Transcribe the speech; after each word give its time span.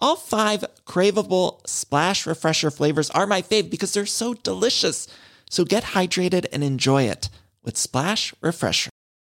All 0.00 0.16
five 0.16 0.64
craveable 0.86 1.66
Splash 1.66 2.26
Refresher 2.26 2.70
flavors 2.70 3.10
are 3.10 3.26
my 3.26 3.42
fave 3.42 3.68
because 3.70 3.92
they're 3.92 4.06
so 4.06 4.34
delicious. 4.34 5.08
So 5.50 5.64
get 5.64 5.82
hydrated 5.82 6.46
and 6.52 6.62
enjoy 6.62 7.04
it 7.04 7.28
with 7.64 7.76
Splash 7.76 8.32
Refresher. 8.40 8.90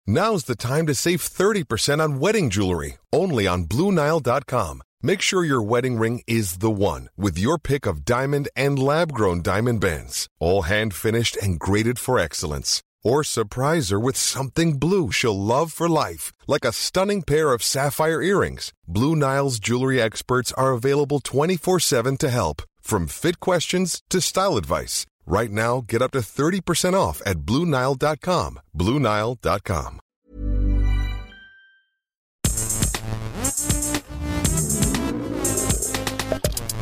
Now's 0.05 0.45
the 0.45 0.55
time 0.55 0.87
to 0.87 0.95
save 0.95 1.21
30% 1.21 1.99
on 2.03 2.19
wedding 2.19 2.49
jewelry, 2.49 2.97
only 3.13 3.47
on 3.47 3.65
BlueNile.com. 3.65 4.81
Make 5.03 5.21
sure 5.21 5.43
your 5.43 5.63
wedding 5.63 5.97
ring 5.97 6.21
is 6.27 6.57
the 6.57 6.71
one 6.71 7.09
with 7.17 7.39
your 7.39 7.57
pick 7.57 7.87
of 7.87 8.05
diamond 8.05 8.49
and 8.55 8.77
lab 8.77 9.13
grown 9.13 9.41
diamond 9.41 9.81
bands, 9.81 10.27
all 10.39 10.63
hand 10.63 10.93
finished 10.93 11.37
and 11.37 11.59
graded 11.59 11.97
for 11.97 12.19
excellence. 12.19 12.83
Or 13.03 13.23
surprise 13.23 13.89
her 13.89 13.99
with 13.99 14.15
something 14.17 14.77
blue 14.77 15.11
she'll 15.11 15.39
love 15.39 15.73
for 15.73 15.89
life, 15.89 16.31
like 16.47 16.65
a 16.65 16.71
stunning 16.71 17.23
pair 17.23 17.53
of 17.53 17.63
sapphire 17.63 18.21
earrings. 18.21 18.73
Blue 18.87 19.15
Nile's 19.15 19.59
jewelry 19.59 20.01
experts 20.01 20.51
are 20.53 20.71
available 20.71 21.19
24 21.19 21.79
7 21.79 22.17
to 22.17 22.29
help, 22.29 22.61
from 22.81 23.07
fit 23.07 23.39
questions 23.39 24.01
to 24.09 24.21
style 24.21 24.57
advice. 24.57 25.05
Right 25.25 25.51
now, 25.51 25.83
get 25.87 26.01
up 26.01 26.11
to 26.11 26.19
30% 26.19 26.93
off 26.93 27.21
at 27.25 27.39
BlueNile.com. 27.45 28.59
BlueNile.com. 28.77 29.99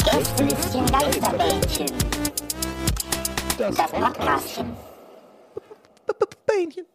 Gästelistchen 0.04 0.86
Geisterbällchen. 0.86 1.88
Das 3.58 3.76
Podcastchen. 3.92 4.89
Bähnchen. 6.48 6.86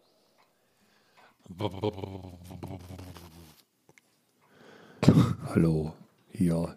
Hallo, 5.46 5.92
hier 6.30 6.76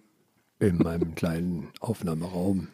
in 0.60 0.78
meinem 0.78 1.16
kleinen 1.16 1.72
Aufnahmeraum. 1.80 2.68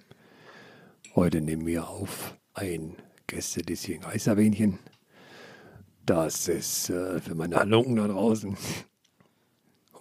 Heute 1.15 1.41
nehmen 1.41 1.65
wir 1.65 1.87
auf 1.87 2.35
ein 2.53 2.95
Gästelistchen 3.27 4.01
Geisterbähnchen. 4.01 4.79
Das 6.05 6.47
ist 6.47 6.89
äh, 6.89 7.19
für 7.21 7.35
meine 7.35 7.55
Halunken 7.55 7.95
da 7.95 8.07
draußen. 8.07 8.57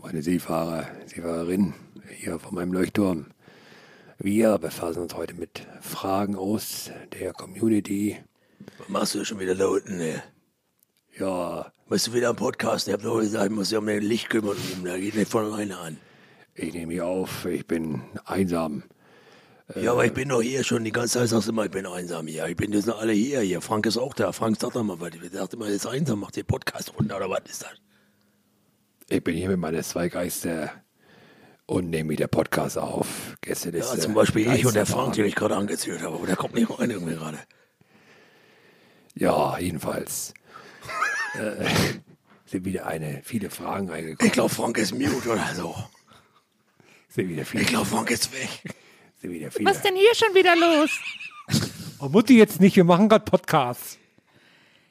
Meine 0.00 0.22
Seefahrer, 0.22 0.88
Seefahrerin 1.06 1.74
hier 2.08 2.40
von 2.40 2.56
meinem 2.56 2.72
Leuchtturm. 2.72 3.26
Wir 4.18 4.58
befassen 4.58 5.02
uns 5.02 5.14
heute 5.14 5.34
mit 5.34 5.66
Fragen 5.80 6.34
aus 6.34 6.90
der 7.12 7.32
Community. 7.32 8.16
Was 8.78 8.88
machst 8.88 9.14
du 9.14 9.24
schon 9.24 9.40
wieder 9.40 9.54
da 9.54 9.66
unten, 9.66 9.96
ne? 9.98 10.22
Ja, 11.18 11.72
Bist 11.88 12.06
du 12.06 12.14
wieder 12.14 12.30
am 12.30 12.36
Podcast? 12.36 12.88
Ich 12.88 12.94
hab 12.94 13.02
doch 13.02 13.20
gesagt, 13.20 13.44
ich 13.44 13.50
muss 13.50 13.70
ja 13.70 13.78
um 13.78 13.86
dein 13.86 14.02
Licht 14.02 14.30
kümmern. 14.30 14.56
Da 14.84 14.98
geht 14.98 15.14
nicht 15.14 15.30
von 15.30 15.44
alleine 15.52 15.78
an. 15.78 15.98
ich 16.54 16.72
nehme 16.72 16.92
hier 16.94 17.06
auf, 17.06 17.44
ich 17.44 17.66
bin 17.66 18.02
einsam. 18.24 18.82
Ja, 19.80 19.92
aber 19.92 20.04
ich 20.04 20.12
bin 20.12 20.28
doch 20.28 20.42
hier 20.42 20.64
schon 20.64 20.84
die 20.84 20.92
ganze 20.92 21.18
Zeit, 21.18 21.28
sagst 21.28 21.48
du 21.48 21.52
immer, 21.52 21.64
ich 21.64 21.70
bin 21.70 21.86
einsam 21.86 22.26
hier. 22.26 22.46
Ich 22.46 22.56
bin 22.56 22.72
jetzt 22.72 22.86
noch 22.86 23.00
alle 23.00 23.12
hier. 23.12 23.40
hier. 23.40 23.60
Frank 23.60 23.86
ist 23.86 23.96
auch 23.96 24.12
da. 24.14 24.32
Frank 24.32 24.60
sagt 24.60 24.76
doch 24.76 24.82
mal, 24.82 25.00
was. 25.00 25.10
Ich 25.22 25.30
dachte 25.30 25.56
immer, 25.56 25.68
jetzt 25.68 25.86
einsam, 25.86 26.20
macht 26.20 26.36
den 26.36 26.44
Podcast 26.44 26.92
runter 26.98 27.16
oder 27.16 27.30
was 27.30 27.40
ist 27.48 27.62
das? 27.62 27.72
Ich 29.08 29.22
bin 29.22 29.36
hier 29.36 29.48
mit 29.48 29.58
meinen 29.58 29.82
zwei 29.82 30.08
Geister 30.08 30.70
und 31.66 31.90
nehme 31.90 32.10
wieder 32.10 32.26
Podcast 32.26 32.76
auf. 32.78 33.36
Gäste 33.40 33.76
Ja, 33.76 33.84
zum 33.84 34.14
Beispiel 34.14 34.52
ich 34.52 34.66
und 34.66 34.74
der 34.74 34.86
Frank, 34.86 35.14
den 35.14 35.26
ich 35.26 35.34
gerade 35.34 35.56
angezählt 35.56 36.02
habe. 36.02 36.16
Aber 36.16 36.26
der 36.26 36.36
kommt 36.36 36.54
nicht 36.54 36.70
rein 36.78 36.90
irgendwie 36.90 37.14
gerade. 37.14 37.38
Ja, 39.14 39.58
jedenfalls. 39.58 40.34
äh, 41.34 41.64
sind 42.46 42.64
wieder 42.64 42.86
eine, 42.86 43.22
viele 43.24 43.50
Fragen 43.50 43.88
reingekommen. 43.88 44.26
Ich 44.26 44.32
glaube, 44.32 44.54
Frank 44.54 44.78
ist 44.78 44.92
mute 44.92 45.30
oder 45.30 45.54
so. 45.54 45.74
Sind 47.08 47.28
wieder 47.28 47.44
viele. 47.44 47.62
Ich 47.62 47.68
glaube, 47.68 47.86
Frank 47.86 48.10
ist 48.10 48.32
weg. 48.32 48.74
sind 49.20 49.32
wieder 49.32 49.50
viele. 49.50 49.68
Was 49.68 49.82
denn 49.82 49.96
hier 49.96 50.14
schon 50.14 50.34
wieder 50.34 50.54
los? 50.56 50.90
Oh, 51.98 52.08
Mutti, 52.08 52.36
jetzt 52.36 52.60
nicht, 52.60 52.76
wir 52.76 52.84
machen 52.84 53.08
gerade 53.08 53.24
Podcasts. 53.24 53.98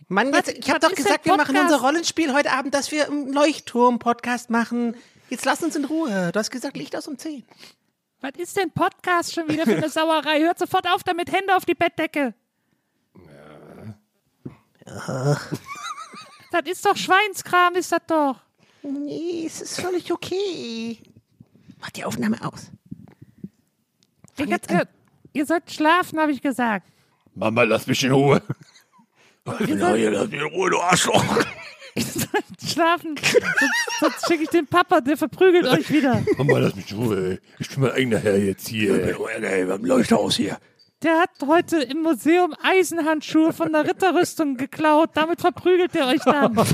Mann, 0.08 0.34
jetzt, 0.34 0.50
ich 0.50 0.70
habe 0.70 0.80
doch 0.80 0.90
ist 0.92 0.98
gesagt, 0.98 1.26
wir 1.26 1.38
machen 1.38 1.58
unser 1.58 1.82
Rollenspiel 1.82 2.34
heute 2.34 2.52
Abend, 2.52 2.74
dass 2.74 2.92
wir 2.92 3.08
einen 3.08 3.32
Leuchtturm-Podcast 3.32 4.50
machen. 4.50 4.96
Jetzt 5.30 5.46
lass 5.46 5.64
uns 5.64 5.76
in 5.76 5.86
Ruhe. 5.86 6.32
Du 6.34 6.40
hast 6.40 6.52
gesagt, 6.52 6.76
Licht 6.76 6.96
aus 6.96 7.08
um 7.08 7.18
10. 7.18 7.44
Was 8.20 8.32
ist 8.38 8.58
denn 8.58 8.72
Podcast 8.72 9.34
schon 9.34 9.48
wieder 9.48 9.64
für 9.64 9.78
eine 9.78 9.90
Sauerei? 9.90 10.42
Hört 10.42 10.60
sofort 10.60 10.88
auf 10.88 11.04
damit, 11.04 11.32
Hände 11.32 11.56
auf 11.56 11.66
die 11.66 11.76
Bettdecke. 11.76 12.34
Das 14.86 16.64
ist 16.66 16.86
doch 16.86 16.98
Schweinskram, 16.98 17.76
ist 17.76 17.92
das 17.92 18.02
doch. 18.08 18.36
Nee, 18.84 19.46
es 19.46 19.62
ist 19.62 19.80
völlig 19.80 20.12
okay. 20.12 21.00
Mach 21.80 21.92
die 21.92 22.04
Aufnahme 22.04 22.38
aus. 22.42 22.72
Ich 24.38 24.62
gehört, 24.68 24.90
ihr 25.34 25.46
sollt 25.46 25.72
schlafen, 25.72 26.20
habe 26.20 26.32
ich 26.32 26.42
gesagt. 26.42 26.88
Mama, 27.36 27.64
lass 27.64 27.88
mich 27.88 28.04
in 28.04 28.12
Ruhe. 28.12 28.42
Ich 29.60 29.68
bin 29.68 29.96
hier, 29.96 30.12
lass 30.12 30.30
mich 30.30 30.42
in 30.42 30.48
Ruhe, 30.48 30.70
du 30.70 30.80
Arschloch. 30.80 31.24
Ihr 31.96 32.04
sollt 32.04 32.46
schlafen, 32.66 33.18
sonst, 33.18 34.00
sonst 34.00 34.28
schicke 34.28 34.44
ich 34.44 34.50
den 34.50 34.66
Papa, 34.66 35.02
der 35.02 35.18
verprügelt 35.18 35.66
euch 35.68 35.92
wieder. 35.92 36.24
Mama, 36.38 36.60
lass 36.60 36.74
mich 36.74 36.90
in 36.90 36.98
Ruhe. 36.98 37.40
Ich 37.60 37.70
bin 37.70 37.82
mein 37.82 37.92
eigener 37.92 38.20
Herr 38.20 38.38
jetzt 38.38 38.68
Ich 38.72 38.88
bin 38.88 38.96
hier. 38.96 39.04
Ärger, 39.04 39.44
ey, 39.44 39.68
wir 39.68 39.74
haben 39.74 39.86
Leuchthaus 39.86 40.38
hier. 40.38 40.58
Der 41.04 41.20
hat 41.20 41.32
heute 41.46 41.82
im 41.82 42.04
Museum 42.04 42.54
Eisenhandschuhe 42.62 43.54
von 43.54 43.72
der 43.74 43.88
Ritterrüstung 43.88 44.56
geklaut. 44.56 45.10
Damit 45.16 45.42
verprügelt 45.42 45.96
er 45.96 46.08
euch 46.08 46.22
dann. 46.22 46.56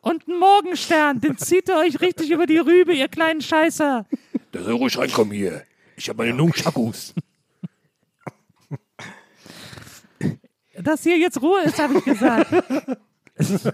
Und 0.00 0.28
einen 0.28 0.38
Morgenstern, 0.40 1.20
den 1.20 1.38
zieht 1.38 1.68
er 1.68 1.78
euch 1.78 2.00
richtig 2.00 2.30
über 2.30 2.46
die 2.46 2.58
Rübe, 2.58 2.92
ihr 2.92 3.06
kleinen 3.06 3.40
Scheißer. 3.40 4.04
Da 4.50 4.62
soll 4.62 4.74
ruhig 4.74 4.98
reinkommen 4.98 5.32
hier. 5.32 5.62
Ich 5.96 6.08
habe 6.08 6.24
meine 6.24 6.34
Nunchakus. 6.34 7.14
Dass 10.74 11.04
hier 11.04 11.18
jetzt 11.18 11.40
Ruhe 11.40 11.62
ist, 11.62 11.78
habe 11.78 11.98
ich 11.98 12.04
gesagt. 12.04 12.52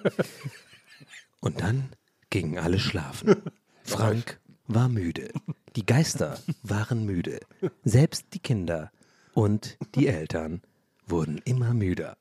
Und 1.40 1.60
dann 1.62 1.88
gingen 2.28 2.58
alle 2.58 2.78
schlafen. 2.78 3.36
Frank 3.84 4.38
war 4.68 4.88
müde. 4.88 5.30
Die 5.74 5.84
Geister 5.84 6.38
waren 6.62 7.04
müde. 7.04 7.40
Selbst 7.84 8.26
die 8.34 8.38
Kinder 8.38 8.92
und 9.34 9.78
die 9.94 10.06
Eltern 10.06 10.62
wurden 11.06 11.40
immer 11.44 11.74
müder. 11.74 12.16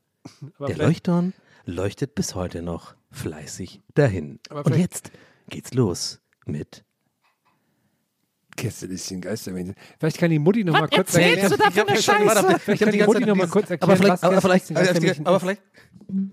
Der 0.59 0.77
Leuchtturm 0.77 1.33
leuchtet 1.65 2.15
bis 2.15 2.35
heute 2.35 2.61
noch 2.61 2.95
fleißig 3.11 3.81
dahin. 3.93 4.39
Und 4.49 4.75
jetzt 4.75 5.11
geht's 5.49 5.73
los 5.73 6.19
mit 6.45 6.83
Gästelistchen 8.55 9.21
Geistermännchen. 9.21 9.75
Vielleicht 9.99 10.17
kann 10.17 10.31
die 10.31 10.39
Mutti 10.39 10.63
noch 10.63 10.73
mal 10.73 10.83
Was 10.83 10.89
kurz 10.89 11.15
erzählst 11.15 11.51
du 11.51 11.57
da 11.57 11.69
für 11.69 11.87
eine 11.87 12.01
Scheiße? 12.01 12.59
Vielleicht 12.59 12.83
kann 12.83 12.91
die 12.91 13.03
Mutti 13.03 13.25
noch 13.25 13.35
mal 13.35 13.47
kurz 13.47 13.69
erklären, 13.69 13.91
aber 13.91 13.97
vielleicht, 13.97 14.13
was 14.13 14.23
aber 14.23 14.41
vielleicht, 14.41 15.27
aber 15.27 15.39
vielleicht, 15.39 15.61
ist. 15.67 16.27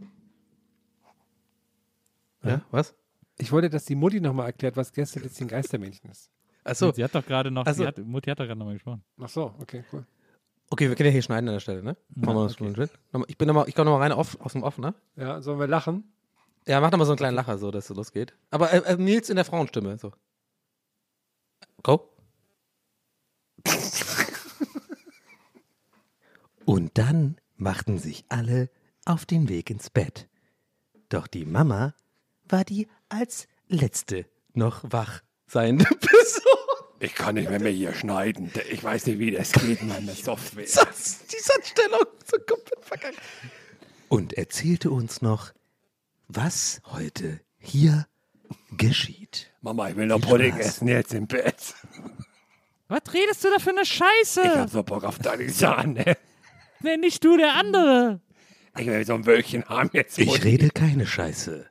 ja, 2.44 2.62
was? 2.70 2.94
Ich 3.38 3.50
wollte, 3.52 3.68
dass 3.70 3.84
die 3.84 3.94
Mutti 3.96 4.20
noch 4.20 4.32
mal 4.32 4.46
erklärt, 4.46 4.76
was 4.76 4.92
Gästelistchen 4.92 5.48
Geistermännchen 5.48 6.10
ist. 6.10 6.30
Achso, 6.62 6.92
Sie 6.92 7.02
hat 7.04 7.14
doch 7.14 7.26
gerade 7.26 7.50
noch, 7.50 7.66
Also- 7.66 7.82
sie 7.82 7.86
hat, 7.88 7.98
Mutti 7.98 8.30
hat 8.30 8.38
doch 8.40 8.46
gerade 8.46 8.58
nochmal 8.58 8.74
gesprochen. 8.74 9.02
Ach 9.20 9.28
so, 9.28 9.54
okay, 9.60 9.84
cool. 9.92 10.06
okay, 10.70 10.88
wir 10.88 10.96
können 10.96 11.08
ja 11.08 11.12
hier 11.12 11.22
schneiden 11.22 11.48
an 11.48 11.54
der 11.56 11.60
Stelle, 11.60 11.82
ne? 11.82 11.96
Machen 12.14 12.36
wir 12.36 12.44
das 12.44 12.56
schon 12.56 12.74
schön. 12.74 12.88
Nochmal- 13.12 13.26
Ich 13.28 13.36
bin 13.36 13.48
noch 13.48 13.54
mal, 13.54 13.68
ich 13.68 13.74
komme 13.74 13.90
noch 13.90 13.98
mal 13.98 14.02
rein 14.02 14.12
auf, 14.12 14.40
aus 14.40 14.52
dem 14.52 14.62
Off, 14.62 14.78
ne? 14.78 14.94
Ja, 15.16 15.42
sollen 15.42 15.58
wir 15.58 15.66
lachen? 15.66 16.04
Ja, 16.66 16.80
mach 16.80 16.90
doch 16.90 16.96
mal 16.98 17.04
so 17.04 17.12
einen 17.12 17.18
kleinen 17.18 17.34
Lacher, 17.36 17.58
so, 17.58 17.70
dass 17.70 17.90
es 17.90 17.96
losgeht. 17.96 18.34
Aber 18.50 18.72
äh, 18.72 18.78
äh, 18.78 18.96
Nils 18.96 19.28
in 19.28 19.36
der 19.36 19.44
Frauenstimme, 19.44 19.98
so. 19.98 20.12
Go. 21.82 22.08
Und 26.64 26.96
dann 26.96 27.36
machten 27.56 27.98
sich 27.98 28.24
alle 28.28 28.70
auf 29.04 29.26
den 29.26 29.48
Weg 29.48 29.68
ins 29.70 29.90
Bett. 29.90 30.28
Doch 31.10 31.26
die 31.26 31.44
Mama 31.44 31.94
war 32.48 32.64
die 32.64 32.88
als 33.08 33.46
letzte 33.68 34.26
noch 34.52 34.80
wach 34.84 35.22
seiende 35.46 35.84
Person. 35.84 36.42
Ich 37.00 37.14
kann 37.14 37.34
nicht 37.34 37.50
mehr, 37.50 37.60
mehr 37.60 37.72
hier 37.72 37.92
schneiden. 37.92 38.50
Ich 38.70 38.82
weiß 38.82 39.04
nicht, 39.06 39.18
wie 39.18 39.30
das 39.30 39.52
geht 39.52 39.82
mit 39.82 39.88
meiner 39.88 40.14
Software. 40.14 40.64
Das, 40.64 41.26
die 41.30 41.36
Satzstellung 41.38 42.00
so 42.24 42.38
komplett 42.38 42.82
vergangen. 42.82 43.16
Und 44.08 44.32
erzählte 44.32 44.90
uns 44.90 45.20
noch, 45.20 45.52
was 46.28 46.80
heute 46.86 47.40
hier 47.58 48.06
geschieht. 48.78 49.52
Mama, 49.60 49.90
ich 49.90 49.96
will 49.96 50.06
noch 50.06 50.20
Pudding 50.20 50.56
essen 50.56 50.88
jetzt 50.88 51.12
im 51.12 51.26
Bett. 51.26 51.74
Was 52.88 53.02
redest 53.12 53.44
du 53.44 53.48
da 53.50 53.58
für 53.58 53.70
eine 53.70 53.82
Ich 53.82 54.00
hab 54.00 54.08
Scheiße? 54.24 54.68
so 54.70 54.82
Bock 54.82 55.04
auf 55.04 55.18
deine 55.18 55.50
Sahne. 55.50 56.16
Nee, 56.80 56.96
nicht 56.96 57.22
du, 57.22 57.36
der 57.36 57.54
andere. 57.54 58.20
Ich 58.78 58.86
will 58.86 59.04
so 59.04 59.14
ein 59.14 59.26
Wölkchen 59.26 59.64
haben 59.66 59.90
jetzt. 59.92 60.18
Ich 60.18 60.42
rede 60.42 60.70
keine 60.70 61.06
Scheiße. 61.06 61.66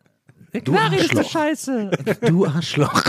Du 0.53 0.71
Klar 0.71 0.91
redest 0.91 1.13
du 1.13 1.17
Arschloch. 1.19 1.31
Scheiße. 1.31 1.91
Du 2.21 2.45
Arschloch. 2.45 3.03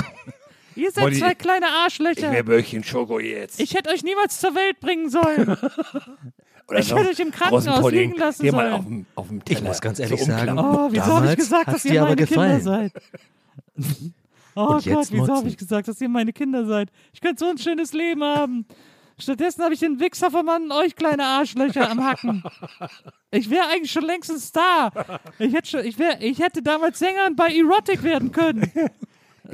Ihr 0.76 0.90
seid 0.90 1.04
Molly, 1.04 1.18
zwei 1.18 1.34
kleine 1.34 1.66
Ich 1.66 1.72
Arschlöcher. 1.72 2.32
will 2.32 2.46
Wölkchen 2.46 2.82
Schoko 2.82 3.20
jetzt. 3.20 3.60
Ich 3.60 3.74
hätte 3.74 3.90
euch 3.90 4.02
niemals 4.02 4.40
zur 4.40 4.54
Welt 4.54 4.80
bringen 4.80 5.08
sollen. 5.10 5.48
Oder 6.68 6.78
ich 6.78 6.90
hätte 6.94 7.10
euch 7.10 7.20
im 7.20 7.30
Krankenhaus 7.30 7.66
Rosenpudding, 7.66 8.00
liegen 8.10 8.18
lassen 8.18 8.42
dir 8.42 8.52
mal 8.52 8.70
sollen. 8.70 8.72
auf 8.74 8.84
dem, 8.86 9.06
auf 9.14 9.28
dem 9.28 9.44
Teller. 9.44 9.58
Ich 9.60 9.64
muss 9.66 9.80
ganz 9.82 9.98
so 9.98 10.02
ehrlich 10.04 10.24
sagen, 10.24 10.58
umklappen. 10.58 10.80
Oh, 10.80 10.88
wieso 10.90 11.02
habe 11.02 11.12
ich 11.12 11.20
Damals 11.20 11.36
gesagt, 11.36 11.66
hat's 11.66 11.74
dass 11.76 11.82
dir 11.82 11.92
ihr 11.92 12.00
aber 12.02 12.08
meine 12.10 12.26
Kinder 12.26 12.58
gefallen. 12.58 12.62
seid? 12.62 12.92
Oh 14.56 14.60
Und 14.62 14.84
Gott, 14.84 15.06
wieso 15.10 15.22
habe 15.22 15.32
motzen. 15.32 15.48
ich 15.48 15.56
gesagt, 15.58 15.88
dass 15.88 16.00
ihr 16.00 16.08
meine 16.08 16.32
Kinder 16.32 16.64
seid? 16.64 16.88
Ich 17.12 17.20
könnte 17.20 17.44
so 17.44 17.50
ein 17.50 17.58
schönes 17.58 17.92
Leben 17.92 18.22
haben. 18.24 18.66
Stattdessen 19.18 19.62
habe 19.62 19.74
ich 19.74 19.80
den 19.80 20.00
Wichser 20.00 20.30
von 20.30 20.44
Mann 20.44 20.72
euch 20.72 20.96
kleine 20.96 21.24
Arschlöcher 21.24 21.88
am 21.90 22.04
Hacken. 22.04 22.42
Ich 23.30 23.48
wäre 23.48 23.68
eigentlich 23.68 23.92
schon 23.92 24.04
längst 24.04 24.30
ein 24.30 24.38
Star. 24.40 24.92
Ich 25.38 25.52
hätte, 25.54 25.68
schon, 25.68 25.84
ich, 25.84 25.98
wär, 25.98 26.20
ich 26.20 26.38
hätte 26.40 26.62
damals 26.62 26.98
Sängerin 26.98 27.36
bei 27.36 27.48
Erotic 27.54 28.02
werden 28.02 28.32
können. 28.32 28.70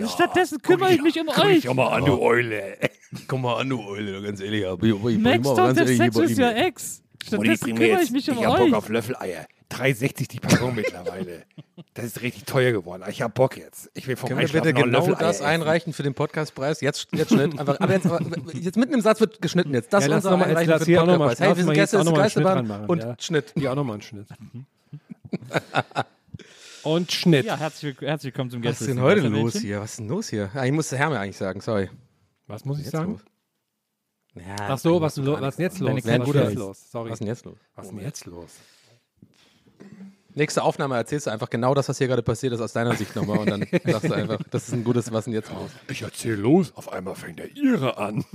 Stattdessen 0.08 0.62
kümmere 0.62 0.94
ich 0.94 1.02
mich 1.02 1.18
um 1.20 1.26
Guck 1.26 1.44
euch. 1.44 1.62
doch 1.64 1.74
mal 1.74 1.88
an, 1.88 2.04
du 2.04 2.20
Eule. 2.20 2.78
Komm 3.26 3.42
mal 3.42 3.56
an, 3.60 3.68
du 3.68 3.80
Eule, 3.80 4.22
ganz 4.22 4.40
ehrlich. 4.40 4.64
ich- 4.64 4.88
ich- 4.88 5.04
ich- 5.16 5.22
the 5.22 5.80
ehrlich, 5.80 5.96
Sex 5.96 6.16
ihm. 6.16 6.38
your 6.44 6.56
ex. 6.56 7.02
Stattdessen 7.26 7.74
kümmere 7.76 8.02
ich 8.02 8.10
mich 8.12 8.30
um 8.30 8.38
ich 8.38 8.44
hab 8.46 8.56
Bock 8.56 8.66
euch. 8.68 8.74
auf 8.74 8.88
Löffeleier. 8.88 9.46
3,60 9.70 10.28
die 10.28 10.40
Packung 10.40 10.74
mittlerweile. 10.74 11.44
Das 11.94 12.04
ist 12.04 12.22
richtig 12.22 12.44
teuer 12.44 12.70
geworden. 12.70 13.02
Ich 13.08 13.20
hab 13.20 13.34
Bock 13.34 13.56
jetzt. 13.56 13.90
Ich 13.94 14.06
will 14.06 14.14
vom 14.14 14.28
Können 14.28 14.40
wir 14.40 14.48
bitte 14.48 14.72
genau 14.72 14.98
Löffeleier 14.98 15.18
das 15.18 15.42
einreichen 15.42 15.92
für 15.92 16.04
den 16.04 16.14
Podcastpreis? 16.14 16.80
Jetzt, 16.80 17.08
jetzt 17.12 17.30
Schnitt. 17.32 17.58
Einfach, 17.58 17.80
aber 17.80 17.92
jetzt, 17.92 18.06
aber 18.06 18.20
jetzt 18.54 18.76
mitten 18.76 18.94
im 18.94 19.00
Satz 19.00 19.20
wird 19.20 19.42
geschnitten 19.42 19.74
jetzt. 19.74 19.92
Das 19.92 20.04
Ja, 20.04 20.10
lass 20.10 20.24
unser 20.24 20.30
noch 20.30 20.38
mal- 20.38 20.48
jetzt 20.50 20.58
Einreichen 20.58 20.70
lass 20.70 20.84
für 20.84 20.90
den 20.90 20.96
Podcastpreis. 21.18 21.40
Hey, 21.40 21.56
wir 21.56 21.64
sind 21.64 21.74
Gäste 21.74 22.00
Schnitt 22.00 22.14
Geisterbahn 22.14 22.86
und 22.86 23.02
ja. 23.02 23.16
Schnitt. 23.18 23.52
Hier 23.56 23.72
auch 23.72 23.74
nochmal 23.74 23.94
einen 23.94 24.02
Schnitt. 24.02 24.28
Und 26.82 27.12
Schnitt. 27.12 27.44
Ja, 27.44 27.58
herzlich, 27.58 28.00
herzlich 28.00 28.32
willkommen 28.32 28.50
zum 28.50 28.62
Was 28.64 28.70
Gäste. 28.78 28.84
ist 28.84 28.88
denn 28.90 29.00
heute 29.02 29.28
los 29.28 29.54
hier? 29.56 29.80
Was 29.80 29.90
ist 29.90 29.98
denn 29.98 30.08
los 30.08 30.28
hier? 30.30 30.50
Ah, 30.54 30.64
ich 30.64 30.72
muss 30.72 30.88
der 30.88 30.98
Herr 30.98 31.10
mir 31.10 31.18
eigentlich 31.20 31.36
sagen, 31.36 31.60
sorry. 31.60 31.90
Was 32.46 32.64
muss 32.64 32.78
ich 32.78 32.84
Jetzt 32.84 32.92
sagen? 32.92 33.12
los. 33.12 33.20
Ja, 34.46 34.56
Ach 34.60 34.78
so, 34.78 35.00
was, 35.00 35.18
was 35.18 35.48
ist 35.50 35.58
denn 35.58 35.64
jetzt 35.64 35.78
los? 35.80 35.90
Was 35.90 35.98
ist 35.98 36.06
denn 36.06 36.22
jetzt 36.22 36.54
los? 36.54 36.88
Was 36.92 37.10
ist 37.12 37.20
denn 37.20 37.26
jetzt 37.28 37.44
los? 37.44 37.56
Was 37.74 37.84
ist 37.86 37.90
denn 37.92 38.00
jetzt 38.00 38.26
los? 38.26 38.50
Nächste 40.34 40.62
Aufnahme 40.62 40.96
erzählst 40.96 41.26
du 41.26 41.30
einfach 41.30 41.50
genau 41.50 41.74
das, 41.74 41.88
was 41.88 41.98
hier 41.98 42.06
gerade 42.06 42.22
passiert 42.22 42.52
ist, 42.52 42.60
aus 42.60 42.72
deiner 42.72 42.94
Sicht 42.94 43.16
nochmal 43.16 43.38
und 43.38 43.50
dann 43.50 43.66
sagst 43.84 44.08
du 44.08 44.14
einfach, 44.14 44.38
das 44.50 44.68
ist 44.68 44.74
ein 44.74 44.84
gutes, 44.84 45.12
was 45.12 45.24
denn 45.24 45.34
jetzt 45.34 45.50
los? 45.50 45.70
Ich 45.88 46.02
erzähl 46.02 46.34
los. 46.34 46.72
Auf 46.76 46.92
einmal 46.92 47.14
fängt 47.14 47.38
der 47.38 47.54
Ihre 47.56 47.96
an. 47.98 48.24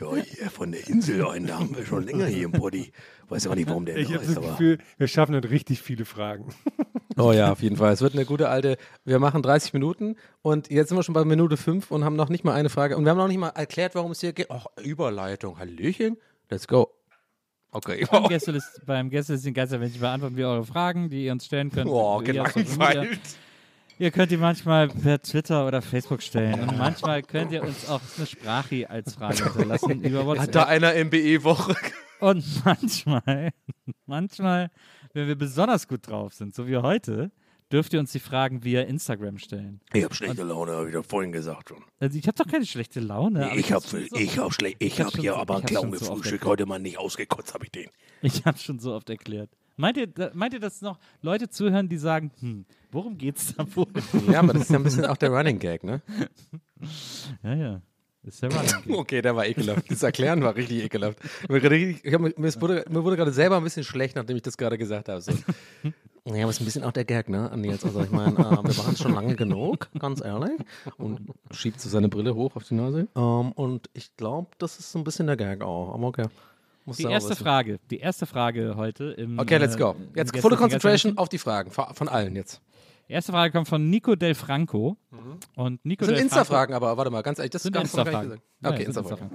Ja, 0.00 0.14
hier 0.14 0.48
von 0.50 0.70
der 0.70 0.86
Insel 0.86 1.26
ein, 1.26 1.48
da 1.48 1.58
haben 1.58 1.76
wir 1.76 1.84
schon 1.84 2.04
länger 2.04 2.26
hier 2.26 2.44
im 2.44 2.52
Body. 2.52 2.92
Weiß 3.28 3.48
auch 3.48 3.56
nicht, 3.56 3.68
warum 3.68 3.84
der 3.84 3.96
Ich 3.96 4.06
da 4.08 4.14
habe 4.14 4.22
ist, 4.24 4.30
das 4.30 4.36
aber. 4.38 4.50
Gefühl, 4.50 4.78
wir 4.96 5.08
schaffen 5.08 5.32
dann 5.32 5.42
richtig 5.42 5.82
viele 5.82 6.04
Fragen. 6.04 6.54
Oh 7.16 7.32
ja, 7.32 7.50
auf 7.50 7.62
jeden 7.62 7.76
Fall. 7.76 7.92
Es 7.92 8.00
wird 8.00 8.14
eine 8.14 8.24
gute 8.24 8.48
alte, 8.48 8.76
wir 9.04 9.18
machen 9.18 9.42
30 9.42 9.72
Minuten 9.72 10.14
und 10.40 10.70
jetzt 10.70 10.90
sind 10.90 10.98
wir 10.98 11.02
schon 11.02 11.14
bei 11.14 11.24
Minute 11.24 11.56
5 11.56 11.90
und 11.90 12.04
haben 12.04 12.14
noch 12.14 12.28
nicht 12.28 12.44
mal 12.44 12.54
eine 12.54 12.70
Frage 12.70 12.96
und 12.96 13.04
wir 13.04 13.10
haben 13.10 13.18
noch 13.18 13.26
nicht 13.26 13.38
mal 13.38 13.48
erklärt, 13.48 13.96
warum 13.96 14.12
es 14.12 14.20
hier 14.20 14.32
geht. 14.32 14.50
Ach, 14.50 14.66
Überleitung, 14.80 15.58
Hallöchen, 15.58 16.16
let's 16.48 16.68
go. 16.68 16.92
Okay. 17.70 18.06
Beim 18.10 18.24
Gästelist- 18.28 18.84
Beim 18.86 19.10
Gästelisten 19.10 19.52
Geistermännchen 19.54 20.00
beantworten 20.00 20.36
wir 20.36 20.48
eure 20.48 20.64
Fragen, 20.64 21.08
die 21.10 21.26
ihr 21.26 21.32
uns 21.32 21.44
stellen 21.46 21.70
könnt. 21.70 21.86
Boah, 21.90 22.22
gelangweilt. 22.22 23.20
Ihr 24.00 24.10
könnt 24.12 24.30
die 24.30 24.36
manchmal 24.36 24.88
per 24.88 25.20
Twitter 25.20 25.66
oder 25.66 25.82
Facebook 25.82 26.22
stellen. 26.22 26.60
Und 26.60 26.78
manchmal 26.78 27.22
könnt 27.22 27.50
ihr 27.50 27.62
uns 27.64 27.88
auch 27.88 28.00
eine 28.16 28.26
Sprache 28.26 28.88
als 28.88 29.14
Frage 29.14 29.42
hinterlassen 29.44 30.02
über 30.04 30.20
Hat 30.38 30.54
da 30.54 30.60
WhatsApp. 30.60 30.66
einer 30.68 31.04
MBE-Woche? 31.04 31.74
Und 32.20 32.44
manchmal, 32.64 33.50
manchmal, 34.06 34.70
wenn 35.14 35.26
wir 35.26 35.34
besonders 35.36 35.88
gut 35.88 36.06
drauf 36.08 36.32
sind, 36.34 36.54
so 36.54 36.68
wie 36.68 36.76
heute, 36.76 37.30
dürft 37.72 37.92
ihr 37.92 38.00
uns 38.00 38.12
die 38.12 38.18
Fragen 38.20 38.64
via 38.64 38.82
Instagram 38.82 39.38
stellen. 39.38 39.80
Ich 39.92 40.04
hab 40.04 40.14
schlechte 40.14 40.42
Laune, 40.42 40.72
habe 40.72 40.88
ich 40.88 40.94
doch 40.94 41.04
vorhin 41.04 41.32
gesagt 41.32 41.68
schon. 41.70 41.84
Also 42.00 42.18
ich 42.18 42.26
habe 42.26 42.36
doch 42.36 42.46
keine 42.50 42.64
schlechte 42.66 43.00
Laune. 43.00 43.50
ich 43.56 43.72
hab, 43.72 43.82
hab's 43.82 43.90
schon 43.90 44.06
so- 44.08 44.16
ich 44.16 44.38
hab 44.38 44.52
schlecht, 44.54 44.76
ich 44.80 44.92
hab's 45.00 45.06
hab 45.08 45.12
schon 45.12 45.20
hier 45.22 45.32
so- 45.32 45.36
aber 45.38 45.54
einen 45.54 45.62
hab's 45.64 45.70
Clown 45.72 45.84
so 45.86 45.90
gefrühstückt, 45.98 46.24
erklärt. 46.32 46.44
heute 46.46 46.66
mal 46.66 46.78
nicht 46.78 46.98
ausgekotzt, 46.98 47.54
habe 47.54 47.64
ich 47.64 47.70
den. 47.72 47.88
Ich 48.22 48.44
habe 48.44 48.58
schon 48.58 48.78
so 48.78 48.94
oft 48.94 49.08
erklärt. 49.10 49.50
Meint 49.76 49.96
ihr, 49.96 50.08
meint 50.34 50.54
ihr, 50.54 50.60
dass 50.60 50.80
noch 50.82 50.98
Leute 51.22 51.48
zuhören, 51.50 51.88
die 51.88 51.98
sagen, 51.98 52.32
hm, 52.40 52.64
worum 52.90 53.16
geht's 53.16 53.54
da 53.54 53.64
wohl? 53.76 53.86
Ja, 54.30 54.40
aber 54.40 54.54
das 54.54 54.62
ist 54.62 54.70
ja 54.70 54.76
ein 54.78 54.82
bisschen 54.82 55.04
auch 55.06 55.16
der 55.16 55.30
Running 55.30 55.58
Gag, 55.60 55.84
ne? 55.84 56.02
ja, 57.44 57.54
ja. 57.54 57.82
Ist 58.28 58.42
der 58.42 58.52
Running 58.52 58.70
Gag. 58.86 58.96
Okay, 58.98 59.22
der 59.22 59.34
war 59.34 59.46
ekelhaft. 59.46 59.90
Das 59.90 60.02
Erklären 60.02 60.42
war 60.42 60.54
richtig 60.54 60.84
ekelhaft. 60.84 61.18
Mir, 61.48 61.62
wurde, 61.62 62.84
mir 62.88 63.04
wurde 63.04 63.16
gerade 63.16 63.32
selber 63.32 63.56
ein 63.56 63.64
bisschen 63.64 63.84
schlecht, 63.84 64.16
nachdem 64.16 64.36
ich 64.36 64.42
das 64.42 64.56
gerade 64.56 64.78
gesagt 64.78 65.08
habe. 65.08 65.20
So. 65.20 65.32
Ja, 66.24 66.42
aber 66.42 66.50
ist 66.50 66.60
ein 66.60 66.66
bisschen 66.66 66.84
auch 66.84 66.92
der 66.92 67.06
Gag, 67.06 67.30
ne? 67.30 67.50
Andi 67.50 67.70
jetzt, 67.70 67.86
also 67.86 68.02
ich 68.02 68.10
meine, 68.10 68.34
äh, 68.34 68.38
wir 68.38 68.62
machen 68.62 68.92
es 68.92 68.98
schon 68.98 69.14
lange 69.14 69.34
genug, 69.34 69.88
ganz 69.98 70.22
ehrlich. 70.22 70.60
Und 70.98 71.20
schiebt 71.52 71.80
so 71.80 71.88
seine 71.88 72.10
Brille 72.10 72.34
hoch 72.34 72.54
auf 72.54 72.64
die 72.64 72.74
Nase. 72.74 73.08
Ähm, 73.16 73.52
und 73.52 73.88
ich 73.94 74.14
glaube, 74.14 74.48
das 74.58 74.78
ist 74.78 74.92
so 74.92 74.98
ein 74.98 75.04
bisschen 75.04 75.26
der 75.26 75.38
Gag 75.38 75.62
auch. 75.62 75.94
Aber 75.94 76.08
okay. 76.08 76.26
Muss 76.84 76.98
Die 76.98 77.04
erste. 77.04 77.34
Frage, 77.34 77.78
die 77.90 77.98
erste 77.98 78.26
Frage 78.26 78.74
heute 78.76 79.04
im 79.12 79.38
Okay, 79.38 79.56
let's 79.56 79.76
äh, 79.76 79.78
go. 79.78 79.94
im 79.98 80.16
Jetzt 80.16 80.36
volle 80.38 80.56
Concentration 80.56 81.16
auf 81.16 81.28
die 81.30 81.38
Fragen. 81.38 81.70
Von 81.70 82.08
allen 82.08 82.36
jetzt. 82.36 82.60
Die 83.08 83.12
erste 83.14 83.32
Frage 83.32 83.52
kommt 83.52 83.68
von 83.68 83.88
Nico 83.88 84.14
Del 84.16 84.34
Franco. 84.34 84.96
Und 85.56 85.84
Nico 85.84 86.00
Das 86.00 86.08
sind 86.08 86.16
Del 86.16 86.24
Insta-Fragen, 86.24 86.74
aber 86.74 86.96
warte 86.96 87.10
mal, 87.10 87.22
ganz 87.22 87.38
ehrlich, 87.38 87.50
das 87.52 87.62
Sind 87.62 87.74
ist 87.74 87.80
ganz 87.80 87.94
Insta-Fragen. 87.94 88.40
Ja, 88.62 88.68
Okay, 88.70 88.78
sind 88.84 88.96
Insta-Fragen. 88.96 89.30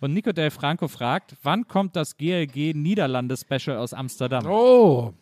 Und 0.00 0.14
Nico 0.14 0.32
Del 0.32 0.50
Franco 0.50 0.86
fragt, 0.88 1.34
wann 1.42 1.66
kommt 1.66 1.96
das 1.96 2.16
GLG 2.16 2.74
Niederlande 2.74 3.36
Special 3.36 3.76
aus 3.78 3.92
Amsterdam? 3.92 4.46
Oh, 4.46 5.12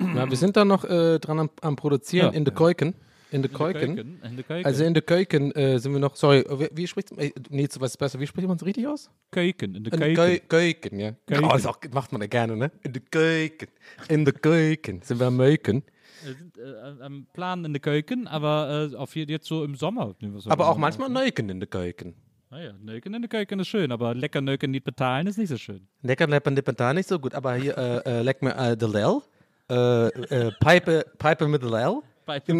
Ja, 0.00 0.28
wir 0.28 0.36
sind 0.36 0.56
da 0.56 0.64
noch 0.64 0.84
äh, 0.84 1.18
dran 1.18 1.38
am, 1.40 1.50
am 1.62 1.76
Produzieren 1.76 2.32
Ja. 2.32 2.36
in 2.38 2.44
de 2.44 2.52
Keuken. 2.54 2.94
In 3.30 3.42
de 3.42 3.50
de 3.50 3.58
Keuken. 3.58 4.20
Also 4.64 4.84
in 4.84 4.94
de 4.94 5.02
Keuken 5.02 5.52
äh, 5.52 5.78
sind 5.78 5.92
wir 5.92 5.98
noch, 6.00 6.16
sorry, 6.16 6.44
wie, 6.50 6.68
wie 6.72 6.86
spricht 6.86 7.14
man, 7.14 7.30
nee, 7.50 7.68
zu 7.68 7.78
was 7.80 7.90
ist 7.92 7.96
besser, 7.98 8.18
wie 8.20 8.26
spricht 8.26 8.46
man 8.48 8.56
es 8.56 8.64
richtig 8.64 8.86
aus? 8.86 9.10
Keuken, 9.30 9.74
in 9.74 9.84
de 9.84 9.90
de 9.90 9.98
Keuken. 10.14 10.16
Keu- 10.16 10.40
Keuken, 10.48 10.98
ja. 11.00 11.12
Keuken. 11.26 11.44
Oh, 11.44 11.48
das 11.48 11.66
auch, 11.66 11.78
macht 11.92 12.10
man 12.12 12.20
ja 12.22 12.26
gerne, 12.26 12.56
ne? 12.56 12.70
In 12.82 12.92
de 12.94 13.02
Keuken. 13.10 13.68
In 14.08 14.24
de 14.24 14.32
Keuken 14.32 15.02
sind 15.02 15.20
wir 15.20 15.26
am 15.26 15.36
Möken. 15.36 15.82
Wir 16.24 16.34
sind 16.34 16.58
äh, 16.58 17.02
am 17.02 17.26
Plan 17.32 17.64
in 17.64 17.72
de 17.72 17.80
Keuken, 17.80 18.26
aber 18.26 18.90
äh, 18.92 18.96
auf 18.96 19.12
hier 19.12 19.24
jetzt 19.26 19.46
so 19.46 19.64
im 19.64 19.74
Sommer. 19.76 20.14
Aber 20.46 20.68
auch 20.68 20.76
manchmal 20.76 21.08
Neuken 21.08 21.48
in 21.48 21.60
de 21.60 21.68
Keuken. 21.68 22.14
Naja, 22.50 22.72
Neuken 22.80 23.14
in 23.14 23.22
de 23.22 23.28
Keuken 23.28 23.60
ist 23.60 23.68
schön, 23.68 23.92
aber 23.92 24.14
lecker 24.14 24.40
Neuken 24.40 24.70
nicht 24.70 24.84
bezahlen 24.84 25.26
ist 25.26 25.36
nicht 25.36 25.50
so 25.50 25.58
schön. 25.58 25.86
Lecker, 26.02 26.26
lecker, 26.26 26.50
lecker, 26.50 26.72
da 26.72 26.94
nicht 26.94 27.08
so 27.08 27.18
gut, 27.18 27.34
aber 27.34 27.54
hier, 27.54 27.76
äh, 27.76 28.18
äh, 28.18 28.22
leck 28.22 28.42
mir 28.42 28.56
äh, 28.56 28.76
de 28.76 28.88
Lel. 28.88 29.20
Äh, 29.70 30.06
äh, 30.06 30.52
Pipe, 30.58 31.04
Pipe 31.18 31.46
mit 31.46 31.62
de 31.62 31.70
Lel. 31.70 32.00
Pipe. 32.24 32.58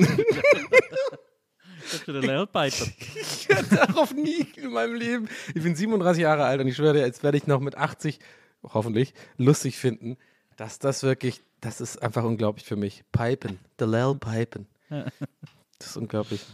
Ist 1.92 2.06
der 2.06 2.46
Pipe. 2.46 2.86
Ich 3.16 3.48
werde 3.48 3.76
darauf 3.76 4.12
nie 4.14 4.46
in 4.56 4.72
meinem 4.72 4.94
Leben. 4.94 5.28
Ich 5.54 5.62
bin 5.62 5.74
37 5.74 6.22
Jahre 6.22 6.44
alt 6.44 6.60
und 6.60 6.68
ich 6.68 6.76
schwöre, 6.76 6.92
dir, 6.92 7.06
jetzt 7.06 7.22
werde 7.22 7.38
ich 7.38 7.46
noch 7.46 7.60
mit 7.60 7.76
80, 7.76 8.18
hoffentlich, 8.62 9.14
lustig 9.38 9.78
finden, 9.78 10.18
dass 10.58 10.78
das 10.78 11.02
wirklich, 11.02 11.40
das 11.62 11.80
ist 11.80 12.02
einfach 12.02 12.24
unglaublich 12.24 12.66
für 12.66 12.76
mich. 12.76 13.02
Pipen, 13.12 13.58
Delel 13.80 14.14
Pipen. 14.16 14.66
Das 15.80 15.90
ist 15.90 15.96
unglaublich. 15.96 16.44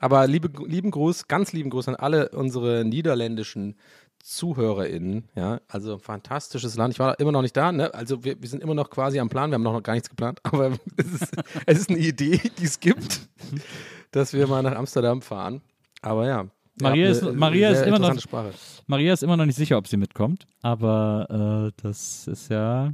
Aber 0.00 0.26
liebe, 0.26 0.50
lieben 0.66 0.90
Gruß, 0.90 1.28
ganz 1.28 1.52
lieben 1.52 1.68
Gruß 1.70 1.88
an 1.88 1.94
alle 1.94 2.30
unsere 2.30 2.84
niederländischen 2.86 3.76
ZuhörerInnen. 4.22 5.28
Ja, 5.34 5.60
also 5.68 5.98
fantastisches 5.98 6.76
Land. 6.76 6.94
Ich 6.94 6.98
war 6.98 7.20
immer 7.20 7.32
noch 7.32 7.42
nicht 7.42 7.56
da, 7.56 7.70
ne? 7.70 7.92
Also 7.92 8.24
wir, 8.24 8.40
wir 8.40 8.48
sind 8.48 8.62
immer 8.62 8.74
noch 8.74 8.88
quasi 8.88 9.20
am 9.20 9.28
Plan. 9.28 9.50
Wir 9.50 9.54
haben 9.56 9.62
noch 9.62 9.82
gar 9.82 9.92
nichts 9.92 10.08
geplant, 10.08 10.40
aber 10.44 10.72
es 10.96 11.06
ist, 11.12 11.32
es 11.66 11.78
ist 11.80 11.90
eine 11.90 11.98
Idee, 11.98 12.40
die 12.58 12.64
es 12.64 12.80
gibt, 12.80 13.20
dass 14.10 14.32
wir 14.32 14.46
mal 14.46 14.62
nach 14.62 14.74
Amsterdam 14.76 15.20
fahren. 15.22 15.60
Aber 16.00 16.26
ja. 16.26 16.46
Maria 16.80 17.10
ist- 17.10 17.22
eine 17.22 17.32
Maria 17.32 17.70
ist 17.70 17.86
immer 17.86 17.98
noch- 17.98 18.18
Sprache. 18.18 18.52
Maria 18.86 19.12
ist 19.12 19.22
immer 19.22 19.36
noch 19.36 19.44
nicht 19.44 19.56
sicher, 19.56 19.76
ob 19.76 19.86
sie 19.86 19.98
mitkommt, 19.98 20.46
aber 20.62 21.70
äh, 21.76 21.82
das 21.82 22.26
ist 22.26 22.48
ja 22.48 22.90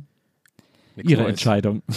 Ihre 1.05 1.23
Neues. 1.23 1.33
Entscheidung. 1.33 1.83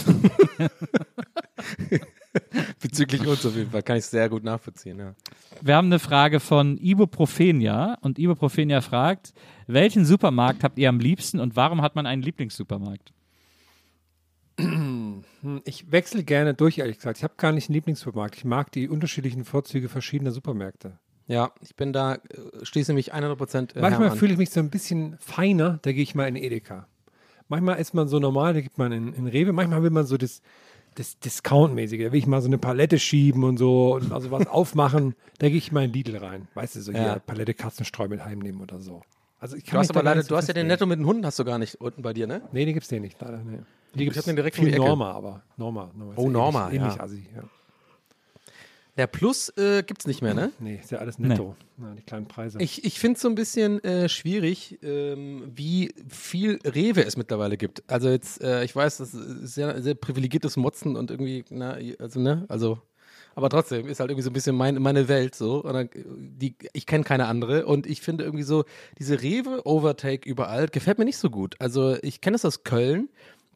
Bezüglich 2.81 3.25
uns 3.25 3.45
auf 3.45 3.55
jeden 3.55 3.71
Fall 3.71 3.83
kann 3.83 3.97
ich 3.97 4.05
sehr 4.05 4.29
gut 4.29 4.43
nachvollziehen. 4.43 4.99
Ja. 4.99 5.15
Wir 5.61 5.75
haben 5.75 5.87
eine 5.87 5.99
Frage 5.99 6.39
von 6.39 6.77
Ibuprofenia 6.77 7.97
und 8.01 8.19
Ibuprofenia 8.19 8.81
fragt, 8.81 9.33
welchen 9.67 10.05
Supermarkt 10.05 10.63
habt 10.63 10.77
ihr 10.77 10.89
am 10.89 10.99
liebsten 10.99 11.39
und 11.39 11.55
warum 11.55 11.81
hat 11.81 11.95
man 11.95 12.05
einen 12.05 12.21
Lieblingssupermarkt? 12.21 13.13
Ich 15.65 15.91
wechsle 15.91 16.23
gerne 16.23 16.53
durch, 16.53 16.77
ehrlich 16.77 16.97
gesagt. 16.97 17.17
Ich 17.17 17.23
habe 17.23 17.33
gar 17.35 17.51
nicht 17.51 17.67
einen 17.67 17.73
Lieblingssupermarkt. 17.73 18.35
Ich 18.35 18.45
mag 18.45 18.71
die 18.71 18.87
unterschiedlichen 18.87 19.43
Vorzüge 19.43 19.89
verschiedener 19.89 20.29
Supermärkte. 20.31 20.99
ja, 21.25 21.51
ich 21.61 21.75
bin 21.75 21.93
da, 21.93 22.15
äh, 22.15 22.19
schließe 22.61 22.93
mich 22.93 23.11
100% 23.11 23.75
äh, 23.75 23.81
Manchmal 23.81 24.11
fühle 24.11 24.33
ich 24.33 24.37
mich 24.37 24.51
so 24.51 24.59
ein 24.59 24.69
bisschen 24.69 25.17
feiner, 25.19 25.79
da 25.81 25.91
gehe 25.91 26.03
ich 26.03 26.13
mal 26.13 26.27
in 26.27 26.35
Edeka. 26.35 26.87
Manchmal 27.51 27.79
ist 27.79 27.93
man 27.93 28.07
so 28.07 28.17
normal, 28.19 28.53
da 28.53 28.61
geht 28.61 28.77
man 28.77 28.91
in, 28.91 29.13
in 29.13 29.27
Rewe. 29.27 29.51
Manchmal 29.53 29.83
will 29.83 29.89
man 29.91 30.05
so 30.05 30.17
das, 30.17 30.41
das 30.95 31.19
Discount-mäßige. 31.19 31.99
Da 32.05 32.11
will 32.13 32.17
ich 32.19 32.25
mal 32.27 32.41
so 32.41 32.47
eine 32.47 32.57
Palette 32.57 32.97
schieben 32.97 33.43
und 33.43 33.57
so 33.57 33.93
und 33.95 34.11
also 34.11 34.31
was 34.31 34.47
aufmachen. 34.59 35.15
Da 35.39 35.49
gehe 35.49 35.57
ich 35.57 35.71
mal 35.71 35.83
in 35.85 35.93
Lidl 35.93 36.17
rein. 36.17 36.47
Weißt 36.55 36.75
du, 36.77 36.81
so 36.81 36.91
Ja. 36.91 36.99
hier 37.03 37.19
Palette 37.25 37.53
Katzenstreu 37.53 38.07
mit 38.07 38.23
heimnehmen 38.25 38.61
oder 38.61 38.79
so. 38.79 39.01
Also 39.39 39.57
ich 39.57 39.63
Du 39.65 39.71
kann 39.71 39.79
hast 39.79 39.89
mich 39.89 39.93
da 39.93 39.99
aber 39.99 40.09
leider, 40.15 40.23
du 40.27 40.35
hast 40.35 40.47
ja 40.47 40.53
den. 40.53 40.67
Netto 40.67 40.85
mit 40.85 40.99
den 40.99 41.05
Hunden 41.05 41.25
hast 41.25 41.37
du 41.39 41.43
gar 41.45 41.57
nicht 41.59 41.75
unten 41.81 42.01
bei 42.01 42.13
dir, 42.13 42.25
ne? 42.27 42.41
Nee, 42.51 42.65
den 42.65 42.73
gibt's 42.73 42.89
den 42.89 43.01
nicht, 43.01 43.19
leider. 43.21 43.39
Nee. 43.43 43.59
Die 43.95 44.07
Ich 44.07 44.17
hab 44.17 44.23
den 44.23 44.35
direkt 44.37 44.55
viel. 44.55 44.73
Norma, 44.77 45.11
aber 45.11 45.43
Norma. 45.57 45.91
Norma 45.93 46.13
Oh, 46.15 46.23
ja 46.25 46.29
Norma, 46.29 46.65
ähnlich, 46.67 46.81
ähnlich 46.81 46.95
ja. 46.95 47.03
assi, 47.03 47.27
ja. 47.35 47.43
Der 48.97 49.07
Plus 49.07 49.49
äh, 49.57 49.83
gibt's 49.83 50.05
nicht 50.05 50.21
mehr, 50.21 50.33
ne? 50.33 50.51
Nee, 50.59 50.79
ist 50.81 50.91
ja 50.91 50.97
alles 50.99 51.17
netto. 51.17 51.55
Ja, 51.77 51.93
die 51.95 52.01
kleinen 52.01 52.27
Preise. 52.27 52.59
Ich, 52.61 52.83
ich 52.83 52.99
finde 52.99 53.15
es 53.15 53.21
so 53.21 53.29
ein 53.29 53.35
bisschen 53.35 53.81
äh, 53.83 54.09
schwierig, 54.09 54.79
ähm, 54.83 55.49
wie 55.55 55.93
viel 56.09 56.59
Rewe 56.65 57.05
es 57.05 57.15
mittlerweile 57.15 57.55
gibt. 57.55 57.83
Also 57.87 58.09
jetzt, 58.09 58.41
äh, 58.43 58.63
ich 58.65 58.75
weiß, 58.75 58.97
das 58.97 59.13
ist 59.13 59.53
sehr, 59.53 59.81
sehr 59.81 59.95
privilegiertes 59.95 60.57
Motzen 60.57 60.97
und 60.97 61.09
irgendwie, 61.09 61.45
na, 61.49 61.77
also 61.99 62.19
ne, 62.19 62.45
also, 62.49 62.79
aber 63.33 63.49
trotzdem 63.49 63.87
ist 63.87 64.01
halt 64.01 64.09
irgendwie 64.09 64.23
so 64.23 64.29
ein 64.29 64.33
bisschen 64.33 64.57
mein, 64.57 64.75
meine 64.81 65.07
Welt 65.07 65.35
so. 65.35 65.63
Und 65.63 65.73
dann, 65.73 65.89
die, 65.95 66.55
ich 66.73 66.85
kenne 66.85 67.05
keine 67.05 67.27
andere 67.27 67.65
und 67.65 67.87
ich 67.87 68.01
finde 68.01 68.25
irgendwie 68.25 68.43
so, 68.43 68.65
diese 68.99 69.21
Rewe-Overtake 69.21 70.27
überall 70.27 70.67
gefällt 70.67 70.99
mir 70.99 71.05
nicht 71.05 71.17
so 71.17 71.29
gut. 71.29 71.55
Also 71.59 71.95
ich 72.01 72.19
kenne 72.19 72.35
es 72.35 72.43
aus 72.43 72.63
Köln. 72.65 73.09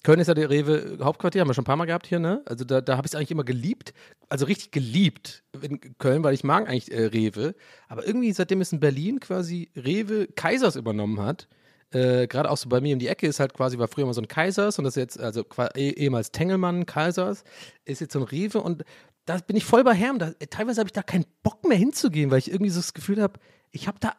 Köln 0.06 0.20
ist 0.20 0.28
ja 0.28 0.36
der 0.36 0.52
Rewe-Hauptquartier, 0.52 1.42
haben 1.42 1.50
wir 1.50 1.56
schon 1.56 1.64
ein 1.64 1.66
paar 1.66 1.78
Mal 1.78 1.86
gehabt 1.86 2.06
hier, 2.06 2.20
ne? 2.20 2.44
Also 2.46 2.64
da, 2.64 2.80
da 2.80 2.96
habe 2.96 3.08
ich 3.08 3.12
es 3.14 3.16
eigentlich 3.16 3.32
immer 3.32 3.44
geliebt, 3.44 3.92
also 4.30 4.46
richtig 4.46 4.70
geliebt 4.70 5.44
in 5.64 5.80
Köln, 5.98 6.24
weil 6.24 6.36
ich 6.36 6.44
mag 6.44 6.70
eigentlich 6.70 6.92
äh, 6.92 7.06
Rewe. 7.06 7.56
Aber 7.88 8.06
irgendwie, 8.06 8.32
seitdem 8.32 8.62
es 8.62 8.72
in 8.72 8.80
Berlin 8.80 9.20
quasi 9.20 9.72
Rewe 9.76 10.28
Kaisers 10.28 10.76
übernommen 10.76 11.20
hat, 11.22 11.48
äh, 11.90 12.28
gerade 12.28 12.52
auch 12.52 12.58
so 12.58 12.70
bei 12.70 12.82
mir 12.82 12.94
um 12.94 13.00
die 13.00 13.08
Ecke 13.08 13.26
ist 13.26 13.40
halt 13.40 13.56
quasi, 13.56 13.80
war 13.80 13.88
früher 13.88 14.06
mal 14.06 14.14
so 14.14 14.22
ein 14.22 14.28
Kaisers 14.28 14.78
und 14.78 14.86
das 14.86 14.96
ist 14.96 15.02
jetzt, 15.02 15.20
also 15.20 15.44
eh, 15.74 15.90
ehemals 15.90 16.32
Tengelmann, 16.32 16.86
Kaisers, 16.86 17.44
ist 17.86 18.00
jetzt 18.00 18.14
so 18.14 18.20
ein 18.20 18.26
Rewe 18.26 18.62
und 18.62 18.86
da 19.26 19.38
bin 19.38 19.56
ich 19.56 19.66
voll 19.66 19.84
bei 19.84 19.96
Herm. 19.96 20.20
Da, 20.20 20.34
teilweise 20.52 20.82
habe 20.82 20.88
ich 20.88 20.94
da 20.94 21.02
keinen 21.02 21.26
Bock 21.42 21.68
mehr 21.68 21.80
hinzugehen, 21.80 22.30
weil 22.30 22.38
ich 22.38 22.52
irgendwie 22.52 22.70
so 22.70 22.80
das 22.80 22.94
Gefühl 22.94 23.24
habe, 23.24 23.40
ich 23.72 23.88
habe 23.88 23.98
da 24.00 24.14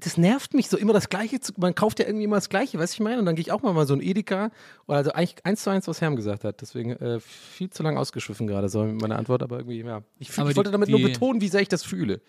das 0.00 0.16
nervt 0.16 0.54
mich 0.54 0.68
so, 0.68 0.76
immer 0.76 0.92
das 0.92 1.08
Gleiche. 1.08 1.40
Zu, 1.40 1.52
man 1.56 1.74
kauft 1.74 1.98
ja 1.98 2.06
irgendwie 2.06 2.24
immer 2.24 2.36
das 2.36 2.48
Gleiche, 2.48 2.78
weißt 2.78 2.94
du, 2.94 2.96
ich 2.96 3.00
meine? 3.04 3.18
Und 3.18 3.26
dann 3.26 3.34
gehe 3.34 3.42
ich 3.42 3.52
auch 3.52 3.62
mal 3.62 3.72
mal 3.72 3.86
so 3.86 3.94
ein 3.94 4.00
Edeka. 4.02 4.50
Oder 4.86 4.98
also 4.98 5.12
eigentlich 5.12 5.36
eins 5.44 5.62
zu 5.62 5.70
eins, 5.70 5.86
was 5.88 6.00
Herm 6.00 6.16
gesagt 6.16 6.44
hat. 6.44 6.60
Deswegen 6.60 6.92
äh, 6.92 7.20
viel 7.20 7.70
zu 7.70 7.82
lang 7.82 7.96
ausgeschwiffen 7.96 8.46
gerade, 8.46 8.68
so 8.68 8.84
meine 8.84 9.16
Antwort. 9.16 9.42
Aber 9.42 9.58
irgendwie, 9.58 9.80
ja. 9.80 10.02
Ich, 10.18 10.30
fühl, 10.30 10.50
ich 10.50 10.56
wollte 10.56 10.70
die- 10.70 10.72
damit 10.72 10.88
nur 10.88 11.00
betonen, 11.02 11.40
wie 11.40 11.48
sehr 11.48 11.60
ich 11.60 11.68
das 11.68 11.84
fühle. 11.84 12.20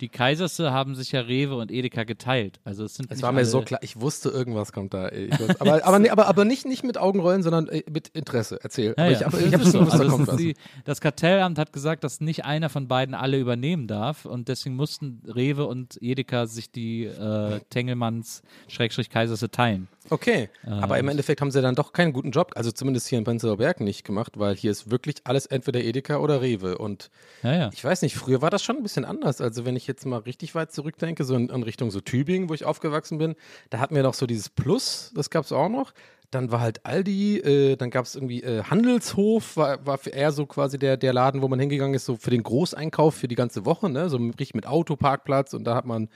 Die 0.00 0.08
Kaiserste 0.08 0.72
haben 0.72 0.94
sich 0.94 1.12
ja 1.12 1.20
Rewe 1.20 1.56
und 1.56 1.70
Edeka 1.70 2.04
geteilt. 2.04 2.58
Also 2.64 2.84
es 2.84 2.94
sind 2.94 3.10
Es 3.10 3.16
nicht 3.16 3.22
war 3.22 3.32
mir 3.32 3.44
so 3.44 3.60
klar, 3.62 3.80
ich 3.82 4.00
wusste, 4.00 4.30
irgendwas 4.30 4.72
kommt 4.72 4.94
da. 4.94 5.10
wusste, 5.38 5.60
aber, 5.60 5.84
aber, 5.84 5.98
nee, 5.98 6.08
aber, 6.08 6.26
aber 6.26 6.44
nicht, 6.44 6.64
nicht 6.64 6.84
mit 6.84 6.96
Augenrollen, 6.96 7.42
sondern 7.42 7.68
äh, 7.68 7.82
mit 7.90 8.08
Interesse. 8.08 8.58
Erzähl. 8.62 8.94
Ja, 8.96 9.08
ja. 9.08 9.12
ich, 9.12 9.18
Das 9.18 9.34
ich 9.40 9.50
so 9.66 9.80
gewusst, 9.80 9.98
da 9.98 10.04
Also 10.04 10.24
das, 10.24 10.36
die, 10.36 10.54
Kartellamt 11.00 11.58
hat 11.58 11.72
gesagt, 11.72 12.02
dass 12.04 12.20
nicht 12.20 12.44
einer 12.44 12.70
von 12.70 12.88
beiden 12.88 13.14
alle 13.14 13.38
übernehmen 13.38 13.86
darf 13.86 14.24
und 14.24 14.48
deswegen 14.48 14.76
mussten 14.76 15.22
Rewe 15.26 15.66
und 15.66 15.98
Edeka 16.00 16.46
sich 16.46 16.70
die 16.70 17.04
äh, 17.04 17.60
Tengelmanns 17.68 18.42
Schrägstrich 18.68 19.10
Kaiserste 19.10 19.50
teilen. 19.50 19.88
Okay, 20.08 20.48
aber 20.64 20.98
im 20.98 21.04
Ähm, 21.04 21.10
Endeffekt 21.10 21.40
haben 21.42 21.50
sie 21.50 21.60
dann 21.60 21.74
doch 21.74 21.92
keinen 21.92 22.12
guten 22.12 22.30
Job, 22.30 22.52
also 22.56 22.72
zumindest 22.72 23.06
hier 23.08 23.18
in 23.18 23.24
Prenzlauer 23.24 23.58
Berg 23.58 23.80
nicht 23.80 24.04
gemacht, 24.04 24.38
weil 24.38 24.56
hier 24.56 24.70
ist 24.70 24.90
wirklich 24.90 25.16
alles 25.24 25.44
entweder 25.46 25.80
Edeka 25.80 26.16
oder 26.16 26.40
Rewe 26.40 26.78
und 26.78 27.10
Ja, 27.42 27.54
ja. 27.54 27.70
ich 27.72 27.84
weiß 27.84 28.00
nicht, 28.02 28.16
früher 28.16 28.40
war 28.40 28.50
das 28.50 28.62
schon 28.62 28.76
ein 28.78 28.82
bisschen 28.82 29.04
anders, 29.04 29.40
also 29.42 29.66
wenn 29.66 29.76
ich 29.76 29.86
jetzt 29.86 30.06
mal 30.06 30.18
richtig 30.20 30.54
weit 30.54 30.72
zurückdenke, 30.72 31.24
so 31.24 31.34
in, 31.34 31.50
in 31.50 31.62
Richtung 31.62 31.90
so 31.90 32.00
Tübingen, 32.00 32.48
wo 32.48 32.54
ich 32.54 32.64
aufgewachsen 32.64 33.18
bin, 33.18 33.34
da 33.68 33.78
hatten 33.78 33.94
wir 33.94 34.02
noch 34.02 34.14
so 34.14 34.26
dieses 34.26 34.48
Plus, 34.48 35.12
das 35.14 35.28
gab 35.28 35.44
es 35.44 35.52
auch 35.52 35.68
noch, 35.68 35.92
dann 36.30 36.50
war 36.50 36.60
halt 36.60 36.86
Aldi, 36.86 37.38
äh, 37.38 37.76
dann 37.76 37.90
gab 37.90 38.04
es 38.06 38.14
irgendwie 38.14 38.42
äh, 38.42 38.62
Handelshof, 38.62 39.56
war, 39.56 39.84
war 39.84 39.98
für 39.98 40.10
eher 40.10 40.32
so 40.32 40.46
quasi 40.46 40.78
der, 40.78 40.96
der 40.96 41.12
Laden, 41.12 41.42
wo 41.42 41.48
man 41.48 41.58
hingegangen 41.58 41.94
ist, 41.94 42.06
so 42.06 42.16
für 42.16 42.30
den 42.30 42.42
Großeinkauf 42.44 43.14
für 43.16 43.28
die 43.28 43.34
ganze 43.34 43.66
Woche, 43.66 43.90
ne? 43.90 44.08
so 44.08 44.16
richtig 44.16 44.54
mit 44.54 44.66
Autoparkplatz 44.66 45.54
und 45.54 45.64
da 45.64 45.74
hat 45.74 45.86
man, 45.86 46.08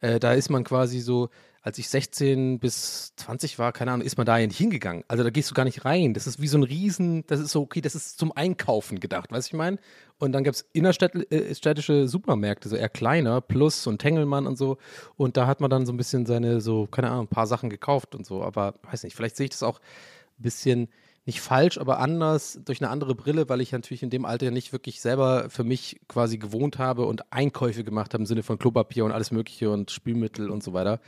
äh, 0.00 0.18
da 0.20 0.32
ist 0.34 0.50
man 0.50 0.64
quasi 0.64 1.00
so, 1.00 1.28
als 1.62 1.78
ich 1.78 1.90
16 1.90 2.58
bis 2.58 3.14
20 3.16 3.58
war, 3.58 3.72
keine 3.72 3.92
Ahnung, 3.92 4.06
ist 4.06 4.16
man 4.16 4.26
da 4.26 4.38
ja 4.38 4.46
nicht 4.46 4.56
hingegangen. 4.56 5.04
Also 5.08 5.22
da 5.22 5.30
gehst 5.30 5.50
du 5.50 5.54
gar 5.54 5.64
nicht 5.64 5.84
rein. 5.84 6.14
Das 6.14 6.26
ist 6.26 6.40
wie 6.40 6.46
so 6.46 6.56
ein 6.56 6.62
Riesen, 6.62 7.26
das 7.26 7.38
ist 7.38 7.50
so, 7.50 7.60
okay, 7.60 7.82
das 7.82 7.94
ist 7.94 8.18
zum 8.18 8.32
Einkaufen 8.34 8.98
gedacht, 8.98 9.30
weißt 9.30 9.48
du, 9.48 9.56
ich 9.56 9.58
meine? 9.58 9.78
Und 10.18 10.32
dann 10.32 10.42
gab 10.42 10.54
es 10.54 10.66
innerstädtische 10.72 12.08
Supermärkte, 12.08 12.68
so 12.68 12.76
eher 12.76 12.88
kleiner, 12.88 13.40
Plus 13.42 13.86
und 13.86 13.98
Tengelmann 13.98 14.46
und 14.46 14.56
so. 14.56 14.78
Und 15.16 15.36
da 15.36 15.46
hat 15.46 15.60
man 15.60 15.70
dann 15.70 15.84
so 15.84 15.92
ein 15.92 15.98
bisschen 15.98 16.24
seine, 16.24 16.60
so, 16.62 16.86
keine 16.86 17.10
Ahnung, 17.10 17.24
ein 17.24 17.28
paar 17.28 17.46
Sachen 17.46 17.68
gekauft 17.68 18.14
und 18.14 18.24
so. 18.24 18.42
Aber 18.42 18.74
weiß 18.90 19.04
nicht, 19.04 19.14
vielleicht 19.14 19.36
sehe 19.36 19.44
ich 19.44 19.50
das 19.50 19.62
auch 19.62 19.80
ein 19.80 20.42
bisschen 20.42 20.88
nicht 21.26 21.42
falsch, 21.42 21.78
aber 21.78 21.98
anders, 21.98 22.58
durch 22.64 22.80
eine 22.80 22.90
andere 22.90 23.14
Brille, 23.14 23.48
weil 23.48 23.60
ich 23.60 23.72
natürlich 23.72 24.02
in 24.02 24.10
dem 24.10 24.24
Alter 24.24 24.46
ja 24.46 24.50
nicht 24.50 24.72
wirklich 24.72 25.00
selber 25.00 25.50
für 25.50 25.64
mich 25.64 26.00
quasi 26.08 26.38
gewohnt 26.38 26.78
habe 26.78 27.04
und 27.04 27.32
Einkäufe 27.32 27.84
gemacht 27.84 28.14
habe 28.14 28.22
im 28.22 28.26
Sinne 28.26 28.42
von 28.42 28.58
Klopapier 28.58 29.04
und 29.04 29.12
alles 29.12 29.30
Mögliche 29.30 29.70
und 29.70 29.90
Spülmittel 29.90 30.50
und 30.50 30.62
so 30.62 30.72
weiter. 30.72 31.00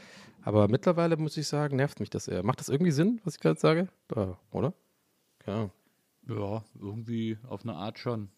Aber 0.44 0.68
mittlerweile 0.68 1.16
muss 1.16 1.36
ich 1.36 1.46
sagen, 1.46 1.76
nervt 1.76 2.00
mich 2.00 2.10
das 2.10 2.28
eher. 2.28 2.42
Macht 2.42 2.60
das 2.60 2.68
irgendwie 2.68 2.92
Sinn, 2.92 3.20
was 3.24 3.34
ich 3.36 3.40
gerade 3.40 3.60
sage? 3.60 3.88
Da, 4.08 4.38
oder? 4.50 4.72
Ja. 5.46 5.70
Ja, 6.28 6.64
irgendwie 6.80 7.38
auf 7.48 7.62
eine 7.62 7.74
Art 7.74 7.98
schon. 7.98 8.28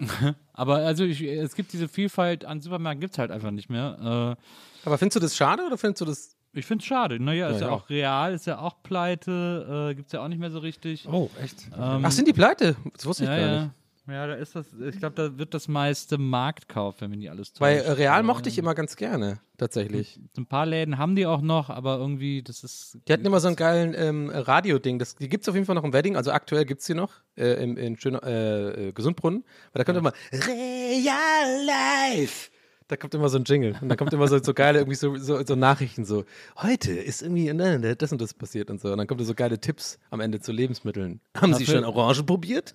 Aber 0.52 0.76
also 0.76 1.04
ich, 1.04 1.22
es 1.22 1.54
gibt 1.54 1.72
diese 1.72 1.88
Vielfalt 1.88 2.44
an 2.44 2.60
Supermärkten 2.60 3.00
gibt 3.00 3.14
es 3.14 3.18
halt 3.18 3.30
einfach 3.30 3.50
nicht 3.50 3.70
mehr. 3.70 4.36
Äh, 4.38 4.86
Aber 4.86 4.98
findest 4.98 5.16
du 5.16 5.20
das 5.20 5.36
schade 5.36 5.64
oder 5.64 5.78
findest 5.78 6.00
du 6.00 6.04
das? 6.04 6.36
ich 6.52 6.66
finde 6.66 6.82
es 6.82 6.86
schade. 6.86 7.18
Naja, 7.20 7.48
ist 7.48 7.60
Ja, 7.60 7.68
ja, 7.68 7.72
auch 7.72 7.88
real, 7.88 8.34
ist 8.34 8.46
ja 8.46 8.58
auch 8.58 8.82
pleite, 8.82 9.90
äh, 9.90 9.94
gibt 9.94 10.08
es 10.08 10.12
ja 10.12 10.22
auch 10.22 10.28
nicht 10.28 10.38
mehr 10.38 10.50
so 10.50 10.58
richtig. 10.58 11.08
oh, 11.08 11.30
echt? 11.42 11.68
Ähm, 11.74 12.04
Ach, 12.04 12.10
sind 12.10 12.28
die 12.28 12.32
pleite? 12.32 12.76
Das 12.94 13.06
wusste 13.06 13.24
ich 13.24 13.30
ja, 13.30 13.36
gar 13.38 13.62
nicht. 13.62 13.72
Ja, 14.08 14.26
da 14.26 14.34
ist 14.34 14.56
das, 14.56 14.66
ich 14.80 14.98
glaube, 14.98 15.14
da 15.14 15.38
wird 15.38 15.54
das 15.54 15.68
meiste 15.68 16.18
Marktkauf, 16.18 17.00
wenn 17.00 17.10
mich 17.10 17.20
nicht 17.20 17.30
alles 17.30 17.52
täuscht. 17.52 17.60
Bei 17.60 17.74
äh, 17.76 17.90
Real 17.92 18.24
mochte 18.24 18.48
ich 18.48 18.58
immer 18.58 18.74
ganz 18.74 18.96
gerne, 18.96 19.38
tatsächlich. 19.58 20.18
Ein 20.36 20.46
paar 20.46 20.66
Läden 20.66 20.98
haben 20.98 21.14
die 21.14 21.24
auch 21.24 21.40
noch, 21.40 21.70
aber 21.70 21.98
irgendwie, 21.98 22.42
das 22.42 22.64
ist. 22.64 22.98
Die 23.06 23.12
hatten 23.12 23.24
immer 23.24 23.38
so 23.38 23.46
einen 23.46 23.54
geilen 23.56 23.94
ähm, 23.96 24.28
Radio-Ding. 24.34 24.98
Das- 24.98 25.14
Die 25.14 25.28
gibt 25.28 25.44
es 25.44 25.48
auf 25.48 25.54
jeden 25.54 25.66
Fall 25.66 25.76
noch 25.76 25.84
im 25.84 25.92
Wedding. 25.92 26.16
Also 26.16 26.32
aktuell 26.32 26.64
gibt 26.64 26.80
es 26.80 26.86
die 26.88 26.94
noch 26.94 27.12
äh, 27.36 27.62
im, 27.62 27.76
in 27.76 27.96
schöner, 27.96 28.24
äh, 28.24 28.88
äh, 28.88 28.92
Gesundbrunnen. 28.92 29.44
Weil 29.72 29.80
da 29.80 29.84
kommt 29.84 29.98
immer 29.98 30.12
Real 30.32 31.64
Life. 31.64 32.50
Da 32.88 32.96
kommt 32.96 33.14
immer 33.14 33.28
so 33.28 33.38
ein 33.38 33.44
Jingle. 33.44 33.76
Und 33.80 33.88
da 33.88 33.96
kommt 33.96 34.12
immer 34.12 34.26
so, 34.28 34.42
so 34.42 34.52
geile 34.52 34.80
irgendwie 34.80 34.96
so, 34.96 35.16
so, 35.16 35.42
so 35.46 35.54
Nachrichten 35.54 36.04
so. 36.04 36.24
Heute 36.56 36.92
ist 36.92 37.22
irgendwie 37.22 37.46
das 37.94 38.12
und 38.12 38.20
das 38.20 38.34
passiert 38.34 38.68
und 38.70 38.80
so. 38.80 38.90
Und 38.92 38.98
dann 38.98 39.06
kommt 39.06 39.20
da 39.20 39.24
so 39.24 39.34
geile 39.34 39.60
Tipps 39.60 39.98
am 40.10 40.20
Ende 40.20 40.40
zu 40.40 40.52
Lebensmitteln. 40.52 41.20
Haben 41.40 41.54
Sie 41.54 41.64
schon 41.66 41.84
Orange 41.84 42.24
probiert? 42.24 42.74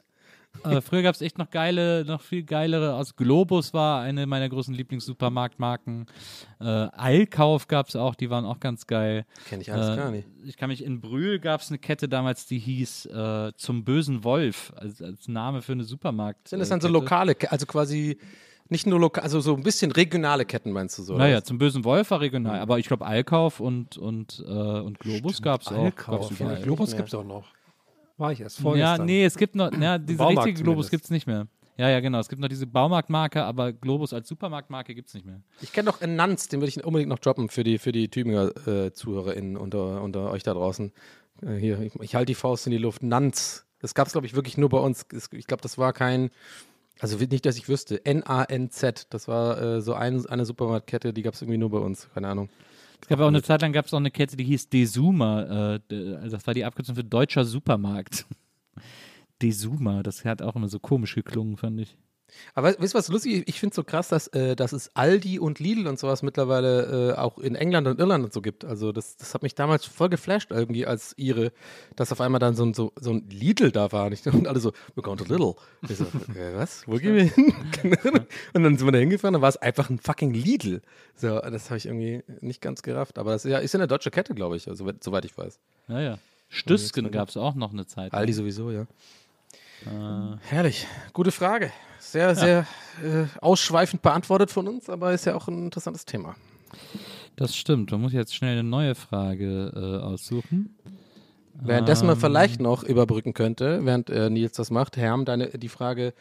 Äh, 0.63 0.81
früher 0.81 1.01
gab 1.01 1.15
es 1.15 1.21
echt 1.21 1.37
noch 1.37 1.49
geile, 1.49 2.05
noch 2.05 2.21
viel 2.21 2.43
geilere. 2.43 2.95
Aus 2.95 3.15
Globus 3.15 3.73
war 3.73 4.01
eine 4.01 4.25
meiner 4.25 4.49
großen 4.49 4.73
Lieblingssupermarktmarken. 4.73 6.05
Äh, 6.59 6.87
Eilkauf 6.95 7.67
gab 7.67 7.87
es 7.89 7.95
auch, 7.95 8.15
die 8.15 8.29
waren 8.29 8.45
auch 8.45 8.59
ganz 8.59 8.87
geil. 8.87 9.25
Kenn 9.47 9.61
ich 9.61 9.71
alles 9.71 9.89
Äh, 9.89 9.95
gar 9.97 10.11
nicht. 10.11 10.27
Ich 10.45 10.57
kann 10.57 10.69
mich 10.69 10.83
in 10.83 11.01
Brühl 11.01 11.39
gab 11.39 11.61
es 11.61 11.69
eine 11.69 11.77
Kette 11.77 12.07
damals, 12.09 12.45
die 12.45 12.59
hieß 12.59 13.07
äh, 13.07 13.51
Zum 13.57 13.83
bösen 13.83 14.23
Wolf, 14.23 14.73
als, 14.75 15.01
als 15.01 15.27
Name 15.27 15.61
für 15.61 15.73
eine 15.73 15.83
Supermarkt. 15.83 16.47
Sind 16.47 16.59
das 16.59 16.69
äh, 16.69 16.71
dann 16.71 16.81
so 16.81 16.87
Kette. 16.87 16.99
lokale, 16.99 17.35
also 17.49 17.65
quasi 17.65 18.17
nicht 18.69 18.85
nur 18.85 18.99
lokal, 18.99 19.23
also 19.23 19.39
so 19.39 19.55
ein 19.55 19.63
bisschen 19.63 19.91
regionale 19.91 20.45
Ketten 20.45 20.71
meinst 20.71 20.97
du 20.97 21.03
so? 21.03 21.17
Naja, 21.17 21.41
zum 21.43 21.57
bösen 21.57 21.83
Wolf 21.85 22.11
war 22.11 22.19
regional, 22.19 22.59
aber 22.59 22.79
ich 22.79 22.87
glaube 22.87 23.05
Eilkauf 23.05 23.59
und, 23.59 23.97
und, 23.97 24.43
äh, 24.45 24.51
und 24.51 24.99
Globus 24.99 25.41
gab 25.41 25.61
es 25.61 25.67
auch. 25.67 25.85
Eilkauf. 25.85 26.29
Gab's 26.29 26.39
Ja. 26.39 26.55
Globus 26.55 26.95
gibt 26.95 27.07
es 27.07 27.15
auch 27.15 27.23
noch. 27.23 27.45
War 28.17 28.31
ich 28.31 28.41
erst 28.41 28.57
Ja, 28.57 28.63
vorgestern. 28.63 29.05
nee, 29.05 29.25
es 29.25 29.37
gibt 29.37 29.55
noch, 29.55 29.71
ja, 29.71 29.97
diese 29.97 30.17
Baumarkt 30.17 30.47
richtige 30.47 30.63
Globus 30.63 30.89
gibt 30.89 31.03
es 31.03 31.09
nicht 31.11 31.27
mehr. 31.27 31.47
Ja, 31.77 31.89
ja, 31.89 31.99
genau. 31.99 32.19
Es 32.19 32.27
gibt 32.27 32.41
noch 32.41 32.47
diese 32.47 32.65
Baumarktmarke, 32.65 33.43
aber 33.43 33.71
Globus 33.71 34.11
als 34.11 34.27
Supermarktmarke 34.27 34.95
gibt 34.95 35.09
es 35.09 35.13
nicht 35.13 35.27
mehr. 35.27 35.41
Ich 35.61 35.71
kenne 35.71 35.85
noch 35.85 36.01
einen 36.01 36.15
Nanz, 36.15 36.47
den 36.47 36.59
würde 36.59 36.69
ich 36.69 36.83
unbedingt 36.83 37.09
noch 37.09 37.19
droppen 37.19 37.49
für 37.49 37.63
die, 37.63 37.77
für 37.77 37.91
die 37.91 38.09
Tübinger 38.09 38.51
äh, 38.67 38.91
ZuhörerInnen 38.93 39.55
unter, 39.57 40.01
unter 40.01 40.31
euch 40.31 40.41
da 40.41 40.55
draußen. 40.55 40.91
Äh, 41.43 41.55
hier, 41.57 41.79
ich, 41.79 41.93
ich 42.01 42.15
halte 42.15 42.25
die 42.25 42.35
Faust 42.35 42.65
in 42.65 42.71
die 42.71 42.79
Luft. 42.79 43.03
Nanz. 43.03 43.67
Das 43.79 43.93
gab 43.93 44.07
es, 44.07 44.13
glaube 44.13 44.25
ich, 44.25 44.33
wirklich 44.33 44.57
nur 44.57 44.69
bei 44.69 44.79
uns. 44.79 45.05
Es- 45.13 45.29
Ich 45.33 45.45
glaube, 45.45 45.61
das 45.61 45.77
war 45.77 45.93
kein, 45.93 46.31
also 46.99 47.15
nicht, 47.17 47.45
dass 47.45 47.57
ich 47.57 47.69
wüsste. 47.69 48.03
N-A-N-Z. 48.03 49.05
Das 49.11 49.27
war 49.27 49.61
äh, 49.61 49.81
so 49.81 49.93
ein, 49.93 50.25
eine 50.25 50.45
Supermarktkette, 50.45 51.13
die 51.13 51.21
gab 51.21 51.35
es 51.35 51.43
irgendwie 51.43 51.59
nur 51.59 51.69
bei 51.69 51.77
uns. 51.77 52.09
Keine 52.11 52.27
Ahnung. 52.29 52.49
Es 53.01 53.07
gab 53.07 53.19
auch 53.19 53.27
eine 53.27 53.43
Zeit 53.43 53.61
lang 53.61 53.73
gab 53.73 53.85
es 53.85 53.93
auch 53.93 53.99
eine 53.99 54.11
Kette, 54.11 54.35
die 54.35 54.43
hieß 54.43 54.69
Desuma. 54.69 55.79
Äh, 55.89 56.15
also 56.15 56.37
das 56.37 56.47
war 56.47 56.53
die 56.53 56.65
Abkürzung 56.65 56.95
für 56.95 57.03
Deutscher 57.03 57.45
Supermarkt. 57.45 58.25
Desuma, 59.41 60.03
das 60.03 60.25
hat 60.25 60.41
auch 60.41 60.55
immer 60.55 60.67
so 60.67 60.79
komisch 60.79 61.15
geklungen, 61.15 61.57
fand 61.57 61.79
ich. 61.81 61.95
Aber 62.53 62.67
weißt 62.67 62.93
du, 62.93 62.97
was 62.97 63.07
lustig? 63.07 63.43
Ich 63.47 63.59
finde 63.59 63.71
es 63.71 63.75
so 63.75 63.83
krass, 63.83 64.09
dass, 64.09 64.27
äh, 64.27 64.55
dass 64.55 64.73
es 64.73 64.91
Aldi 64.95 65.39
und 65.39 65.59
Lidl 65.59 65.87
und 65.87 65.99
sowas 65.99 66.23
mittlerweile 66.23 67.13
äh, 67.13 67.17
auch 67.17 67.37
in 67.37 67.55
England 67.55 67.87
und 67.87 67.99
Irland 67.99 68.25
und 68.25 68.33
so 68.33 68.41
gibt. 68.41 68.65
Also 68.65 68.91
das, 68.91 69.17
das 69.17 69.33
hat 69.33 69.43
mich 69.43 69.55
damals 69.55 69.85
voll 69.85 70.09
geflasht 70.09 70.51
irgendwie 70.51 70.85
als 70.85 71.17
Ire, 71.17 71.51
dass 71.95 72.11
auf 72.11 72.21
einmal 72.21 72.39
dann 72.39 72.55
so 72.55 72.65
ein, 72.65 72.73
so, 72.73 72.91
so 72.99 73.11
ein 73.11 73.29
Lidl 73.29 73.71
da 73.71 73.91
war. 73.91 74.07
Und, 74.07 74.13
ich, 74.13 74.25
und 74.33 74.47
alle 74.47 74.59
so, 74.59 74.71
we're 74.95 75.01
going 75.01 75.17
to 75.17 75.25
Lidl. 75.25 75.55
Ich 75.89 75.97
so, 75.97 76.05
okay, 76.29 76.53
was? 76.55 76.83
Wo 76.87 76.97
gehen 76.97 77.15
wir 77.15 77.23
hin? 77.23 77.53
Ahnung. 78.03 78.25
und 78.53 78.63
dann 78.63 78.77
sind 78.77 78.87
wir 78.87 78.91
da 78.91 78.99
hingefahren, 78.99 79.33
dann 79.33 79.41
war 79.41 79.49
es 79.49 79.57
einfach 79.57 79.89
ein 79.89 79.99
fucking 79.99 80.33
Lidl. 80.33 80.81
So, 81.15 81.39
das 81.39 81.69
habe 81.69 81.77
ich 81.77 81.85
irgendwie 81.85 82.23
nicht 82.41 82.61
ganz 82.61 82.81
gerafft. 82.81 83.17
Aber 83.17 83.31
das 83.31 83.45
ist 83.45 83.51
ja, 83.51 83.59
ist 83.59 83.73
ja 83.73 83.79
eine 83.79 83.87
deutsche 83.87 84.11
Kette, 84.11 84.33
glaube 84.33 84.57
ich, 84.57 84.67
also, 84.67 84.89
soweit 85.01 85.25
ich 85.25 85.37
weiß. 85.37 85.59
Naja. 85.87 86.19
Stüsken 86.49 87.11
gab 87.11 87.29
es 87.29 87.37
auch 87.37 87.55
noch 87.55 87.73
eine 87.73 87.85
Zeit. 87.85 88.13
Aldi 88.13 88.33
sowieso, 88.33 88.71
ja. 88.71 88.87
Äh, 89.85 90.37
Herrlich. 90.49 90.87
Gute 91.13 91.31
Frage. 91.31 91.71
Sehr, 91.99 92.35
sehr 92.35 92.65
äh, 93.03 93.25
ausschweifend 93.41 94.01
beantwortet 94.01 94.49
von 94.51 94.67
uns, 94.67 94.89
aber 94.89 95.13
ist 95.13 95.25
ja 95.25 95.35
auch 95.35 95.47
ein 95.47 95.65
interessantes 95.65 96.05
Thema. 96.05 96.35
das 97.35 97.55
stimmt. 97.55 97.91
Man 97.91 98.01
muss 98.01 98.13
jetzt 98.13 98.33
schnell 98.35 98.53
eine 98.53 98.63
neue 98.63 98.95
Frage 98.95 99.71
äh, 99.75 100.03
aussuchen. 100.03 100.75
Währenddessen 101.59 102.05
man 102.05 102.15
Ähm, 102.15 102.21
vielleicht 102.21 102.61
noch 102.61 102.83
überbrücken 102.83 103.33
könnte, 103.33 103.83
während 103.83 104.09
äh, 104.09 104.29
Nils 104.29 104.53
das 104.53 104.69
macht, 104.69 104.95
Herm, 104.95 105.25
deine, 105.25 105.49
die 105.49 105.69
Frage 105.69 106.13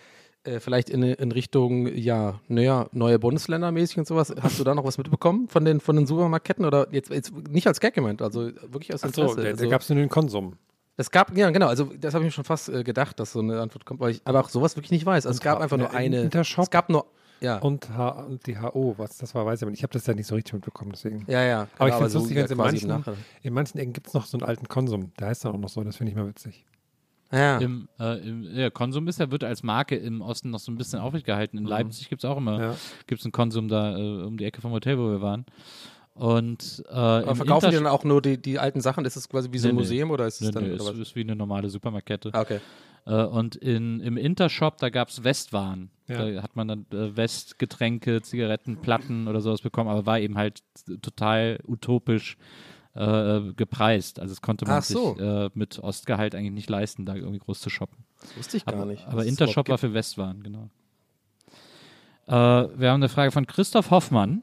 äh, 0.44 0.60
vielleicht 0.60 0.88
in, 0.88 1.02
in 1.02 1.30
Richtung, 1.30 1.94
ja, 1.94 2.40
naja, 2.48 2.88
neue 2.92 3.18
Bundesländer 3.18 3.70
mäßig 3.70 3.98
und 3.98 4.06
sowas. 4.06 4.34
Hast 4.40 4.58
du 4.58 4.64
da 4.64 4.74
noch 4.74 4.84
was 4.84 4.96
mitbekommen 4.96 5.48
von 5.48 5.64
den, 5.64 5.80
von 5.80 5.96
den 5.96 6.06
Supermarktketten 6.06 6.64
oder 6.64 6.88
jetzt, 6.90 7.10
jetzt 7.10 7.32
nicht 7.50 7.66
als 7.66 7.80
Gag 7.80 7.94
gemeint, 7.94 8.22
also 8.22 8.50
wirklich 8.72 8.94
aus 8.94 9.04
Achso, 9.04 9.22
Interesse? 9.22 9.40
der, 9.40 9.50
also, 9.52 9.62
der 9.62 9.70
gab 9.70 9.82
es 9.82 9.88
nur 9.90 9.98
den 9.98 10.08
Konsum. 10.08 10.56
Es 10.96 11.10
gab, 11.10 11.36
ja 11.36 11.50
genau, 11.50 11.66
also 11.68 11.90
das 12.00 12.14
habe 12.14 12.24
ich 12.24 12.28
mir 12.28 12.32
schon 12.32 12.44
fast 12.44 12.68
äh, 12.68 12.82
gedacht, 12.84 13.18
dass 13.20 13.32
so 13.32 13.40
eine 13.40 13.60
Antwort 13.60 13.84
kommt, 13.84 14.00
weil 14.00 14.10
ich 14.12 14.26
einfach 14.26 14.48
sowas 14.48 14.76
wirklich 14.76 14.90
nicht 14.92 15.04
weiß. 15.06 15.26
Also 15.26 15.36
es 15.36 15.40
gab 15.42 15.60
einfach 15.60 15.76
nur 15.76 15.90
in- 15.90 15.96
eine, 15.96 16.20
Intershop 16.22 16.64
es 16.64 16.70
gab 16.70 16.88
nur, 16.88 17.06
ja, 17.40 17.58
und, 17.58 17.90
H 17.90 18.08
und 18.22 18.46
die 18.46 18.58
HO, 18.58 18.94
was 18.96 19.18
das 19.18 19.34
war, 19.34 19.44
weiß 19.44 19.58
ich 19.58 19.62
aber 19.62 19.70
nicht. 19.70 19.80
Ich 19.80 19.82
habe 19.82 19.92
das 19.92 20.06
ja 20.06 20.14
nicht 20.14 20.26
so 20.26 20.34
richtig 20.34 20.54
mitbekommen, 20.54 20.92
deswegen. 20.92 21.24
ja, 21.28 21.42
ja. 21.42 21.68
Aber 21.78 21.88
ich 21.88 21.94
genau, 21.94 21.96
finde 21.96 22.06
es 22.06 22.12
so 22.12 22.18
lustig, 22.20 22.36
wenn 22.36 22.44
es 22.44 22.50
in 22.50 22.56
manchen, 22.88 23.16
in 23.42 23.52
manchen 23.54 23.78
Ecken 23.78 23.92
gibt 23.92 24.06
es 24.06 24.14
noch 24.14 24.24
so 24.24 24.38
einen 24.38 24.46
alten 24.46 24.68
Konsum. 24.68 25.12
Der 25.20 25.28
heißt 25.28 25.44
dann 25.44 25.52
auch 25.54 25.58
noch 25.58 25.68
so, 25.68 25.84
das 25.84 25.96
finde 25.96 26.12
ich 26.12 26.16
mal 26.16 26.26
witzig. 26.26 26.64
Ja. 27.32 27.58
Im, 27.58 27.88
äh, 27.98 28.18
im, 28.26 28.44
ja, 28.56 28.70
Konsum 28.70 29.06
ist 29.08 29.18
ja, 29.18 29.30
wird 29.30 29.42
als 29.44 29.62
Marke 29.64 29.96
im 29.96 30.20
Osten 30.22 30.48
noch 30.50 30.60
so 30.60 30.70
ein 30.70 30.78
bisschen 30.78 31.00
aufrechtgehalten. 31.00 31.58
In 31.58 31.64
Leipzig 31.66 32.08
gibt 32.08 32.22
es 32.22 32.30
auch 32.30 32.36
immer, 32.36 32.58
Ja. 32.60 32.76
gibt 33.08 33.20
es 33.20 33.26
einen 33.26 33.32
Konsum 33.32 33.68
da 33.68 33.98
äh, 33.98 34.22
um 34.22 34.36
die 34.38 34.44
Ecke 34.44 34.60
vom 34.62 34.70
Hotel, 34.70 34.96
wo 34.96 35.10
wir 35.10 35.20
waren. 35.20 35.44
Und 36.16 36.82
äh, 36.88 36.94
Aber 36.94 37.36
verkaufen 37.36 37.70
die 37.70 37.76
dann 37.76 37.86
auch 37.86 38.02
nur 38.02 38.22
die, 38.22 38.40
die 38.40 38.58
alten 38.58 38.80
Sachen? 38.80 39.04
Ist 39.04 39.16
es 39.16 39.28
quasi 39.28 39.52
wie 39.52 39.58
so 39.58 39.68
ein 39.68 39.74
Nee, 39.74 39.82
nee. 39.82 39.84
Museum 39.84 40.10
oder 40.10 40.26
ist 40.26 40.40
es 40.40 40.46
Nö, 40.46 40.52
dann 40.52 40.64
es 40.70 40.84
was? 40.84 40.96
ist 40.96 41.14
wie 41.14 41.20
eine 41.20 41.36
normale 41.36 41.68
Supermarktkette. 41.68 42.30
Ah, 42.32 42.40
okay. 42.40 42.60
Äh, 43.04 43.24
und 43.24 43.54
in, 43.56 44.00
im 44.00 44.16
Intershop, 44.16 44.78
da 44.78 44.88
gab 44.88 45.08
es 45.08 45.24
Westwaren. 45.24 45.90
Ja. 46.08 46.24
Da 46.24 46.42
hat 46.42 46.56
man 46.56 46.68
dann 46.68 46.86
äh, 46.90 47.14
Westgetränke, 47.16 48.22
Zigaretten, 48.22 48.78
Platten 48.78 49.28
oder 49.28 49.42
sowas 49.42 49.60
bekommen, 49.60 49.90
aber 49.90 50.06
war 50.06 50.18
eben 50.18 50.38
halt 50.38 50.62
total 51.02 51.58
utopisch 51.66 52.38
äh, 52.94 53.40
gepreist. 53.54 54.18
Also 54.18 54.32
das 54.32 54.40
konnte 54.40 54.64
man 54.66 54.80
so. 54.80 55.14
sich 55.16 55.22
äh, 55.22 55.50
mit 55.52 55.78
Ostgehalt 55.80 56.34
eigentlich 56.34 56.52
nicht 56.52 56.70
leisten, 56.70 57.04
da 57.04 57.14
irgendwie 57.14 57.40
groß 57.40 57.60
zu 57.60 57.68
shoppen. 57.68 58.06
Das 58.22 58.38
wusste 58.38 58.56
ich 58.56 58.64
gar 58.64 58.74
Aber, 58.74 58.86
nicht. 58.86 59.06
aber 59.06 59.26
Intershop 59.26 59.68
war 59.68 59.76
für 59.76 59.92
Westwaren, 59.92 60.42
genau. 60.42 60.70
Wir 62.28 62.34
haben 62.34 62.74
eine 62.80 63.08
Frage 63.08 63.30
von 63.30 63.46
Christoph 63.46 63.92
Hoffmann. 63.92 64.42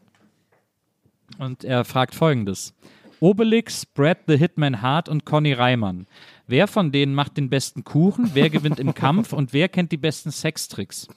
Und 1.39 1.63
er 1.63 1.85
fragt 1.85 2.15
folgendes. 2.15 2.73
Obelix, 3.19 3.85
Brad 3.85 4.19
the 4.27 4.37
Hitman 4.37 4.81
Hart 4.81 5.07
und 5.07 5.25
Conny 5.25 5.53
Reimann. 5.53 6.07
Wer 6.45 6.67
von 6.67 6.91
denen 6.91 7.15
macht 7.15 7.37
den 7.37 7.49
besten 7.49 7.83
Kuchen? 7.83 8.31
Wer 8.33 8.49
gewinnt 8.49 8.79
im 8.79 8.93
Kampf? 8.93 9.31
Und 9.31 9.53
wer 9.53 9.69
kennt 9.69 9.91
die 9.91 9.97
besten 9.97 10.31
Sextricks? 10.31 11.07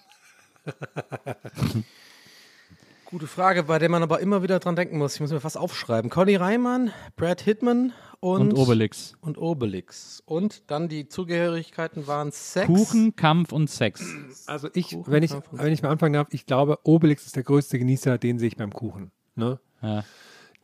Gute 3.06 3.26
Frage, 3.26 3.64
bei 3.64 3.78
der 3.78 3.88
man 3.88 4.02
aber 4.02 4.20
immer 4.20 4.42
wieder 4.42 4.58
dran 4.58 4.76
denken 4.76 4.98
muss. 4.98 5.14
Ich 5.14 5.20
muss 5.20 5.30
mir 5.30 5.42
was 5.42 5.56
aufschreiben. 5.56 6.10
Conny 6.10 6.36
Reimann, 6.36 6.92
Brad 7.16 7.40
Hitman 7.40 7.92
und, 8.20 8.52
Und 8.52 8.54
Obelix. 8.54 9.14
Und 9.20 9.38
Obelix. 9.38 10.22
Und 10.26 10.70
dann 10.70 10.88
die 10.88 11.08
Zugehörigkeiten 11.08 12.06
waren 12.06 12.32
Sex. 12.32 12.66
Kuchen, 12.66 13.14
Kampf 13.14 13.52
und 13.52 13.70
Sex. 13.70 14.04
Also 14.46 14.68
ich, 14.74 14.90
Kuchen, 14.90 15.12
wenn 15.12 15.22
ich, 15.22 15.30
Kampf 15.30 15.46
wenn 15.52 15.72
ich 15.72 15.82
mal 15.82 15.90
anfangen 15.90 16.14
darf, 16.14 16.28
ich 16.30 16.46
glaube, 16.46 16.78
Obelix 16.82 17.26
ist 17.26 17.36
der 17.36 17.44
größte 17.44 17.78
Genießer, 17.78 18.18
den 18.18 18.38
sehe 18.38 18.48
ich 18.48 18.56
beim 18.56 18.72
Kuchen. 18.72 19.12
Ne? 19.34 19.60
Ja. 19.86 20.04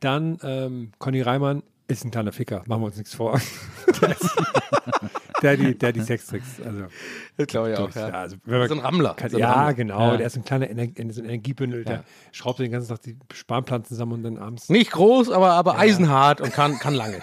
Dann 0.00 0.38
ähm, 0.42 0.92
Conny 0.98 1.20
Reimann 1.22 1.62
ist 1.88 2.04
ein 2.04 2.10
kleiner 2.10 2.32
Ficker, 2.32 2.62
machen 2.66 2.82
wir 2.82 2.86
uns 2.86 2.96
nichts 2.96 3.14
vor. 3.14 3.40
der, 5.42 5.56
die, 5.56 5.76
der 5.76 5.92
die 5.92 6.00
Sextricks, 6.00 6.60
also 6.64 6.84
Das 7.36 7.46
glaube 7.46 7.72
ich 7.72 7.78
auch, 7.78 7.94
ja. 7.94 8.08
ja. 8.08 8.14
also, 8.14 8.36
wenn 8.44 8.58
man 8.58 8.68
So 8.68 8.74
ein 8.74 8.80
Rammler. 8.80 9.14
Kann, 9.14 9.30
So 9.30 9.36
ein 9.36 9.40
ja, 9.40 9.52
Rammler. 9.52 9.74
genau, 9.74 10.10
Ja. 10.12 10.16
der 10.16 10.26
ist 10.26 10.36
ein 10.36 10.44
kleiner 10.44 10.68
Ener 10.70 10.86
so 11.12 11.20
ein 11.20 11.26
Energiebündel, 11.26 11.84
der 11.84 12.04
schraubt 12.30 12.58
den 12.60 12.70
ganzen 12.72 12.88
Tag 12.88 13.02
die 13.02 13.16
Spanplatten 13.32 13.84
zusammen 13.86 14.12
und 14.12 14.22
dann 14.22 14.38
abends 14.38 14.68
Nicht 14.68 14.92
groß, 14.92 15.30
aber, 15.30 15.52
aber 15.52 15.78
eisenhart 15.78 16.40
und 16.40 16.52
kann, 16.52 16.78
kann 16.78 16.94
lange. 16.94 17.20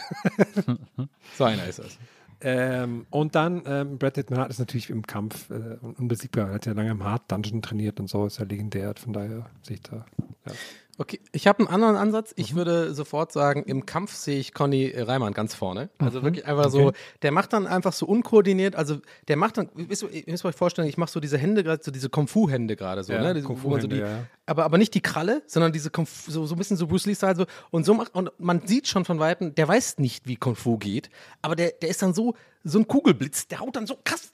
so 1.37 1.43
einer 1.45 1.65
ist 1.67 1.79
das. 1.79 1.97
Ähm, 2.41 3.05
und 3.09 3.35
dann, 3.35 3.63
ähm, 3.65 3.97
Brad 3.97 4.13
Pitt 4.13 4.31
hat 4.31 4.49
ist 4.49 4.59
natürlich 4.59 4.89
im 4.89 5.05
Kampf 5.05 5.49
äh, 5.49 5.53
un- 5.81 5.95
unbesiegbar. 5.97 6.47
Er 6.47 6.53
hat 6.55 6.65
ja 6.65 6.71
lange 6.71 6.91
im 6.91 7.03
Hard 7.03 7.29
Dungeon 7.29 7.61
trainiert 7.61 7.99
und 7.99 8.07
so, 8.09 8.25
ist 8.25 8.39
ja 8.39 8.45
legendär. 8.45 8.93
Von 8.95 9.11
daher 9.11 9.45
sich 9.61 9.81
da. 9.81 10.05
Ja. 10.45 10.53
Okay, 11.01 11.21
ich 11.31 11.47
habe 11.47 11.59
einen 11.59 11.69
anderen 11.69 11.95
Ansatz. 11.95 12.33
Ich 12.35 12.55
würde 12.55 12.93
sofort 12.93 13.31
sagen, 13.31 13.63
im 13.63 13.85
Kampf 13.85 14.13
sehe 14.15 14.37
ich 14.37 14.53
Conny 14.53 14.93
Reimann 14.95 15.33
ganz 15.33 15.55
vorne. 15.55 15.89
Also 15.97 16.23
wirklich 16.23 16.45
einfach 16.45 16.69
so, 16.69 16.91
der 17.21 17.31
macht 17.31 17.53
dann 17.53 17.67
einfach 17.67 17.93
so 17.93 18.05
unkoordiniert, 18.05 18.75
also 18.75 18.97
der 19.29 19.37
macht 19.37 19.57
dann, 19.57 19.69
wisst 19.75 20.03
ihr, 20.03 20.11
ihr 20.11 20.23
müsst 20.27 20.43
euch 20.43 20.55
vorstellen, 20.57 20.89
ich 20.89 20.97
mache 20.97 21.09
so 21.09 21.21
diese 21.21 21.37
Hände 21.37 21.63
gerade, 21.63 21.81
so 21.81 21.89
diese 21.91 22.09
Kung-Fu-Hände 22.09 22.75
gerade 22.75 23.05
so, 23.05 23.13
Ja, 23.13 23.21
ne? 23.23 23.33
Diese, 23.33 23.47
so 23.47 23.87
die, 23.87 23.95
ja. 23.95 24.25
Aber, 24.45 24.65
aber 24.65 24.77
nicht 24.77 24.93
die 24.93 24.99
Kralle, 24.99 25.41
sondern 25.47 25.71
diese 25.71 25.89
Kung 25.89 26.05
Fu- 26.05 26.31
so, 26.31 26.45
so 26.45 26.53
ein 26.55 26.57
bisschen 26.57 26.75
so 26.75 26.85
Bruce 26.85 27.05
Lee-Style 27.05 27.35
so. 27.37 27.45
Und 27.71 27.85
so 27.85 27.93
macht, 27.93 28.13
und 28.13 28.31
man 28.37 28.67
sieht 28.67 28.89
schon 28.89 29.05
von 29.05 29.19
Weitem, 29.19 29.55
der 29.55 29.69
weiß 29.69 29.99
nicht, 29.99 30.27
wie 30.27 30.35
Kung 30.35 30.57
Fu 30.57 30.77
geht, 30.77 31.09
aber 31.41 31.55
der, 31.55 31.71
der 31.81 31.87
ist 31.87 32.01
dann 32.01 32.13
so, 32.13 32.35
so 32.65 32.77
ein 32.77 32.85
Kugelblitz, 32.87 33.47
der 33.47 33.61
haut 33.61 33.73
dann 33.77 33.87
so 33.87 33.97
krass 34.03 34.33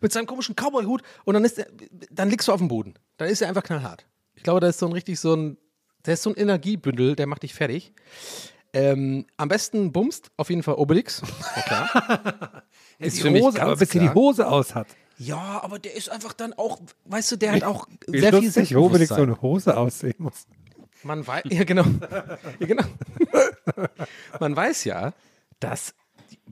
mit 0.00 0.12
seinem 0.12 0.26
komischen 0.26 0.56
Cowboy-Hut 0.56 1.02
und 1.24 1.34
dann 1.34 1.44
ist 1.44 1.58
der, 1.58 1.68
dann 2.10 2.30
liegst 2.30 2.48
du 2.48 2.52
auf 2.52 2.58
dem 2.58 2.66
Boden. 2.66 2.94
Dann 3.16 3.28
ist 3.28 3.40
er 3.42 3.48
einfach 3.48 3.62
knallhart. 3.62 4.06
Ich 4.42 4.44
glaube, 4.44 4.58
da 4.58 4.66
ist 4.66 4.80
so 4.80 4.86
ein 4.86 4.92
richtig 4.92 5.20
so 5.20 5.36
ein, 5.36 5.56
der 6.04 6.14
ist 6.14 6.24
so 6.24 6.30
ein 6.30 6.36
Energiebündel, 6.36 7.14
der 7.14 7.28
macht 7.28 7.44
dich 7.44 7.54
fertig. 7.54 7.92
Ähm, 8.72 9.24
am 9.36 9.48
besten 9.48 9.92
bumst 9.92 10.32
auf 10.36 10.50
jeden 10.50 10.64
Fall 10.64 10.74
Obelix. 10.74 11.22
Ja, 11.54 11.62
klar. 11.62 12.62
ist 12.98 13.18
die 13.18 13.20
für 13.20 13.30
mich 13.30 13.40
Hose, 13.40 13.62
aber 13.62 13.76
bis 13.76 13.94
er 13.94 14.00
die 14.00 14.06
klar. 14.06 14.14
Hose 14.16 14.48
aus 14.48 14.74
hat. 14.74 14.88
Ja, 15.16 15.60
aber 15.62 15.78
der 15.78 15.94
ist 15.94 16.10
einfach 16.10 16.32
dann 16.32 16.54
auch, 16.54 16.80
weißt 17.04 17.30
du, 17.30 17.36
der 17.36 17.52
hat 17.52 17.62
auch 17.62 17.86
Wie 18.08 18.18
sehr 18.18 18.32
viel 18.32 18.46
lustig, 18.46 18.74
wo 18.74 18.86
Obelix 18.86 19.10
so 19.10 19.14
Selbstbewusstsein. 19.14 19.28
eine 19.28 19.42
Hose 19.42 19.76
aussehen 19.76 20.16
muss. 20.18 20.46
Man 21.04 21.24
weiß, 21.24 21.44
ja 21.48 21.62
genau. 21.62 21.84
ja, 22.58 22.66
genau. 22.66 22.84
Man 24.40 24.56
weiß 24.56 24.82
ja, 24.86 25.12
dass 25.60 25.94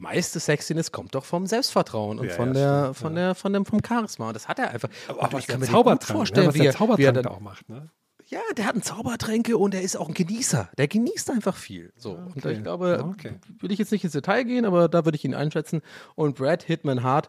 meiste 0.00 0.40
Sexiness 0.40 0.90
kommt 0.92 1.14
doch 1.14 1.24
vom 1.24 1.46
Selbstvertrauen 1.46 2.18
und 2.18 2.26
Ja, 2.28 2.34
von 2.34 2.48
ja, 2.48 2.54
der, 2.54 2.82
stimmt, 2.82 2.96
von 2.96 3.14
der, 3.14 3.34
von 3.34 3.52
dem, 3.52 3.64
vom 3.66 3.80
Charisma. 3.86 4.28
Und 4.28 4.34
das 4.34 4.48
hat 4.48 4.58
er 4.58 4.70
einfach. 4.70 4.88
Aber 5.08 5.28
du, 5.28 5.36
was 5.36 5.46
der 5.46 5.58
mir 5.58 5.66
Zaubertrank, 5.66 6.00
gut 6.00 6.16
vorstellen, 6.16 6.46
ne, 6.46 6.48
was 6.48 6.54
wie, 6.54 6.58
der 6.58 6.66
er, 6.66 6.72
er 6.72 6.78
Zaubertrank 6.78 7.22
da 7.22 7.30
auch 7.30 7.40
macht. 7.40 7.68
Ne? 7.68 7.90
Ja, 8.28 8.38
der 8.56 8.66
hat 8.66 8.74
einen 8.74 8.82
Zaubertränke 8.82 9.58
und 9.58 9.74
er 9.74 9.82
ist 9.82 9.96
auch 9.96 10.06
ein 10.06 10.14
Genießer. 10.14 10.68
Der 10.78 10.86
genießt 10.86 11.30
einfach 11.30 11.56
viel. 11.56 11.92
So. 11.96 12.12
Und 12.12 12.44
ich 12.44 12.62
glaube, 12.62 13.04
Okay. 13.10 13.32
würde 13.58 13.72
ich 13.72 13.78
jetzt 13.80 13.90
nicht 13.90 14.04
ins 14.04 14.12
Detail 14.12 14.44
gehen, 14.44 14.64
aber 14.64 14.88
da 14.88 15.04
würde 15.04 15.16
ich 15.16 15.24
ihn 15.24 15.34
einschätzen. 15.34 15.82
Und 16.14 16.36
Brad 16.36 16.62
Hitman 16.62 17.02
Hart 17.02 17.28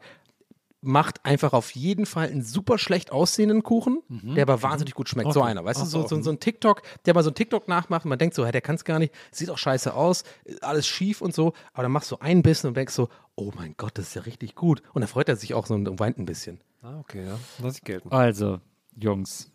macht 0.81 1.23
einfach 1.25 1.53
auf 1.53 1.71
jeden 1.71 2.05
Fall 2.05 2.27
einen 2.27 2.41
super 2.43 2.77
schlecht 2.77 3.11
aussehenden 3.11 3.61
Kuchen, 3.63 4.01
der 4.09 4.41
aber 4.43 4.63
wahnsinnig 4.63 4.95
gut 4.95 5.09
schmeckt. 5.09 5.31
So 5.33 5.41
Okay. 5.41 5.49
einer, 5.51 5.63
weißt 5.63 5.79
Ach 5.79 5.83
du, 5.85 5.89
so, 5.89 6.01
so. 6.07 6.15
so, 6.15 6.21
so 6.23 6.31
ein 6.31 6.39
TikTok, 6.39 6.81
der 7.05 7.13
mal 7.13 7.23
so 7.23 7.29
ein 7.29 7.35
TikTok 7.35 7.67
nachmacht 7.67 8.05
und 8.05 8.09
man 8.09 8.17
denkt 8.19 8.35
so, 8.35 8.43
hey, 8.43 8.51
der 8.51 8.61
kann 8.61 8.75
es 8.75 8.83
gar 8.83 8.97
nicht, 8.99 9.13
sieht 9.31 9.49
auch 9.51 9.57
scheiße 9.59 9.93
aus, 9.93 10.23
alles 10.61 10.87
schief 10.87 11.21
und 11.21 11.33
so, 11.35 11.53
aber 11.73 11.83
dann 11.83 11.91
machst 11.91 12.09
du 12.11 12.17
einen 12.17 12.41
Bissen 12.41 12.67
und 12.67 12.75
denkst 12.77 12.93
so, 12.93 13.09
oh 13.35 13.51
mein 13.55 13.75
Gott, 13.77 13.97
das 13.97 14.07
ist 14.07 14.15
ja 14.15 14.23
richtig 14.23 14.55
gut. 14.55 14.81
Und 14.93 15.01
dann 15.01 15.07
freut 15.07 15.29
er 15.29 15.35
sich 15.35 15.53
auch 15.53 15.67
so 15.67 15.73
und 15.75 15.99
weint 15.99 16.17
ein 16.17 16.25
bisschen. 16.25 16.59
Ah, 16.81 16.99
okay, 16.99 17.25
ja. 17.25 17.37
Lass 17.61 17.77
ich 17.77 17.83
gelten. 17.83 18.11
Also, 18.11 18.59
Jungs. 18.95 19.51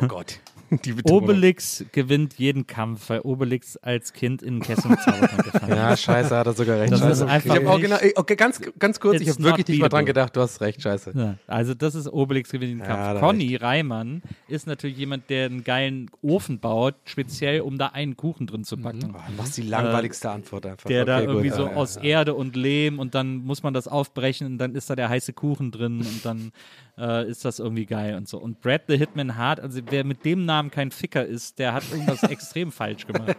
Oh 0.00 0.06
Gott. 0.06 0.38
Die 0.84 0.92
Betonung. 0.92 1.24
Obelix 1.24 1.84
gewinnt 1.92 2.34
jeden 2.38 2.66
Kampf, 2.66 3.08
weil 3.10 3.20
Obelix 3.20 3.76
als 3.78 4.12
Kind 4.12 4.42
in 4.42 4.56
den 4.56 4.62
Kessel 4.62 4.90
gefallen 4.96 5.28
Ja, 5.68 5.96
scheiße, 5.96 6.36
hat 6.36 6.46
er 6.46 6.52
sogar 6.52 6.78
recht. 6.78 6.92
Das 6.92 7.00
scheiße. 7.00 7.24
ist 7.24 7.30
einfach 7.30 7.54
ich 7.56 7.60
habe 7.60 7.70
auch 7.70 7.78
nicht- 7.78 7.90
genau, 8.00 8.12
okay, 8.16 8.36
ganz, 8.36 8.60
ganz 8.78 9.00
kurz, 9.00 9.20
ich 9.20 9.28
habe 9.28 9.42
wirklich 9.42 9.66
nicht 9.68 9.80
mal 9.80 9.88
dran 9.88 10.06
gedacht, 10.06 10.36
du 10.36 10.40
hast 10.40 10.60
recht, 10.60 10.80
scheiße. 10.82 11.12
Ja, 11.14 11.34
also 11.46 11.74
das 11.74 11.94
ist 11.94 12.06
Obelix 12.12 12.50
gewinnt 12.50 12.70
den 12.72 12.78
Ja, 12.80 12.86
Kampf. 12.86 13.14
da 13.14 13.20
Conny 13.20 13.56
Reimann 13.56 14.22
ist 14.48 14.66
natürlich 14.66 14.96
jemand, 14.96 15.28
der 15.30 15.46
einen 15.46 15.64
geilen 15.64 16.10
Ofen 16.22 16.60
baut, 16.60 16.94
speziell 17.04 17.62
um 17.62 17.76
da 17.78 17.88
einen 17.88 18.16
Kuchen 18.16 18.46
drin 18.46 18.64
zu 18.64 18.76
packen. 18.76 19.12
Oh, 19.14 19.18
du 19.28 19.32
machst 19.36 19.56
die 19.56 19.62
langweiligste 19.62 20.30
Antwort 20.30 20.66
einfach. 20.66 20.86
Der 20.88 21.04
da 21.04 21.16
Okay, 21.18 21.26
gut. 21.26 21.34
irgendwie 21.36 21.50
so 21.56 21.64
Ja, 21.64 21.70
ja, 21.70 21.76
aus 21.76 21.96
ja. 21.96 22.02
Erde 22.02 22.34
und 22.34 22.54
Lehm 22.54 22.98
und 22.98 23.14
dann 23.14 23.38
muss 23.38 23.62
man 23.62 23.74
das 23.74 23.88
aufbrechen 23.88 24.46
und 24.46 24.58
dann 24.58 24.74
ist 24.74 24.88
da 24.90 24.94
der 24.96 25.08
heiße 25.08 25.32
Kuchen 25.32 25.70
drin 25.70 25.98
und 26.00 26.24
dann 26.24 26.52
äh, 26.98 27.26
ist 27.30 27.44
das 27.46 27.58
irgendwie 27.60 27.86
geil 27.86 28.14
und 28.16 28.28
so. 28.28 28.36
Und 28.38 28.60
Brad 28.60 28.82
the 28.88 28.96
Hitman 28.98 29.36
Hart, 29.36 29.58
also 29.60 29.80
wer 29.88 30.04
mit 30.04 30.24
dem 30.26 30.44
Namen 30.44 30.59
kein 30.68 30.90
Ficker 30.90 31.24
ist, 31.24 31.58
der 31.58 31.72
hat 31.72 31.84
irgendwas 31.90 32.22
extrem 32.30 32.72
falsch 32.72 33.06
gemacht. 33.06 33.36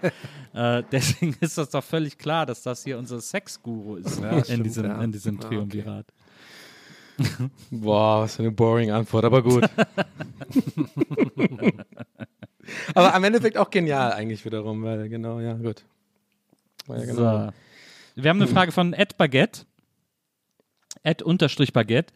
Äh, 0.54 0.84
deswegen 0.92 1.36
ist 1.40 1.58
das 1.58 1.70
doch 1.70 1.84
völlig 1.84 2.18
klar, 2.18 2.46
dass 2.46 2.64
das 2.64 2.84
hier 2.84 2.98
unser 2.98 3.22
Sexguru 3.22 3.98
ist 3.98 4.18
in, 4.18 4.44
stimmt, 4.44 4.66
diesem, 4.66 4.86
ja. 4.86 5.04
in 5.04 5.12
diesem 5.12 5.36
Ja, 5.36 5.40
okay. 5.40 5.56
Triumvirat. 5.56 6.06
Boah, 7.70 8.22
was 8.22 8.36
für 8.36 8.44
eine 8.44 8.52
boring 8.52 8.92
Antwort, 8.92 9.26
aber 9.26 9.44
gut. 9.44 9.64
aber 12.96 13.14
am 13.14 13.24
Endeffekt 13.24 13.58
auch 13.58 13.70
genial 13.70 14.14
eigentlich 14.14 14.44
wiederum, 14.46 14.84
weil 14.84 15.08
genau, 15.10 15.40
ja, 15.40 15.54
gut. 15.54 15.84
Ja, 16.88 17.06
genau. 17.06 17.48
So. 17.48 17.52
Wir 18.16 18.30
haben 18.30 18.42
eine 18.42 18.48
Frage 18.48 18.72
von 18.72 18.94
Ed 18.94 19.18
Baguette. 19.18 19.66
Ed 21.04 21.22
unterstrich 21.22 21.74
Baguette. 21.74 22.14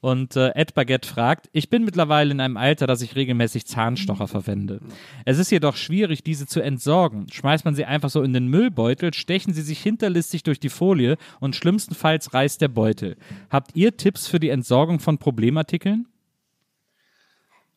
Und 0.00 0.36
äh, 0.36 0.50
Ed 0.54 0.74
Baguette 0.74 1.08
fragt, 1.08 1.48
ich 1.52 1.70
bin 1.70 1.84
mittlerweile 1.84 2.30
in 2.30 2.40
einem 2.40 2.56
Alter, 2.56 2.86
dass 2.86 3.02
ich 3.02 3.16
regelmäßig 3.16 3.66
Zahnstocher 3.66 4.28
verwende. 4.28 4.80
Es 5.24 5.38
ist 5.38 5.50
jedoch 5.50 5.76
schwierig, 5.76 6.22
diese 6.22 6.46
zu 6.46 6.60
entsorgen. 6.60 7.26
Schmeißt 7.32 7.64
man 7.64 7.74
sie 7.74 7.84
einfach 7.84 8.10
so 8.10 8.22
in 8.22 8.32
den 8.32 8.48
Müllbeutel, 8.48 9.14
stechen 9.14 9.54
sie 9.54 9.62
sich 9.62 9.80
hinterlistig 9.80 10.42
durch 10.42 10.60
die 10.60 10.68
Folie 10.68 11.16
und 11.40 11.56
schlimmstenfalls 11.56 12.34
reißt 12.34 12.60
der 12.60 12.68
Beutel. 12.68 13.16
Habt 13.50 13.74
ihr 13.74 13.96
Tipps 13.96 14.28
für 14.28 14.40
die 14.40 14.50
Entsorgung 14.50 15.00
von 15.00 15.18
Problemartikeln? 15.18 16.06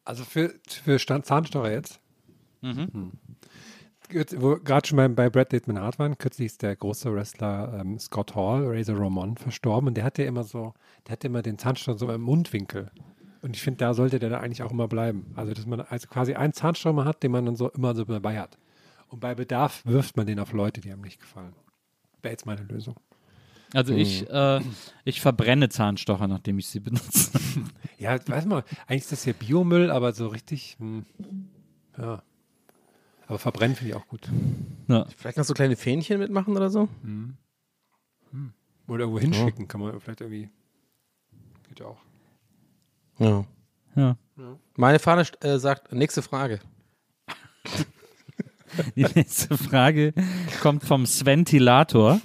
Also 0.03 0.23
für, 0.23 0.53
für 0.67 0.97
Zahnstocher 0.97 1.71
jetzt? 1.71 1.99
Mhm. 2.61 2.87
Hm. 2.91 3.11
Wo 4.37 4.57
gerade 4.57 4.87
schon 4.87 4.97
bei, 4.97 5.07
bei 5.07 5.29
Brad 5.29 5.49
Pittman 5.49 5.79
Hart 5.79 5.99
waren, 5.99 6.17
kürzlich 6.17 6.47
ist 6.47 6.61
der 6.61 6.75
große 6.75 7.13
Wrestler 7.13 7.79
ähm, 7.79 7.99
Scott 7.99 8.35
Hall, 8.35 8.65
Razor 8.65 8.99
Ramon, 8.99 9.37
verstorben 9.37 9.87
und 9.87 9.95
der 9.95 10.03
hatte 10.03 10.23
immer 10.23 10.43
so, 10.43 10.73
der 11.05 11.13
hatte 11.13 11.27
immer 11.27 11.41
den 11.41 11.57
Zahnstocher 11.57 11.97
so 11.97 12.11
im 12.11 12.21
Mundwinkel. 12.21 12.91
Und 13.41 13.55
ich 13.55 13.61
finde, 13.61 13.77
da 13.77 13.93
sollte 13.93 14.19
der 14.19 14.29
da 14.29 14.39
eigentlich 14.39 14.63
auch 14.63 14.71
immer 14.71 14.87
bleiben. 14.87 15.31
Also, 15.35 15.53
dass 15.53 15.65
man 15.65 15.81
also 15.81 16.07
quasi 16.07 16.33
einen 16.33 16.53
Zahnstocher 16.53 16.93
mal 16.93 17.05
hat, 17.05 17.23
den 17.23 17.31
man 17.31 17.45
dann 17.45 17.55
so 17.55 17.69
immer 17.69 17.95
so 17.95 18.03
dabei 18.03 18.39
hat. 18.39 18.57
Und 19.07 19.19
bei 19.21 19.33
Bedarf 19.35 19.85
wirft 19.85 20.17
man 20.17 20.27
den 20.27 20.39
auf 20.39 20.51
Leute, 20.53 20.81
die 20.81 20.91
einem 20.91 21.01
nicht 21.01 21.19
gefallen. 21.21 21.53
Wäre 22.21 22.33
jetzt 22.33 22.45
meine 22.45 22.63
Lösung. 22.63 22.95
Also 23.73 23.93
Hm. 23.93 23.99
ich, 23.99 24.29
äh, 24.29 24.61
ich 25.05 25.21
verbrenne 25.21 25.69
Zahnstocher, 25.69 26.27
nachdem 26.27 26.59
ich 26.59 26.67
sie 26.67 26.79
benutze. 26.79 27.31
Ja, 27.97 28.17
weiß 28.25 28.45
mal, 28.45 28.63
eigentlich 28.87 29.01
ist 29.01 29.11
das 29.11 29.23
hier 29.25 29.33
Biomüll, 29.33 29.91
aber 29.91 30.13
so 30.13 30.27
richtig, 30.27 30.77
hm, 30.79 31.05
ja. 31.97 32.23
Aber 33.29 33.37
verbrennen 33.37 33.77
finde 33.77 33.91
ich 33.91 33.95
auch 33.95 34.07
gut. 34.07 34.27
Ja. 34.87 35.05
Vielleicht 35.15 35.37
noch 35.37 35.45
so 35.45 35.53
kleine 35.53 35.75
Fähnchen 35.75 36.17
mitmachen 36.17 36.57
oder 36.57 36.71
so? 36.71 36.89
Hm. 37.03 37.37
Hm. 38.31 38.53
Oder 38.87 39.01
irgendwo 39.01 39.19
hinschicken 39.19 39.67
kann 39.67 39.81
man 39.81 39.99
vielleicht 40.01 40.21
irgendwie. 40.21 40.49
Geht 41.67 41.79
ja 41.79 41.85
auch. 41.85 42.01
Ja. 43.19 43.45
Ja. 43.95 44.17
Meine 44.75 44.97
Fahne 44.97 45.27
äh, 45.41 45.59
sagt, 45.59 45.93
nächste 45.93 46.23
Frage. 46.23 46.59
Die 48.95 49.05
nächste 49.13 49.55
Frage 49.57 50.13
kommt 50.61 50.83
vom 50.83 51.05
Sventilator. 51.05 52.19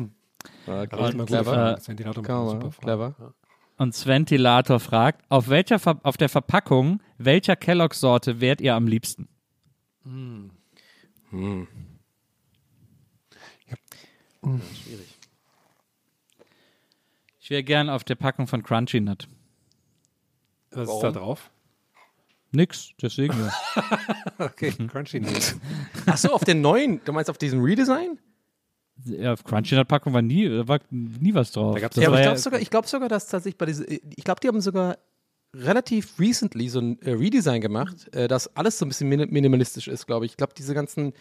Immer 0.66 0.86
gute 0.86 1.24
clever. 1.26 1.78
Frage. 1.78 2.70
clever. 2.80 3.14
Ja. 3.18 3.34
Und 3.76 3.94
Sventilator 3.94 4.80
fragt, 4.80 5.22
auf, 5.28 5.48
welcher 5.48 5.78
Ver 5.78 6.00
auf 6.02 6.16
der 6.16 6.30
Verpackung 6.30 7.02
welcher 7.18 7.56
Kellogg-Sorte 7.56 8.40
wärt 8.40 8.62
ihr 8.62 8.74
am 8.74 8.86
liebsten? 8.86 9.28
Hm. 10.04 10.50
Schwierig. 14.42 15.18
Ich 17.40 17.50
wäre 17.50 17.62
gern 17.62 17.90
auf 17.90 18.04
der 18.04 18.14
Packung 18.14 18.46
von 18.46 18.62
Crunchy 18.62 19.00
Nut. 19.00 19.28
Was 20.70 20.88
ist 20.88 21.00
da 21.00 21.10
drauf? 21.10 21.50
Nix, 22.52 22.92
deswegen 23.02 23.34
ja. 23.38 23.52
Okay, 24.38 24.70
Crunchy 24.70 25.20
News. 25.20 25.56
Ach 26.06 26.16
so, 26.16 26.32
auf 26.32 26.44
den 26.44 26.60
neuen, 26.60 27.00
du 27.04 27.12
meinst 27.12 27.28
auf 27.30 27.38
diesem 27.38 27.62
Redesign? 27.62 28.18
ja 29.04 29.32
auf 29.32 29.42
Crunchy 29.42 29.74
Nut 29.74 29.88
Packung 29.88 30.12
war 30.12 30.22
nie, 30.22 30.48
da 30.48 30.68
war 30.68 30.80
nie 30.90 31.34
was 31.34 31.52
drauf. 31.52 31.74
Da 31.74 31.80
gab's 31.80 31.96
ja, 31.96 32.08
aber 32.08 32.18
ich 32.18 32.22
glaube 32.22 32.38
sogar, 32.38 32.60
ich 32.60 32.70
glaub 32.70 32.86
sogar, 32.86 33.08
dass 33.08 33.26
tatsächlich 33.26 33.58
bei 33.58 33.66
diese, 33.66 33.84
ich 33.86 34.24
glaube, 34.24 34.40
die 34.40 34.48
haben 34.48 34.60
sogar 34.60 34.98
relativ 35.54 36.18
recently 36.18 36.68
so 36.68 36.80
ein 36.80 37.00
äh, 37.02 37.12
Redesign 37.12 37.60
gemacht, 37.60 38.14
äh, 38.14 38.28
das 38.28 38.56
alles 38.56 38.78
so 38.78 38.84
ein 38.84 38.88
bisschen 38.88 39.08
min 39.08 39.30
minimalistisch 39.30 39.88
ist, 39.88 40.06
glaube 40.06 40.26
ich. 40.26 40.32
Ich 40.32 40.36
glaube, 40.36 40.54
diese 40.56 40.74
ganzen 40.74 41.12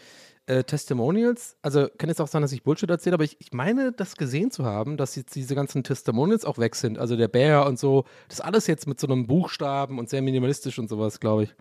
äh, 0.45 0.63
Testimonials, 0.63 1.55
also 1.61 1.87
kann 1.97 2.09
jetzt 2.09 2.19
auch 2.19 2.27
sein, 2.27 2.41
dass 2.41 2.51
ich 2.51 2.63
Bullshit 2.63 2.89
erzähle, 2.89 3.13
aber 3.13 3.23
ich, 3.23 3.37
ich 3.39 3.53
meine, 3.53 3.91
das 3.91 4.17
gesehen 4.17 4.51
zu 4.51 4.65
haben, 4.65 4.97
dass 4.97 5.15
jetzt 5.15 5.35
diese 5.35 5.55
ganzen 5.55 5.83
Testimonials 5.83 6.45
auch 6.45 6.57
weg 6.57 6.75
sind. 6.75 6.97
Also 6.99 7.15
der 7.15 7.27
Bär 7.27 7.65
und 7.65 7.79
so, 7.79 8.05
das 8.27 8.41
alles 8.41 8.67
jetzt 8.67 8.87
mit 8.87 8.99
so 8.99 9.07
einem 9.07 9.27
Buchstaben 9.27 9.99
und 9.99 10.09
sehr 10.09 10.21
minimalistisch 10.21 10.79
und 10.79 10.89
sowas, 10.89 11.19
glaube 11.19 11.43
ich. 11.43 11.55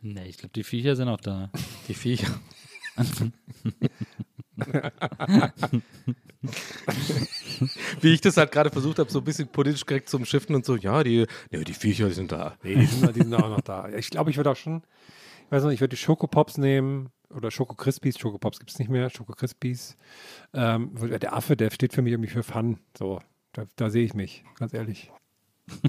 Nee, 0.00 0.28
ich 0.28 0.38
glaube, 0.38 0.52
die 0.54 0.64
Viecher 0.64 0.94
sind 0.96 1.08
auch 1.08 1.20
da. 1.20 1.50
Die 1.88 1.94
Viecher. 1.94 2.28
Wie 8.00 8.12
ich 8.14 8.20
das 8.20 8.36
halt 8.36 8.52
gerade 8.52 8.70
versucht 8.70 8.98
habe, 8.98 9.10
so 9.10 9.18
ein 9.20 9.24
bisschen 9.24 9.48
politisch 9.48 9.84
korrekt 9.86 10.08
zum 10.08 10.24
Shiften 10.24 10.54
und 10.54 10.64
so, 10.64 10.76
ja, 10.76 11.02
die, 11.02 11.26
ja, 11.50 11.60
die 11.64 11.74
Viecher 11.74 12.08
die 12.08 12.14
sind 12.14 12.32
da. 12.32 12.56
Nee, 12.62 12.76
die 12.76 12.86
sind, 12.86 13.14
die 13.16 13.22
sind 13.22 13.34
auch 13.34 13.48
noch 13.48 13.60
da. 13.62 13.88
Ich 13.90 14.10
glaube, 14.10 14.30
ich 14.30 14.36
würde 14.36 14.50
auch 14.50 14.56
schon, 14.56 14.82
ich 15.46 15.52
weiß 15.52 15.62
noch, 15.64 15.70
ich 15.70 15.80
würde 15.80 15.90
die 15.96 16.02
Schokopops 16.02 16.58
nehmen 16.58 17.10
oder 17.30 17.50
Schoko 17.50 17.74
Crispies. 17.74 18.18
Schokopops 18.18 18.58
gibt 18.58 18.70
es 18.70 18.78
nicht 18.78 18.88
mehr, 18.90 19.10
Schoko 19.10 19.32
Crispies. 19.32 19.96
Ähm, 20.54 20.92
der 21.20 21.34
Affe, 21.34 21.56
der 21.56 21.70
steht 21.70 21.92
für 21.92 22.02
mich 22.02 22.12
irgendwie 22.12 22.30
für 22.30 22.42
Fun. 22.42 22.78
So, 22.96 23.20
da, 23.52 23.64
da 23.76 23.90
sehe 23.90 24.04
ich 24.04 24.14
mich, 24.14 24.44
ganz 24.58 24.72
ehrlich. 24.74 25.10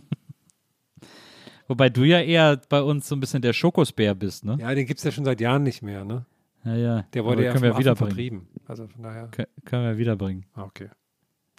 Wobei 1.67 1.89
du 1.89 2.03
ja 2.03 2.19
eher 2.19 2.60
bei 2.69 2.82
uns 2.82 3.08
so 3.08 3.15
ein 3.15 3.19
bisschen 3.19 3.41
der 3.43 3.53
Schokosbär 3.53 4.15
bist, 4.15 4.43
ne? 4.43 4.58
Ja, 4.60 4.73
den 4.73 4.86
gibt 4.88 4.97
es 4.99 5.03
ja 5.03 5.12
schon 5.12 5.23
seit 5.25 5.39
Jahren 5.39 5.63
nicht 5.63 5.84
mehr, 5.84 6.03
ne? 6.03 6.25
Ja, 6.65 6.75
ja. 6.75 7.01
Der 7.13 7.23
wurde 7.23 7.43
ja 7.45 7.51
Affen 7.51 7.62
wiederbringen. 7.77 7.95
vertrieben. 7.95 8.47
Also 8.67 8.88
von 8.88 9.03
daher, 9.03 9.29
Kö- 9.32 9.47
Können 9.65 9.86
wir 9.86 9.97
wiederbringen. 9.97 10.45
ah, 10.55 10.63
okay. 10.63 10.89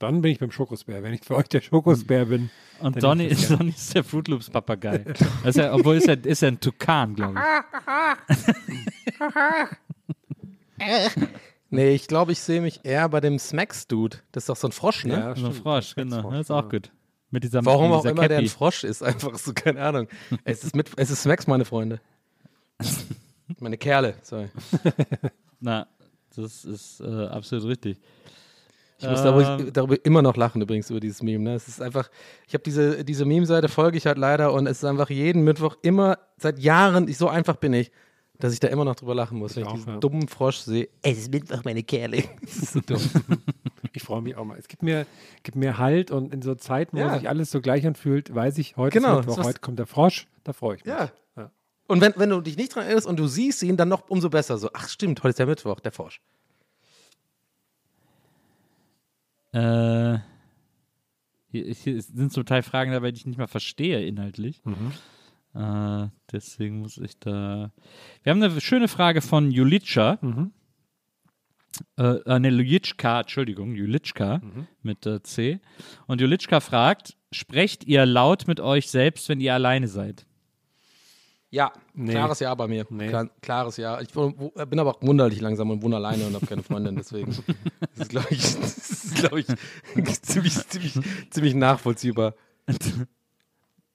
Dann 0.01 0.23
bin 0.23 0.33
ich 0.33 0.39
beim 0.41 0.51
Schokosbär. 0.51 1.03
Wenn 1.03 1.13
ich 1.13 1.23
für 1.25 1.37
euch 1.37 1.49
der 1.49 1.61
Schokosbär 1.61 2.25
bin. 2.25 2.51
Und 2.81 2.97
Dann 2.97 3.19
Donny, 3.19 3.29
das 3.29 3.49
Donny 3.57 3.71
ist 3.71 3.95
der 3.95 4.03
Fruit 4.03 4.27
Loops 4.29 4.49
Papagei. 4.51 5.05
Ist 5.45 5.57
ja, 5.59 5.73
obwohl 5.75 5.97
ist 5.97 6.09
er, 6.09 6.25
ist 6.25 6.43
er 6.43 6.49
ein 6.49 6.59
Tukan, 6.59 7.15
glaube 7.15 7.39
ich. 7.39 7.41
Nee, 11.73 11.95
ich 11.95 12.09
glaube, 12.09 12.33
ich 12.33 12.41
sehe 12.41 12.61
mich 12.61 12.81
eher 12.83 13.09
bei 13.09 13.21
dem 13.21 13.39
Smacks-Dude. 13.39 14.17
Das 14.33 14.43
ist 14.43 14.49
doch 14.49 14.57
so 14.57 14.67
ein 14.67 14.73
Frosch, 14.73 15.05
ne? 15.05 15.15
Ja, 15.15 15.37
So 15.37 15.47
ein. 15.47 15.53
Frosch, 15.53 15.95
genau. 15.95 16.29
Das 16.33 16.41
ist 16.41 16.51
auch 16.51 16.69
gut. 16.69 16.91
Mit 17.31 17.45
dieser 17.45 17.65
Warum 17.65 17.91
mit 17.91 17.99
auch 17.99 18.01
dieser 18.03 18.11
immer 18.11 18.27
der 18.27 18.39
ein 18.39 18.45
Cappy. 18.45 18.57
Frosch 18.57 18.83
ist, 18.83 19.03
einfach 19.05 19.39
so, 19.39 19.53
keine 19.53 19.81
Ahnung. 19.81 20.09
Es 20.43 20.65
ist, 20.65 20.75
mit, 20.75 20.91
es 20.97 21.11
ist 21.11 21.23
Smacks, 21.23 21.47
meine 21.47 21.65
Freunde. 21.65 22.01
Meine 23.61 23.79
Kerle, 23.79 24.15
sorry. 24.23 24.49
Na, 25.61 25.87
das 26.35 26.65
ist 26.65 27.01
äh, 27.01 27.27
absolut 27.27 27.67
richtig. 27.67 27.99
Ich 29.01 29.09
muss 29.09 29.23
darüber, 29.23 29.59
Ähm. 29.59 29.73
darüber 29.73 30.05
immer 30.05 30.23
noch 30.23 30.37
lachen 30.37 30.61
übrigens 30.61 30.91
über 30.91 31.01
dieses 31.01 31.23
Meme. 31.23 31.45
Ne? 31.45 31.55
Es 31.55 31.69
ist 31.69 31.81
einfach, 31.81 32.11
ich 32.47 32.55
habe 32.55 32.63
diese, 32.65 33.05
diese 33.05 33.25
Meme-Seite 33.25 33.69
folge 33.69 33.97
ich 33.97 34.07
halt 34.07 34.19
leider 34.19 34.53
und 34.53 34.67
es 34.67 34.79
ist 34.79 34.85
einfach 34.85 35.09
jeden 35.11 35.43
Mittwoch 35.43 35.77
immer, 35.83 36.19
seit 36.37 36.59
Jahren, 36.59 37.09
ich, 37.09 37.17
so 37.17 37.29
einfach 37.29 37.57
bin 37.57 37.73
ich, 37.73 37.91
dass 38.39 38.53
ich 38.53 38.61
da 38.61 38.69
immer 38.69 38.85
noch 38.85 38.97
drüber 38.97 39.15
lachen 39.15 39.39
muss, 39.39 39.57
wenn 39.57 39.63
ich 39.65 39.69
auch, 39.69 39.75
diesen 39.75 39.95
ja. 39.95 39.99
dummen 39.99 40.29
Frosch 40.29 40.59
sehe. 40.59 40.89
Es 41.03 41.19
ist 41.19 41.31
Mittwoch, 41.33 41.63
meine 41.65 41.83
Kerle. 41.83 42.25
Das 42.43 42.57
ist 42.57 42.73
so 42.73 42.81
dumm. 42.81 43.01
Ich 43.93 44.03
freue 44.03 44.23
mich 44.23 44.37
auch 44.37 44.45
mal. 44.45 44.57
Es 44.59 44.69
gibt 44.69 44.83
mir, 44.83 45.07
gibt 45.43 45.57
mir 45.57 45.79
Halt 45.79 46.11
und 46.11 46.33
in 46.33 46.43
so 46.43 46.55
Zeiten, 46.55 46.97
wo 46.97 47.01
Ja. 47.01 47.19
sich 47.19 47.29
alles 47.29 47.51
so 47.51 47.61
gleich 47.61 47.87
anfühlt, 47.87 48.35
weiß 48.35 48.59
ich, 48.59 48.77
heute 48.77 48.99
Genau, 48.99 49.19
ist 49.21 49.27
Mittwoch, 49.27 49.45
heute 49.45 49.61
kommt 49.61 49.79
der 49.79 49.87
Frosch, 49.87 50.27
da 50.45 50.53
freue 50.53 50.77
ich 50.77 50.85
mich. 50.85 50.93
Ja. 50.95 51.11
Ja. 51.37 51.51
Und 51.89 52.01
wenn, 52.01 52.13
wenn 52.17 52.31
du 52.31 52.41
dich 52.41 52.57
nicht 52.57 52.75
dran 52.75 52.85
erinnerst 52.85 53.07
und 53.07 53.19
du 53.19 53.27
siehst 53.27 53.63
ihn, 53.63 53.77
dann 53.77 53.89
noch 53.89 54.09
umso 54.09 54.31
besser. 54.31 54.59
So, 54.59 54.71
ach 54.73 54.89
stimmt, 54.89 55.21
heute 55.21 55.31
ist 55.31 55.39
der 55.39 55.47
Mittwoch, 55.47 55.81
der 55.81 55.93
Frosch. 55.93 56.21
Äh, 59.53 60.19
hier, 61.51 61.75
hier 61.75 62.03
sind 62.03 62.33
zum 62.33 62.45
Teil 62.47 62.63
Fragen 62.63 62.93
dabei, 62.93 63.11
die 63.11 63.19
ich 63.19 63.27
nicht 63.27 63.39
mal 63.39 63.47
verstehe 63.49 64.05
inhaltlich. 64.05 64.63
Äh, 65.55 66.09
deswegen 66.31 66.79
muss 66.81 66.97
ich 66.99 67.19
da. 67.19 67.73
Wir 68.23 68.31
haben 68.31 68.43
eine 68.43 68.61
schöne 68.61 68.87
Frage 68.89 69.21
von 69.21 69.51
Julitscha. 69.51 70.19
Äh, 71.97 72.03
äh, 72.03 72.39
ne, 72.39 72.49
Julitschka, 72.51 73.21
Entschuldigung, 73.21 73.75
Julitschka 73.75 74.41
mit 74.83 75.07
äh, 75.07 75.23
C. 75.23 75.61
Und 76.07 76.21
Julitschka 76.21 76.61
fragt: 76.61 77.17
Sprecht 77.33 77.85
ihr 77.85 78.07
laut 78.07 78.47
mit 78.47 78.61
euch 78.61 78.89
selbst, 78.91 79.29
wenn 79.29 79.41
ihr 79.41 79.55
alleine 79.55 79.89
seid? 79.89 80.27
Ja, 81.53 81.73
Nee. 81.95 82.13
klares 82.13 82.39
Ja 82.41 82.55
bei 82.55 82.69
mir. 82.69 82.87
Nee. 82.91 83.09
Klar, 83.09 83.29
klares 83.43 83.77
Ja. 83.77 84.01
Ich 84.01 84.09
bin 84.13 84.79
aber 84.79 84.91
auch 84.97 85.03
wunderlich 85.03 85.41
langsam 85.41 85.71
und 85.71 85.83
wohne 85.83 85.97
alleine 85.97 86.27
und 86.27 86.35
habe 86.35 86.47
keine 86.47 86.63
Freundin, 86.63 86.97
deswegen. 86.97 87.33
Das 87.97 88.07
ist, 88.07 88.11
glaube 88.11 88.29
ich, 88.31 88.41
das 88.41 88.79
ist, 88.79 89.15
glaub 89.17 89.37
ich 89.37 89.47
ziemlich, 90.23 90.55
ziemlich, 90.69 90.95
ziemlich 91.31 91.55
nachvollziehbar. 91.55 92.35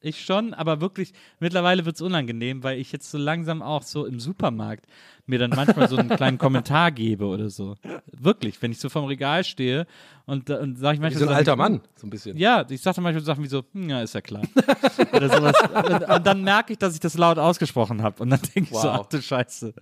Ich 0.05 0.23
schon, 0.23 0.53
aber 0.53 0.81
wirklich, 0.81 1.13
mittlerweile 1.39 1.83
wird 1.85 1.95
es 1.95 2.01
unangenehm, 2.03 2.61
weil 2.61 2.77
ich 2.79 2.91
jetzt 2.91 3.09
so 3.09 3.17
langsam 3.17 3.63
auch 3.63 3.81
so 3.81 4.05
im 4.05 4.19
Supermarkt 4.19 4.85
mir 5.25 5.39
dann 5.39 5.49
manchmal 5.49 5.89
so 5.89 5.97
einen 5.97 6.09
kleinen 6.15 6.37
Kommentar 6.37 6.91
gebe 6.91 7.25
oder 7.25 7.49
so. 7.49 7.75
Wirklich, 8.11 8.61
wenn 8.61 8.71
ich 8.71 8.79
so 8.79 8.89
vorm 8.89 9.05
Regal 9.05 9.43
stehe 9.43 9.87
und, 10.27 10.47
da- 10.47 10.59
und 10.59 10.75
sage 10.77 10.93
ich 10.95 10.99
Wie 10.99 11.05
manchmal 11.05 11.23
so 11.23 11.29
ein 11.29 11.35
alter 11.35 11.53
wie, 11.53 11.57
Mann, 11.57 11.81
so 11.95 12.05
ein 12.05 12.11
bisschen. 12.11 12.37
Ja, 12.37 12.63
ich 12.69 12.81
sage 12.81 12.95
dann 12.97 13.03
manchmal 13.03 13.23
Sachen 13.23 13.43
wie 13.43 13.47
so, 13.47 13.63
hm, 13.71 13.89
ja, 13.89 14.03
ist 14.03 14.13
ja 14.13 14.21
klar. 14.21 14.43
oder 15.11 15.27
sowas. 15.35 15.55
Und, 15.73 16.07
und 16.07 16.27
dann 16.27 16.43
merke 16.43 16.73
ich, 16.73 16.77
dass 16.77 16.93
ich 16.93 16.99
das 16.99 17.17
laut 17.17 17.39
ausgesprochen 17.39 18.03
habe. 18.03 18.21
Und 18.21 18.29
dann 18.29 18.41
denke 18.53 18.69
ich 18.71 18.77
so, 18.77 18.87
Wow. 18.87 18.99
ach 19.01 19.05
du 19.07 19.19
Scheiße, 19.19 19.73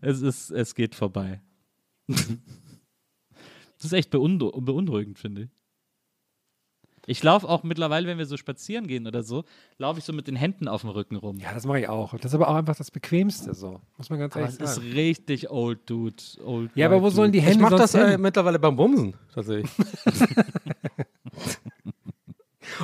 es, 0.00 0.22
ist, 0.22 0.50
es 0.52 0.76
geht 0.76 0.94
vorbei. 0.94 1.40
das 2.06 2.26
ist 3.84 3.92
echt 3.92 4.10
beunru 4.10 4.52
beunruhigend, 4.60 5.18
finde 5.18 5.42
ich. 5.42 5.50
Ich 7.06 7.22
laufe 7.22 7.48
auch 7.48 7.64
mittlerweile, 7.64 8.06
wenn 8.06 8.18
wir 8.18 8.26
so 8.26 8.36
spazieren 8.36 8.86
gehen 8.86 9.06
oder 9.08 9.22
so, 9.24 9.44
laufe 9.78 9.98
ich 9.98 10.04
so 10.04 10.12
mit 10.12 10.28
den 10.28 10.36
Händen 10.36 10.68
auf 10.68 10.82
dem 10.82 10.90
Rücken 10.90 11.16
rum. 11.16 11.38
Ja, 11.38 11.52
das 11.52 11.66
mache 11.66 11.80
ich 11.80 11.88
auch. 11.88 12.12
Das 12.14 12.26
ist 12.26 12.34
aber 12.34 12.48
auch 12.48 12.54
einfach 12.54 12.76
das 12.76 12.92
Bequemste 12.92 13.54
so. 13.54 13.80
Muss 13.98 14.08
man 14.08 14.20
ganz 14.20 14.34
Aber 14.34 14.44
ehrlich 14.44 14.60
es 14.60 14.70
ist 14.70 14.76
sagen. 14.76 14.92
richtig 14.92 15.50
old 15.50 15.80
dude. 15.90 16.22
Old 16.44 16.70
Ja, 16.76 16.86
aber 16.86 17.00
wo 17.00 17.06
white 17.06 17.16
sollen 17.16 17.32
die 17.32 17.40
dude. 17.40 17.50
Hände 17.50 17.64
Ich 17.64 17.70
mache 17.70 17.76
das 17.80 17.94
äh, 17.94 18.18
mittlerweile 18.18 18.58
beim 18.60 18.76
Bumsen, 18.76 19.14
tatsächlich. 19.34 19.70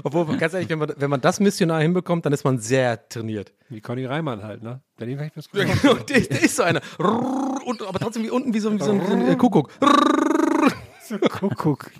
Obwohl, 0.04 0.36
ganz 0.36 0.52
ehrlich, 0.54 0.68
wenn 0.68 0.78
man, 0.78 0.92
wenn 0.96 1.10
man 1.10 1.20
das 1.20 1.40
missionar 1.40 1.80
hinbekommt, 1.80 2.26
dann 2.26 2.32
ist 2.32 2.44
man 2.44 2.58
sehr 2.58 3.08
trainiert. 3.08 3.52
Wie 3.68 3.80
Conny 3.80 4.04
Reimann 4.04 4.42
halt, 4.42 4.62
ne? 4.62 4.80
Genau, 5.80 5.94
der, 5.94 6.20
der 6.20 6.42
ist 6.42 6.56
so 6.56 6.62
einer. 6.62 6.80
Und, 7.64 7.82
aber 7.82 7.98
trotzdem 7.98 8.22
wie 8.24 8.30
unten 8.30 8.52
wie 8.52 8.60
so, 8.60 8.72
wie 8.72 8.78
so 8.82 8.90
ein, 8.92 9.06
so 9.06 9.12
ein 9.12 9.28
äh, 9.28 9.36
Kuckuck. 9.36 9.70
Kuckuck. 11.30 11.90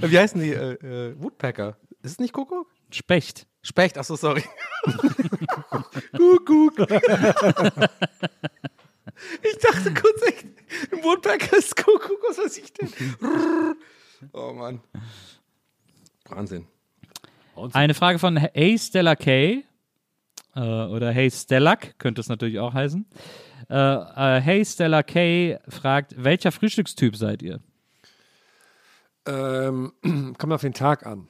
Wie 0.00 0.18
heißen 0.18 0.40
die? 0.40 0.50
Äh, 0.50 0.74
äh, 0.74 1.14
Woodpecker. 1.22 1.76
Ist 2.02 2.12
es 2.12 2.18
nicht 2.18 2.32
Kuckuck? 2.32 2.68
Specht. 2.90 3.46
Specht, 3.62 3.98
achso, 3.98 4.16
sorry. 4.16 4.42
Kuckuck. 6.16 6.78
ich 9.42 9.58
dachte 9.58 9.94
kurz 9.94 10.22
echt, 10.26 10.46
ein 10.92 11.02
Woodpecker 11.02 11.56
ist 11.56 11.76
Kuckuck, 11.76 12.22
was 12.28 12.38
weiß 12.38 12.58
ich 12.58 12.72
denn? 12.72 12.88
Oh 14.32 14.52
Mann. 14.52 14.80
Wahnsinn. 16.28 16.66
Eine 17.72 17.94
Frage 17.94 18.18
von 18.18 18.36
Hey 18.36 18.78
Stella 18.78 19.16
K. 19.16 19.64
Äh, 20.54 20.60
oder 20.60 21.10
Hey 21.10 21.30
Stellack 21.30 21.98
könnte 21.98 22.20
es 22.20 22.28
natürlich 22.28 22.58
auch 22.58 22.74
heißen. 22.74 23.06
Äh, 23.68 23.74
äh, 23.76 24.40
hey 24.40 24.64
Stella 24.64 25.02
K. 25.02 25.58
fragt, 25.68 26.14
welcher 26.16 26.52
Frühstückstyp 26.52 27.16
seid 27.16 27.42
ihr? 27.42 27.60
Ähm, 29.28 29.92
kommt 30.38 30.52
auf 30.52 30.62
den 30.62 30.74
Tag 30.74 31.06
an. 31.06 31.28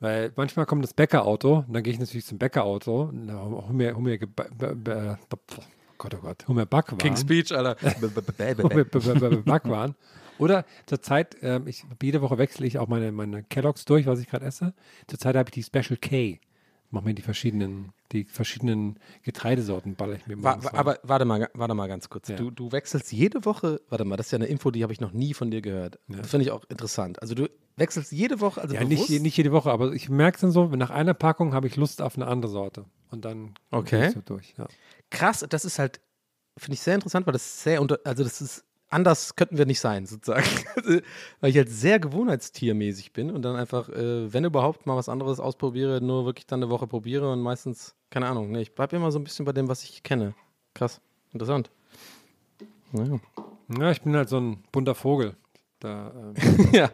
Weil 0.00 0.32
manchmal 0.36 0.66
kommt 0.66 0.82
das 0.84 0.92
Bäckerauto 0.92 1.64
und 1.66 1.72
dann 1.72 1.82
gehe 1.82 1.92
ich 1.92 2.00
natürlich 2.00 2.26
zum 2.26 2.38
Bäckerauto 2.38 3.04
und 3.04 3.32
hol 3.32 3.72
mir, 3.72 3.94
hol 3.94 4.02
mir, 4.02 4.18
oh 4.20 4.26
Gott, 5.96 6.14
oh 6.14 6.18
Gott, 6.18 6.48
hol 6.48 6.54
mir 6.54 6.66
Backwaren. 6.66 6.98
King's 6.98 7.20
Speech, 7.20 7.54
Alter. 7.54 7.76
Backwaren. 9.44 9.94
Oder 10.38 10.64
zurzeit, 10.86 11.36
ähm, 11.42 11.68
ich, 11.68 11.84
jede 12.02 12.20
Woche 12.20 12.38
wechsle 12.38 12.66
ich 12.66 12.78
auch 12.78 12.88
meine, 12.88 13.12
meine 13.12 13.44
Kelloggs 13.44 13.84
durch, 13.84 14.06
was 14.06 14.18
ich 14.18 14.28
gerade 14.28 14.44
esse. 14.44 14.74
Zurzeit 15.06 15.36
habe 15.36 15.48
ich 15.48 15.54
die 15.54 15.62
Special 15.62 15.96
K. 15.96 16.40
Mach 16.90 17.02
mir 17.02 17.14
die 17.14 17.22
verschiedenen, 17.22 17.92
die 18.14 18.24
verschiedenen 18.24 18.98
Getreidesorten, 19.22 19.94
baller 19.96 20.14
ich 20.14 20.26
mir 20.26 20.36
Wa 20.42 20.50
morgens 20.50 20.64
wa- 20.64 20.68
rein. 20.70 20.78
aber 20.78 20.98
warte 21.02 21.24
mal, 21.24 21.48
warte 21.54 21.74
mal 21.74 21.86
ganz 21.88 22.08
kurz. 22.08 22.28
Ja. 22.28 22.36
Du, 22.36 22.50
du 22.50 22.72
wechselst 22.72 23.12
jede 23.12 23.44
Woche, 23.44 23.80
warte 23.88 24.04
mal, 24.04 24.16
das 24.16 24.26
ist 24.26 24.32
ja 24.32 24.36
eine 24.36 24.46
Info, 24.46 24.70
die 24.70 24.82
habe 24.82 24.92
ich 24.92 25.00
noch 25.00 25.12
nie 25.12 25.34
von 25.34 25.50
dir 25.50 25.60
gehört. 25.60 25.98
Das 26.08 26.30
finde 26.30 26.44
ich 26.44 26.50
auch 26.52 26.64
interessant. 26.68 27.20
Also 27.20 27.34
du 27.34 27.48
wechselst 27.76 28.12
jede 28.12 28.40
Woche, 28.40 28.60
also 28.62 28.74
Ja, 28.74 28.84
bewusst? 28.84 29.10
nicht, 29.10 29.22
nicht 29.22 29.36
jede 29.36 29.52
Woche, 29.52 29.70
aber 29.70 29.92
ich 29.92 30.08
merke 30.08 30.36
es 30.36 30.40
dann 30.40 30.50
so, 30.52 30.66
nach 30.68 30.90
einer 30.90 31.14
Packung 31.14 31.52
habe 31.52 31.66
ich 31.66 31.76
Lust 31.76 32.00
auf 32.00 32.16
eine 32.16 32.26
andere 32.26 32.50
Sorte. 32.50 32.84
Und 33.10 33.24
dann 33.24 33.54
Okay. 33.70 34.06
ich 34.08 34.14
so 34.14 34.20
durch. 34.24 34.54
Ja. 34.56 34.66
Krass, 35.10 35.44
das 35.48 35.64
ist 35.64 35.78
halt, 35.78 36.00
finde 36.56 36.74
ich 36.74 36.80
sehr 36.80 36.94
interessant, 36.94 37.26
weil 37.26 37.32
das 37.32 37.44
ist 37.44 37.62
sehr, 37.62 37.80
unter, 37.82 37.98
also 38.04 38.22
das 38.24 38.40
ist, 38.40 38.64
anders 38.94 39.34
könnten 39.34 39.58
wir 39.58 39.66
nicht 39.66 39.80
sein, 39.80 40.06
sozusagen. 40.06 40.46
Weil 41.40 41.50
ich 41.50 41.56
halt 41.56 41.68
sehr 41.68 41.98
gewohnheitstiermäßig 41.98 43.12
bin 43.12 43.30
und 43.30 43.42
dann 43.42 43.56
einfach, 43.56 43.88
äh, 43.88 44.32
wenn 44.32 44.44
überhaupt, 44.44 44.86
mal 44.86 44.96
was 44.96 45.08
anderes 45.08 45.40
ausprobiere, 45.40 46.00
nur 46.00 46.24
wirklich 46.24 46.46
dann 46.46 46.62
eine 46.62 46.70
Woche 46.70 46.86
probiere 46.86 47.30
und 47.30 47.40
meistens, 47.40 47.94
keine 48.10 48.28
Ahnung, 48.28 48.52
ne, 48.52 48.62
ich 48.62 48.74
bleibe 48.74 48.96
immer 48.96 49.10
so 49.10 49.18
ein 49.18 49.24
bisschen 49.24 49.44
bei 49.44 49.52
dem, 49.52 49.68
was 49.68 49.82
ich 49.82 50.02
kenne. 50.02 50.34
Krass, 50.72 51.00
interessant. 51.32 51.70
Naja. 52.92 53.18
ja, 53.78 53.90
ich 53.90 54.02
bin 54.02 54.14
halt 54.14 54.28
so 54.28 54.38
ein 54.38 54.62
bunter 54.70 54.94
Vogel. 54.94 55.34
Da, 55.80 56.12
ähm, 56.14 56.68
ja. 56.72 56.90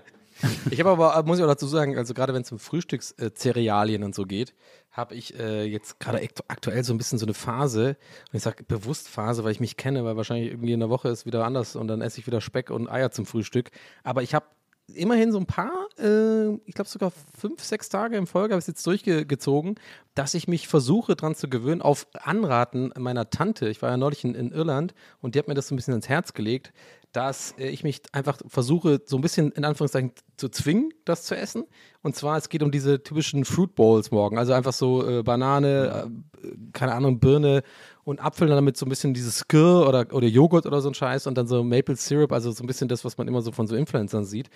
Ich 0.71 0.81
habe 0.81 0.91
aber, 0.91 1.23
muss 1.25 1.39
ich 1.39 1.45
auch 1.45 1.49
dazu 1.49 1.67
sagen, 1.67 1.99
also 1.99 2.15
gerade 2.15 2.33
wenn 2.35 2.43
es 2.43 2.53
um 2.53 2.59
Frühstückszerealien 2.59 4.03
und 4.03 4.15
so 4.15 4.25
geht, 4.25 4.55
habe 4.91 5.15
ich 5.15 5.39
äh, 5.39 5.65
jetzt 5.65 6.01
gerade 6.01 6.19
akt- 6.19 6.45
aktuell 6.49 6.83
so 6.83 6.93
ein 6.95 6.99
bisschen 6.99 7.19
so 7.19 7.27
eine 7.27 7.35
Phase, 7.35 7.97
und 8.33 8.37
ich 8.37 8.43
sage 8.43 8.65
bewusst 8.65 9.09
Phase, 9.09 9.45
weil 9.45 9.53
ich 9.53 9.61
mich 9.61 9.77
kenne, 9.77 10.05
weil 10.05 10.17
wahrscheinlich 10.17 10.51
irgendwie 10.51 10.73
in 10.73 10.81
der 10.81 10.91
Woche 10.91 11.09
ist 11.09 11.27
wieder 11.27 11.45
anders 11.45 11.77
und 11.77 11.89
dann 11.89 12.01
esse 12.01 12.21
ich 12.21 12.27
wieder 12.27 12.41
Speck 12.41 12.71
und 12.71 12.89
Eier 12.89 13.11
zum 13.11 13.27
Frühstück. 13.27 13.71
Aber 14.03 14.23
ich 14.23 14.35
habe 14.35 14.47
immerhin 14.93 15.31
so 15.31 15.39
ein 15.39 15.47
paar, 15.47 15.87
äh, 15.99 16.55
ich 16.65 16.75
glaube 16.75 16.91
sogar 16.91 17.13
fünf, 17.39 17.63
sechs 17.63 17.89
Tage 17.89 18.17
im 18.17 18.27
Folge 18.27 18.55
habe 18.55 18.59
ich 18.59 18.65
es 18.65 18.67
jetzt 18.67 18.85
durchgezogen, 18.85 19.77
dass 20.17 20.35
ich 20.35 20.49
mich 20.49 20.67
versuche 20.67 21.15
dran 21.15 21.37
zu 21.37 21.49
gewöhnen, 21.49 21.81
auf 21.81 22.09
Anraten 22.15 22.93
meiner 22.99 23.31
Tante. 23.31 23.69
Ich 23.69 23.83
war 23.83 23.91
ja 23.91 23.97
neulich 23.97 24.25
in, 24.25 24.35
in 24.35 24.51
Irland 24.51 24.95
und 25.21 25.35
die 25.35 25.39
hat 25.39 25.47
mir 25.47 25.55
das 25.55 25.69
so 25.69 25.75
ein 25.75 25.77
bisschen 25.77 25.95
ins 25.95 26.09
Herz 26.09 26.33
gelegt, 26.33 26.73
dass 27.13 27.55
äh, 27.59 27.69
ich 27.69 27.83
mich 27.83 28.03
einfach 28.13 28.39
versuche, 28.47 29.01
so 29.05 29.17
ein 29.17 29.21
bisschen 29.21 29.53
in 29.53 29.65
Anführungszeichen 29.65 30.13
zu 30.37 30.49
zwingen, 30.49 30.91
das 31.05 31.25
zu 31.25 31.37
essen. 31.37 31.65
Und 32.03 32.17
zwar, 32.17 32.37
es 32.37 32.49
geht 32.49 32.63
um 32.63 32.71
diese 32.71 33.03
typischen 33.03 33.45
Fruit 33.45 33.75
Bowls 33.75 34.11
morgen. 34.11 34.39
Also 34.39 34.53
einfach 34.53 34.73
so 34.73 35.07
äh, 35.07 35.23
Banane, 35.23 36.09
äh, 36.43 36.49
keine 36.73 36.95
Ahnung, 36.95 37.19
Birne 37.19 37.63
und 38.05 38.25
Apfel, 38.25 38.49
dann 38.49 38.57
damit 38.57 38.77
so 38.77 38.87
ein 38.87 38.89
bisschen 38.89 39.15
dieses 39.15 39.39
Skir 39.39 39.87
oder, 39.87 40.07
oder 40.13 40.27
Joghurt 40.29 40.67
oder 40.67 40.81
so 40.81 40.89
ein 40.89 40.95
Scheiß 40.95 41.27
und 41.27 41.37
dann 41.37 41.47
so 41.47 41.65
Maple 41.65 41.97
Syrup, 41.97 42.33
also 42.33 42.53
so 42.53 42.63
ein 42.63 42.67
bisschen 42.67 42.89
das, 42.89 43.05
was 43.05 43.19
man 43.19 43.29
immer 43.29 43.43
so 43.43 43.53
von 43.53 43.67
so 43.67 43.75
Influencern 43.75 44.25
sieht. 44.25 44.49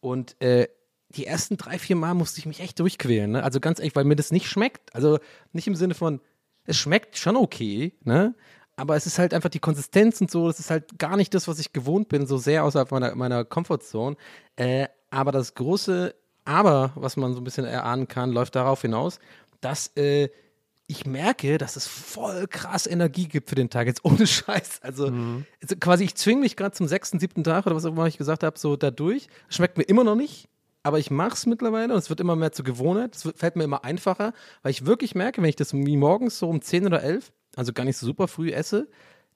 Und 0.00 0.40
äh, 0.40 0.68
die 1.10 1.26
ersten 1.26 1.56
drei, 1.56 1.78
vier 1.78 1.96
Mal 1.96 2.14
musste 2.14 2.38
ich 2.38 2.46
mich 2.46 2.60
echt 2.60 2.78
durchquälen. 2.78 3.32
Ne? 3.32 3.42
Also 3.42 3.60
ganz 3.60 3.78
ehrlich, 3.78 3.96
weil 3.96 4.04
mir 4.04 4.16
das 4.16 4.32
nicht 4.32 4.48
schmeckt. 4.48 4.94
Also 4.94 5.18
nicht 5.52 5.66
im 5.66 5.74
Sinne 5.74 5.94
von, 5.94 6.20
es 6.64 6.76
schmeckt 6.76 7.18
schon 7.18 7.36
okay, 7.36 7.94
ne? 8.04 8.34
Aber 8.76 8.96
es 8.96 9.06
ist 9.06 9.18
halt 9.18 9.34
einfach 9.34 9.50
die 9.50 9.58
Konsistenz 9.58 10.20
und 10.20 10.30
so, 10.30 10.46
das 10.46 10.58
ist 10.58 10.70
halt 10.70 10.98
gar 10.98 11.16
nicht 11.16 11.34
das, 11.34 11.46
was 11.46 11.58
ich 11.58 11.72
gewohnt 11.72 12.08
bin, 12.08 12.26
so 12.26 12.38
sehr 12.38 12.64
außerhalb 12.64 12.90
meiner, 12.90 13.14
meiner 13.14 13.44
Comfortzone. 13.44 14.16
Äh, 14.56 14.88
aber 15.10 15.30
das 15.32 15.54
große 15.54 16.14
Aber, 16.44 16.92
was 16.94 17.16
man 17.16 17.34
so 17.34 17.40
ein 17.40 17.44
bisschen 17.44 17.64
erahnen 17.64 18.08
kann, 18.08 18.32
läuft 18.32 18.56
darauf 18.56 18.82
hinaus, 18.82 19.20
dass 19.60 19.88
äh, 19.96 20.30
ich 20.88 21.06
merke, 21.06 21.58
dass 21.58 21.76
es 21.76 21.86
voll 21.86 22.46
krass 22.48 22.86
Energie 22.86 23.28
gibt 23.28 23.48
für 23.48 23.54
den 23.54 23.70
Tag. 23.70 23.86
Jetzt 23.86 24.04
ohne 24.04 24.26
Scheiß. 24.26 24.80
Also, 24.82 25.06
also 25.62 25.76
quasi, 25.78 26.04
ich 26.04 26.14
zwinge 26.16 26.40
mich 26.40 26.56
gerade 26.56 26.74
zum 26.74 26.88
sechsten, 26.88 27.18
siebten 27.18 27.44
Tag 27.44 27.66
oder 27.66 27.76
was 27.76 27.84
auch 27.84 27.92
immer 27.92 28.06
ich 28.06 28.18
gesagt 28.18 28.42
habe, 28.42 28.58
so 28.58 28.76
dadurch. 28.76 29.28
Schmeckt 29.48 29.78
mir 29.78 29.84
immer 29.84 30.04
noch 30.04 30.16
nicht. 30.16 30.48
Aber 30.82 30.98
ich 30.98 31.10
mache 31.10 31.34
es 31.34 31.46
mittlerweile 31.46 31.92
und 31.92 31.98
es 31.98 32.10
wird 32.10 32.20
immer 32.20 32.34
mehr 32.34 32.52
zur 32.52 32.64
Gewohnheit. 32.64 33.14
Es 33.14 33.28
fällt 33.36 33.54
mir 33.56 33.64
immer 33.64 33.84
einfacher, 33.84 34.32
weil 34.62 34.72
ich 34.72 34.84
wirklich 34.84 35.14
merke, 35.14 35.40
wenn 35.40 35.48
ich 35.48 35.56
das 35.56 35.72
morgens 35.72 36.38
so 36.38 36.48
um 36.48 36.60
10 36.60 36.86
oder 36.86 37.02
11, 37.02 37.32
also 37.56 37.72
gar 37.72 37.84
nicht 37.84 37.96
so 37.96 38.06
super 38.06 38.28
früh 38.28 38.50
esse, 38.50 38.88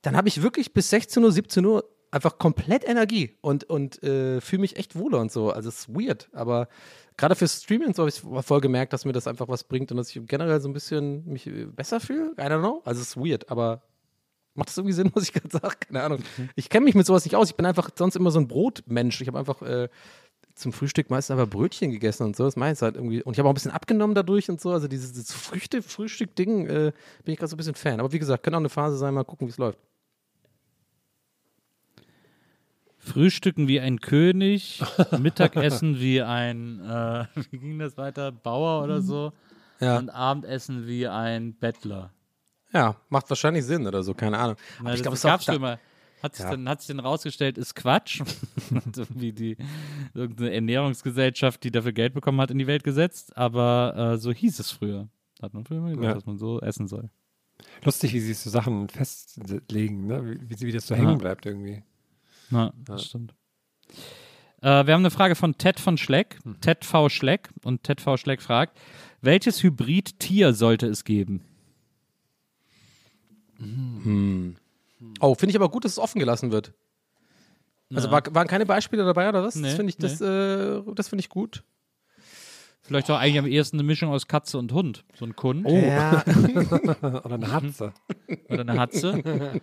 dann 0.02 0.16
habe 0.16 0.28
ich 0.28 0.42
wirklich 0.42 0.72
bis 0.72 0.90
16 0.90 1.22
Uhr, 1.24 1.32
17 1.32 1.64
Uhr 1.64 1.84
einfach 2.10 2.38
komplett 2.38 2.88
Energie 2.88 3.36
und, 3.40 3.64
und 3.64 4.02
äh, 4.02 4.40
fühle 4.40 4.60
mich 4.60 4.76
echt 4.76 4.96
wohler 4.96 5.20
und 5.20 5.32
so. 5.32 5.50
Also 5.50 5.68
es 5.68 5.80
ist 5.80 5.94
weird, 5.94 6.28
aber 6.32 6.68
gerade 7.16 7.34
fürs 7.34 7.62
Streaming 7.62 7.94
so 7.94 8.02
habe 8.02 8.10
ich 8.10 8.46
voll 8.46 8.60
gemerkt, 8.60 8.92
dass 8.92 9.04
mir 9.04 9.12
das 9.12 9.26
einfach 9.26 9.48
was 9.48 9.64
bringt 9.64 9.90
und 9.90 9.96
dass 9.96 10.14
ich 10.14 10.26
generell 10.26 10.60
so 10.60 10.68
ein 10.68 10.72
bisschen 10.72 11.26
mich 11.26 11.46
äh, 11.46 11.66
besser 11.66 12.00
fühle. 12.00 12.32
I 12.38 12.42
don't 12.42 12.60
know. 12.60 12.82
Also 12.84 13.00
es 13.00 13.08
ist 13.08 13.16
weird, 13.16 13.50
aber 13.50 13.82
macht 14.54 14.68
das 14.68 14.78
irgendwie 14.78 14.94
Sinn, 14.94 15.10
was 15.14 15.24
ich 15.24 15.32
gerade 15.32 15.50
sage? 15.50 15.76
Keine 15.80 16.02
Ahnung. 16.02 16.20
Ich 16.54 16.68
kenne 16.68 16.84
mich 16.84 16.94
mit 16.94 17.06
sowas 17.06 17.24
nicht 17.24 17.36
aus. 17.36 17.50
Ich 17.50 17.56
bin 17.56 17.66
einfach 17.66 17.90
sonst 17.94 18.16
immer 18.16 18.30
so 18.30 18.38
ein 18.38 18.48
Brotmensch. 18.48 19.20
Ich 19.20 19.28
habe 19.28 19.38
einfach 19.38 19.62
äh, 19.62 19.88
zum 20.56 20.72
Frühstück 20.72 21.10
meistens 21.10 21.36
einfach 21.38 21.48
Brötchen 21.50 21.90
gegessen 21.90 22.24
und 22.24 22.34
so. 22.34 22.44
Das 22.44 22.56
meins 22.56 22.82
halt 22.82 22.96
irgendwie. 22.96 23.22
Und 23.22 23.34
ich 23.34 23.38
habe 23.38 23.48
auch 23.48 23.52
ein 23.52 23.54
bisschen 23.54 23.70
abgenommen 23.70 24.14
dadurch 24.14 24.48
und 24.48 24.60
so. 24.60 24.70
Also 24.72 24.88
dieses, 24.88 25.12
dieses 25.12 25.32
Früchte, 25.32 25.82
Frühstück-Ding 25.82 26.66
äh, 26.66 26.92
bin 27.24 27.32
ich 27.32 27.38
gerade 27.38 27.48
so 27.50 27.54
ein 27.54 27.58
bisschen 27.58 27.74
Fan. 27.74 28.00
Aber 28.00 28.12
wie 28.12 28.18
gesagt, 28.18 28.42
kann 28.42 28.54
auch 28.54 28.58
eine 28.58 28.68
Phase 28.70 28.96
sein, 28.96 29.14
mal 29.14 29.24
gucken, 29.24 29.46
wie 29.46 29.50
es 29.50 29.58
läuft. 29.58 29.78
Frühstücken 32.98 33.68
wie 33.68 33.78
ein 33.80 34.00
König, 34.00 34.82
Mittagessen 35.18 36.00
wie 36.00 36.22
ein, 36.22 36.80
äh, 36.80 37.26
wie 37.50 37.58
ging 37.58 37.78
das 37.78 37.96
weiter, 37.96 38.32
Bauer 38.32 38.82
oder 38.82 39.00
so. 39.00 39.32
Ja. 39.78 39.98
Und 39.98 40.10
Abendessen 40.10 40.86
wie 40.86 41.06
ein 41.06 41.54
Bettler. 41.54 42.10
Ja, 42.72 42.96
macht 43.10 43.28
wahrscheinlich 43.30 43.64
Sinn 43.64 43.86
oder 43.86 44.02
so, 44.02 44.14
keine 44.14 44.38
Ahnung. 44.38 44.56
Na, 44.78 44.86
Aber 44.86 44.94
ich 44.94 45.02
das 45.02 45.02
glaube, 45.02 45.14
es 45.16 45.22
da- 45.22 45.38
schon 45.52 45.54
immer. 45.56 45.78
Hat 46.22 46.34
sich, 46.34 46.44
Ja. 46.44 46.50
dann, 46.52 46.68
hat 46.68 46.80
sich 46.80 46.88
dann 46.88 47.00
rausgestellt, 47.04 47.58
ist 47.58 47.74
Quatsch. 47.74 48.20
Hat 48.74 48.96
irgendwie 48.96 49.32
die 49.32 49.56
irgendeine 50.14 50.52
Ernährungsgesellschaft, 50.54 51.62
die 51.62 51.70
dafür 51.70 51.92
Geld 51.92 52.14
bekommen 52.14 52.40
hat, 52.40 52.50
in 52.50 52.58
die 52.58 52.66
Welt 52.66 52.84
gesetzt. 52.84 53.36
Aber 53.36 54.14
äh, 54.14 54.18
so 54.18 54.32
hieß 54.32 54.58
es 54.58 54.70
früher. 54.70 55.08
Hat 55.42 55.52
man 55.52 55.64
früher 55.64 55.78
immer 55.78 55.88
gesagt, 55.90 56.04
Ja. 56.04 56.14
dass 56.14 56.26
man 56.26 56.38
so 56.38 56.60
essen 56.60 56.88
soll. 56.88 57.10
lustig, 57.84 58.12
wie 58.14 58.20
sie 58.20 58.32
so 58.34 58.48
Sachen 58.50 58.88
festlegen, 58.88 60.06
ne? 60.06 60.24
wie, 60.24 60.50
wie, 60.50 60.60
wie 60.66 60.72
das 60.72 60.86
so 60.86 60.94
Ja. 60.94 61.00
hängen 61.00 61.18
bleibt 61.18 61.44
irgendwie. 61.46 61.82
Ja, 62.50 62.72
das 62.84 63.04
stimmt. 63.06 63.34
Äh, 64.62 64.86
wir 64.86 64.94
haben 64.94 65.02
eine 65.02 65.10
Frage 65.10 65.34
von 65.34 65.58
Ted 65.58 65.78
von 65.80 65.98
Schleck, 65.98 66.38
Mhm. 66.44 66.60
Ted 66.60 66.84
V. 66.84 67.08
Schleck. 67.10 67.50
Und 67.62 67.82
Ted 67.82 68.00
V. 68.00 68.16
Schleck 68.16 68.40
fragt, 68.40 68.78
welches 69.20 69.62
Hybrid-Tier 69.62 70.54
sollte 70.54 70.86
es 70.86 71.04
geben? 71.04 71.42
Oh, 75.20 75.34
finde 75.34 75.50
ich 75.50 75.56
aber 75.56 75.68
gut, 75.68 75.84
dass 75.84 75.92
es 75.92 75.98
offen 75.98 76.18
gelassen 76.18 76.50
wird. 76.50 76.72
Also 77.94 78.08
Ja. 78.08 78.12
war, 78.12 78.34
waren 78.34 78.48
keine 78.48 78.66
Beispiele 78.66 79.04
dabei 79.04 79.28
oder 79.28 79.42
was? 79.42 79.54
Nee, 79.54 79.68
das 79.68 79.74
finde 79.74 79.90
ich, 79.90 79.96
das, 79.96 80.20
äh, 80.20 80.82
das 80.94 81.08
finde 81.08 81.20
ich 81.20 81.28
gut. 81.28 81.64
Vielleicht 82.86 83.10
auch 83.10 83.18
eigentlich 83.18 83.38
am 83.38 83.46
ehesten 83.46 83.76
eine 83.76 83.82
Mischung 83.86 84.10
aus 84.12 84.26
Katze 84.28 84.58
und 84.58 84.72
Hund. 84.72 85.04
So 85.18 85.24
ein 85.24 85.34
Kund 85.34 85.68
Ja. 85.68 86.22
Oder 87.02 87.34
eine 87.34 87.52
Hatze. 87.52 87.92
oder 88.48 88.60
eine 88.60 88.78
Hatze. 88.78 89.22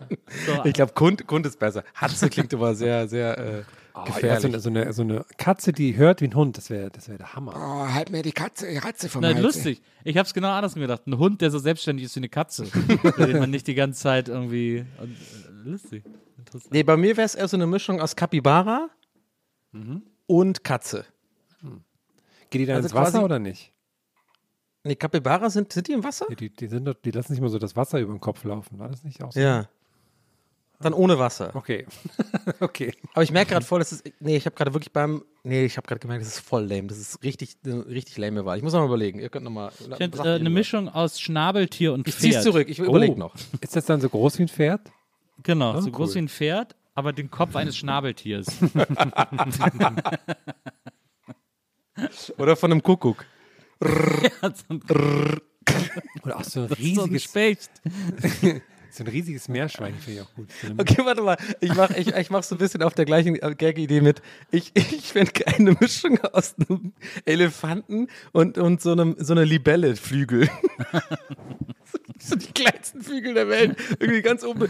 So, 0.48 0.66
Ich 0.66 0.74
glaube, 0.74 0.94
Kund, 0.94 1.26
Kund 1.28 1.46
ist 1.46 1.60
besser. 1.60 1.84
Hatze 1.94 2.30
klingt 2.30 2.54
aber 2.54 2.74
sehr, 2.76 3.08
sehr 3.08 3.38
äh, 3.38 3.64
Oh, 3.96 4.00
ja, 4.00 4.06
gefährlich. 4.06 4.42
so, 4.42 4.48
eine, 4.48 4.60
so, 4.60 4.70
eine, 4.70 4.94
so 4.94 5.02
eine 5.04 5.26
Katze, 5.38 5.72
die 5.72 5.96
hört 5.96 6.22
wie 6.22 6.26
ein 6.26 6.34
Hund, 6.34 6.58
das 6.58 6.72
wäre 6.72 6.90
das 6.90 7.08
wär 7.10 7.20
der 7.20 7.34
Hammer. 7.34 7.54
Oh, 7.56 7.94
halt 7.94 8.10
mir 8.10 8.24
die 8.24 8.32
Katze, 8.32 8.68
die 8.68 8.78
Ratze 8.78 9.08
vom 9.08 9.22
Na, 9.22 9.28
Hals. 9.30 9.42
lustig. 9.42 9.82
Ich 10.04 10.18
habe 10.18 10.26
es 10.26 10.34
genau 10.34 10.50
andersrum 10.50 10.82
gedacht. 10.82 11.06
Ein 11.06 11.20
Hund, 11.20 11.42
der 11.42 11.52
so 11.52 11.60
selbstständig 11.60 12.06
ist 12.06 12.16
wie 12.16 12.22
eine 12.22 12.30
Katze. 12.30 12.66
den 13.20 13.38
man 13.38 13.52
nicht 13.52 13.68
die 13.68 13.76
ganze 13.76 14.02
Zeit 14.02 14.30
irgendwie. 14.30 14.84
Und, 15.00 15.12
äh, 15.12 15.70
lustig. 15.70 16.04
Interessant. 16.40 16.74
Nee, 16.74 16.82
bei 16.82 16.98
mir 16.98 17.16
wäre 17.18 17.26
es 17.26 17.36
eher 17.36 17.48
so 17.48 17.56
eine 17.56 17.68
Mischung 17.68 18.02
aus 18.02 18.16
Capybara 18.16 18.90
Mhm. 19.74 20.02
und 20.26 20.64
Katze. 20.64 21.06
Geht 22.54 22.62
die 22.62 22.66
dann 22.68 22.76
Also 22.78 22.88
ins 22.88 22.96
Wasser 22.96 23.24
oder 23.24 23.40
nicht? 23.40 23.72
Nee, 24.84 24.96
Capybara 24.96 25.50
sind, 25.50 25.72
sind 25.74 25.88
die 25.88 25.94
im 25.94 26.04
Wasser? 26.04 26.26
Ja, 26.30 26.36
die, 26.36 26.50
die, 26.50 26.68
sind 26.68 26.86
doch, 26.86 26.94
die 26.94 27.12
lassen 27.12 27.32
nicht 27.34 27.42
mal 27.42 27.50
so 27.50 27.58
das 27.58 27.76
Wasser 27.76 28.00
über 28.00 28.14
den 28.14 28.20
Kopf 28.20 28.44
laufen. 28.44 28.78
War 28.80 28.90
das 28.90 29.04
nicht 29.04 29.24
auch 29.24 29.32
so? 29.32 29.40
Ja. 29.40 29.68
Dann 30.82 30.94
ohne 30.94 31.18
Wasser. 31.18 31.56
Okay. 31.56 31.86
okay. 32.60 32.94
Aber 33.14 33.24
ich 33.24 33.32
merke 33.32 33.52
gerade 33.52 33.66
voll, 33.66 33.80
das 33.80 33.94
ist. 33.94 34.04
Nee, 34.20 34.36
ich 34.36 34.46
habe 34.46 34.56
gerade 34.56 34.74
wirklich 34.74 34.92
beim. 34.92 35.24
Nee, 35.44 35.66
ich 35.66 35.78
habe 35.78 35.88
gerade 35.88 36.00
gemerkt, 36.00 36.22
das 36.26 36.34
ist 36.36 36.40
voll 36.42 36.64
lame. 36.66 36.88
Das 36.88 36.98
ist 36.98 37.24
richtig, 37.24 37.56
richtig 37.66 38.18
lame 38.18 38.44
Wahl. 38.46 38.58
Ich 38.58 38.64
muss 38.64 38.74
noch 38.74 38.82
mal 38.82 38.88
überlegen. 38.88 39.20
Ihr 39.20 39.30
könnt 39.30 39.46
noch 39.46 39.52
mal. 39.52 39.72
Ich 39.80 39.96
find, 39.96 40.18
äh, 40.20 40.22
eine 40.22 40.50
Mischung 40.50 40.90
aus 40.90 41.20
Schnabeltier 41.20 41.94
und 41.94 42.08
Ich 42.08 42.16
Pferd. 42.16 42.34
zieh's 42.34 42.44
zurück. 42.44 42.68
Ich 42.70 42.80
überlege 42.80 43.18
noch. 43.18 43.34
Ist 43.62 43.76
das 43.76 43.86
dann 43.86 44.02
so 44.02 44.10
groß 44.10 44.38
wie 44.40 44.44
ein 44.44 44.48
Pferd? 44.50 44.82
Genau, 45.44 45.78
Oh, 45.78 45.82
so 45.82 45.90
groß 45.90 46.10
cool. 46.10 46.16
wie 46.16 46.20
ein 46.20 46.30
Pferd, 46.30 46.76
aber 46.94 47.14
den 47.14 47.32
Kopf 47.32 47.56
eines 47.56 47.78
Schnabeltiers. 47.78 48.48
Oder 52.38 52.56
von 52.56 52.72
einem 52.72 52.84
Kuckuck. 52.84 53.26
Ja, 54.42 54.54
so 54.54 54.64
ein, 54.70 55.42
Oder 56.24 56.38
auch 56.38 56.44
so 56.44 56.62
ein 56.62 56.68
so 56.68 56.74
ein 56.76 56.82
riesiges, 56.82 57.24
Specht. 57.24 57.72
so 58.92 59.04
ein 59.04 59.08
riesiges 59.08 59.48
Meerschwein 59.48 59.96
finde 59.96 60.20
ich 60.20 60.26
auch 60.26 60.34
gut. 60.34 60.48
Okay, 60.78 61.02
warte 61.04 61.22
mal. 61.22 61.38
Ich 61.62 61.74
mache 61.76 61.98
ich, 61.98 62.08
ich 62.14 62.30
mach 62.30 62.44
so 62.44 62.56
ein 62.56 62.58
bisschen 62.60 62.84
auf 62.84 62.94
der 62.94 63.06
gleichen 63.06 63.36
äh, 63.36 63.56
Gag-Idee 63.56 64.02
mit. 64.02 64.22
Ich, 64.52 64.72
ich 64.76 65.12
fände 65.12 65.32
eine 65.48 65.76
Mischung 65.80 66.20
aus 66.20 66.56
einem 66.58 66.94
Elefanten 67.26 68.08
und, 68.32 68.58
und 68.58 68.82
so 68.82 68.92
einem 68.92 69.16
so 69.20 69.34
einer 69.34 69.46
Libelle-Flügel. 69.46 70.50
so 72.20 72.36
die 72.36 72.52
kleinsten 72.52 73.02
Flügel 73.02 73.34
der 73.34 73.50
Welt. 73.50 73.78
Irgendwie 74.00 74.22
ganz 74.22 74.44
oben. 74.44 74.70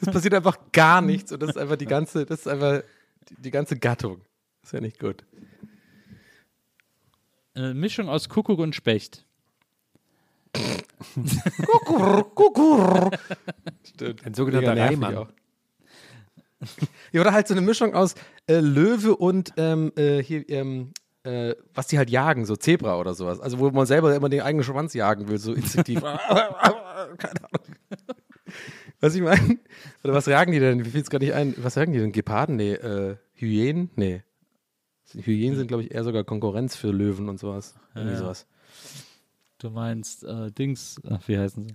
Es 0.00 0.12
passiert 0.12 0.34
einfach 0.34 0.58
gar 0.72 1.00
nichts 1.02 1.32
und 1.32 1.42
das 1.42 1.50
ist 1.50 1.58
einfach 1.58 1.76
die 1.76 1.86
ganze, 1.86 2.24
das 2.26 2.40
ist 2.40 2.48
einfach 2.48 2.82
die, 3.28 3.42
die 3.42 3.50
ganze 3.50 3.76
Gattung. 3.76 4.20
ist 4.62 4.72
ja 4.72 4.80
nicht 4.80 4.98
gut. 4.98 5.24
Eine 7.54 7.74
Mischung 7.74 8.08
aus 8.08 8.28
Kuckuck 8.28 8.58
und 8.58 8.74
Specht. 8.74 9.26
Stimmt. 13.84 14.26
Ein 14.26 14.34
sogenannter 14.34 14.76
Reimann. 14.76 15.28
Ja, 17.12 17.22
oder 17.22 17.32
halt 17.32 17.48
so 17.48 17.54
eine 17.54 17.62
Mischung 17.62 17.94
aus 17.94 18.14
äh, 18.46 18.60
Löwe 18.60 19.16
und 19.16 19.54
ähm, 19.56 19.92
äh, 19.96 20.22
hier, 20.22 20.46
ähm, 20.50 20.92
äh, 21.22 21.54
was 21.72 21.86
die 21.86 21.96
halt 21.96 22.10
jagen, 22.10 22.44
so 22.44 22.54
Zebra 22.54 22.98
oder 22.98 23.14
sowas. 23.14 23.40
Also 23.40 23.58
wo 23.60 23.70
man 23.70 23.86
selber 23.86 24.14
immer 24.14 24.28
den 24.28 24.42
eigenen 24.42 24.62
Schwanz 24.62 24.92
jagen 24.92 25.28
will, 25.28 25.38
so 25.38 25.54
instinktiv. 25.54 26.02
Keine 26.02 26.60
Ahnung. 26.60 26.86
Was 29.00 29.14
ich 29.14 29.22
meine? 29.22 29.58
Oder 30.04 30.12
was 30.12 30.26
jagen 30.26 30.52
die 30.52 30.60
denn? 30.60 30.78
Mir 30.78 30.84
fällt 30.84 31.04
es 31.04 31.10
gar 31.10 31.18
nicht 31.18 31.32
ein. 31.32 31.54
Was 31.56 31.76
jagen 31.76 31.92
die 31.92 31.98
denn? 31.98 32.12
Geparden? 32.12 32.56
Nee, 32.56 32.74
äh, 32.74 33.16
Hyänen? 33.32 33.88
Nee. 33.96 34.22
Hyänen 35.14 35.56
sind, 35.56 35.66
glaube 35.68 35.82
ich, 35.84 35.90
eher 35.92 36.04
sogar 36.04 36.24
Konkurrenz 36.24 36.76
für 36.76 36.90
Löwen 36.90 37.28
und 37.28 37.38
sowas. 37.38 37.74
Irgendwie 37.94 38.14
Ja. 38.14 38.18
sowas. 38.20 38.46
Du 39.58 39.70
meinst 39.70 40.24
äh, 40.24 40.50
Dings, 40.52 41.00
ach, 41.08 41.20
wie 41.26 41.38
heißen 41.38 41.64
sie? 41.68 41.74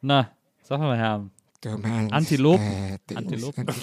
Na, 0.00 0.30
sag 0.62 0.80
mal, 0.80 0.96
Herr. 0.96 1.28
Du 1.60 1.76
meinst, 1.78 2.12
Antilopen. 2.12 2.64
äh, 2.66 2.98
Dings, 3.08 3.18
Antilopen. 3.18 3.66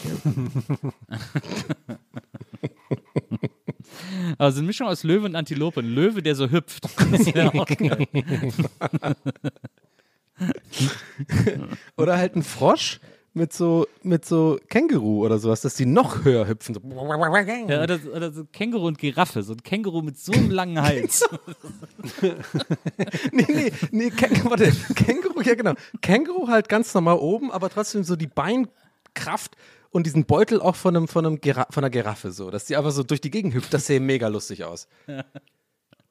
Also 4.38 4.58
eine 4.60 4.68
Mischung 4.68 4.88
aus 4.88 5.04
Löwe 5.04 5.26
und 5.26 5.36
Antilope. 5.36 5.80
Ein 5.80 5.94
Löwe, 5.94 6.22
der 6.22 6.36
so 6.36 6.50
hüpft. 6.50 6.86
Das 7.12 7.28
auch 7.54 7.66
geil. 7.66 8.08
Oder 11.98 12.18
halt 12.18 12.36
ein 12.36 12.44
Frosch 12.44 13.00
mit 13.36 13.52
so, 13.52 13.86
mit 14.02 14.26
so 14.26 14.58
Känguru 14.70 15.26
oder 15.26 15.40
sowas, 15.40 15.62
dass 15.62 15.76
die 15.76 15.86
noch 15.86 16.24
höher 16.24 16.48
hüpfen. 16.48 16.74
So. 16.74 16.82
Ja, 17.70 17.84
oder, 17.84 18.00
oder 18.14 18.32
so 18.32 18.46
Känguru 18.46 18.88
und 18.88 18.98
Giraffe. 18.98 19.44
So 19.44 19.54
ein 19.54 19.62
Känguru 19.62 20.02
mit 20.02 20.18
so 20.18 20.32
einem 20.32 20.50
langen 20.52 20.82
Hals. 20.82 21.28
Nee, 23.32 23.46
nee, 23.50 23.72
nee, 23.92 24.10
Känguru, 24.10 24.50
warte, 24.52 24.72
Känguru, 24.96 25.42
ja 25.42 25.56
genau. 25.56 25.74
Känguru 26.02 26.48
halt 26.48 26.70
ganz 26.70 26.94
normal 26.94 27.18
oben, 27.18 27.52
aber 27.52 27.70
trotzdem 27.70 28.04
so 28.04 28.16
die 28.16 28.28
Beinkraft 28.28 29.56
und 29.92 30.06
diesen 30.06 30.26
Beutel 30.26 30.62
auch 30.62 30.76
von, 30.76 30.96
einem, 30.96 31.08
von, 31.08 31.26
einem 31.26 31.42
Gira 31.42 31.68
von 31.70 31.84
einer 31.84 31.90
Giraffe 31.90 32.32
so, 32.32 32.50
dass 32.52 32.66
die 32.66 32.78
einfach 32.78 32.92
so 32.92 33.04
durch 33.04 33.22
die 33.22 33.32
Gegend 33.32 33.54
hüpft, 33.54 33.74
das 33.74 33.88
sähe 33.88 34.00
mega 34.00 34.28
lustig 34.28 34.64
aus. 34.64 34.88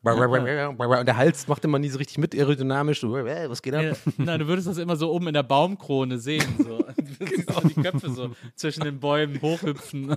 Und 0.05 1.07
der 1.07 1.17
Hals 1.17 1.49
macht 1.49 1.65
immer 1.65 1.79
nie 1.79 1.89
so 1.89 1.99
richtig 1.99 2.19
mit 2.19 2.35
aerodynamisch. 2.35 3.01
So, 3.01 3.13
was 3.13 3.63
geht 3.63 3.75
ab? 3.75 3.83
Ja, 3.83 3.95
nein, 4.19 4.41
du 4.41 4.47
würdest 4.47 4.69
das 4.69 4.79
immer 4.79 4.97
so 4.97 5.11
oben 5.11 5.29
in 5.29 5.35
der 5.35 5.43
Baumkrone 5.43 6.19
sehen. 6.19 6.45
So. 6.59 6.85
Genau. 7.17 7.61
so 7.61 7.69
die 7.69 7.75
Köpfe 7.75 8.11
so 8.11 8.31
zwischen 8.57 8.83
den 8.83 8.99
Bäumen 8.99 9.41
hochhüpfen. 9.41 10.15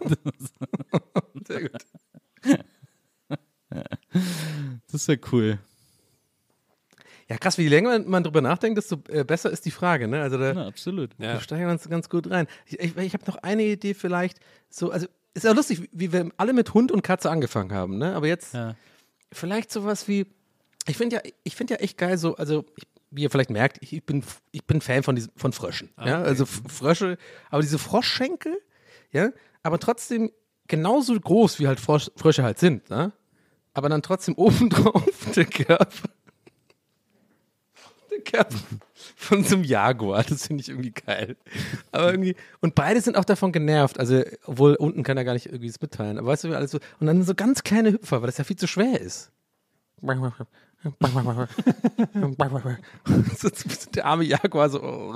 Sehr 1.47 1.62
gut. 1.62 1.86
Das 4.91 5.08
wäre 5.08 5.19
cool. 5.32 5.60
Ja, 7.30 7.38
krass, 7.38 7.58
wie 7.58 7.63
je 7.63 7.69
länger 7.69 8.00
man 8.00 8.23
drüber 8.23 8.41
nachdenkt, 8.41 8.78
desto 8.78 8.97
äh, 9.10 9.23
besser 9.23 9.52
ist 9.52 9.65
die 9.65 9.71
Frage. 9.71 10.08
Ne? 10.08 10.21
Also 10.21 10.38
da, 10.38 10.54
Ja, 10.54 10.67
absolut. 10.67 11.12
Wir 11.19 11.39
steigen 11.41 11.69
uns 11.69 11.88
ganz 11.89 12.10
gut 12.10 12.30
rein. 12.30 12.47
Ich, 12.65 12.80
ich, 12.80 12.97
ich 12.97 13.13
habe 13.13 13.26
noch 13.28 13.38
eine 13.38 13.63
Idee 13.63 13.93
vielleicht. 13.93 14.39
So, 14.69 14.91
also 14.91 15.08
ist 15.34 15.43
ja 15.43 15.52
lustig, 15.52 15.89
wie 15.91 16.12
wir 16.12 16.32
alle 16.38 16.54
mit 16.54 16.73
Hund 16.73 16.91
und 16.91 17.04
Katze 17.04 17.30
angefangen 17.30 17.73
haben, 17.73 17.97
ne? 17.97 18.15
Aber 18.15 18.28
jetzt 18.28 18.54
Ja. 18.54 18.76
Vielleicht 19.32 19.72
sowas 19.72 20.08
wie. 20.08 20.26
Ich 20.88 20.98
finde 20.98 21.18
ja, 21.18 21.22
ich 21.44 21.56
finde 21.56 21.76
ja 21.76 21.80
echt 21.80 21.98
geil, 21.98 22.18
so, 22.18 22.36
also 22.36 22.66
ich, 22.76 22.84
wie 23.12 23.24
ihr 23.24 23.30
vielleicht 23.30 23.50
merkt, 23.50 23.80
ich 23.82 24.04
bin, 24.06 24.24
ich 24.52 24.63
bin 24.66 24.80
Fan 24.80 25.04
von 25.04 25.16
diesen, 25.16 25.32
von 25.36 25.52
Fröschen. 25.52 25.90
Ja, 26.04 26.22
also 26.22 26.46
Frösche, 26.46 27.18
aber 27.50 27.62
diese 27.62 27.78
Froschschenkel, 27.78 28.58
ja, 29.12 29.32
aber 29.63 29.80
trotzdem 29.80 30.32
genauso 30.68 31.20
groß, 31.20 31.60
wie 31.60 31.68
halt 31.68 31.80
Frosch, 31.80 32.10
Frösche 32.16 32.44
halt 32.44 32.60
sind, 32.60 32.90
ne? 32.90 33.12
Aber 33.74 33.90
dann 33.90 34.02
trotzdem 34.02 34.36
obendrauf 34.38 35.04
der 35.36 35.46
Körper. 35.46 36.10
Von 39.15 39.43
so 39.43 39.56
einem 39.56 39.63
Jaguar. 39.63 40.23
Das 40.23 40.47
finde 40.47 40.62
ich 40.62 40.69
irgendwie 40.69 40.91
geil. 40.91 41.36
Aber 41.91 42.12
irgendwie, 42.12 42.36
und 42.62 42.75
beide 42.75 43.01
sind 43.01 43.17
auch 43.17 43.25
davon 43.25 43.51
genervt. 43.51 43.99
Also, 43.99 44.23
obwohl 44.45 44.75
unten 44.75 45.03
kann 45.03 45.17
er 45.17 45.25
gar 45.25 45.34
nicht 45.34 45.47
irgendwie 45.47 45.67
es 45.67 45.82
mitteilen. 45.82 46.17
Aber 46.17 46.27
weißt 46.27 46.43
du, 46.43 46.49
wie 46.49 46.56
alles 46.56 46.71
so, 46.71 46.80
und 46.99 47.08
dann 47.08 47.23
so 47.23 47.36
ganz 47.36 47.63
kleine 47.63 47.91
Hüpfer, 47.91 48.21
weil 48.21 48.27
das 48.27 48.38
ja 48.38 48.43
viel 48.43 48.58
zu 48.58 48.67
schwer 48.67 48.99
ist. 48.99 49.32
so 53.38 53.49
der 53.95 54.06
arme 54.06 54.23
Jaguar 54.23 54.69
so. 54.69 54.80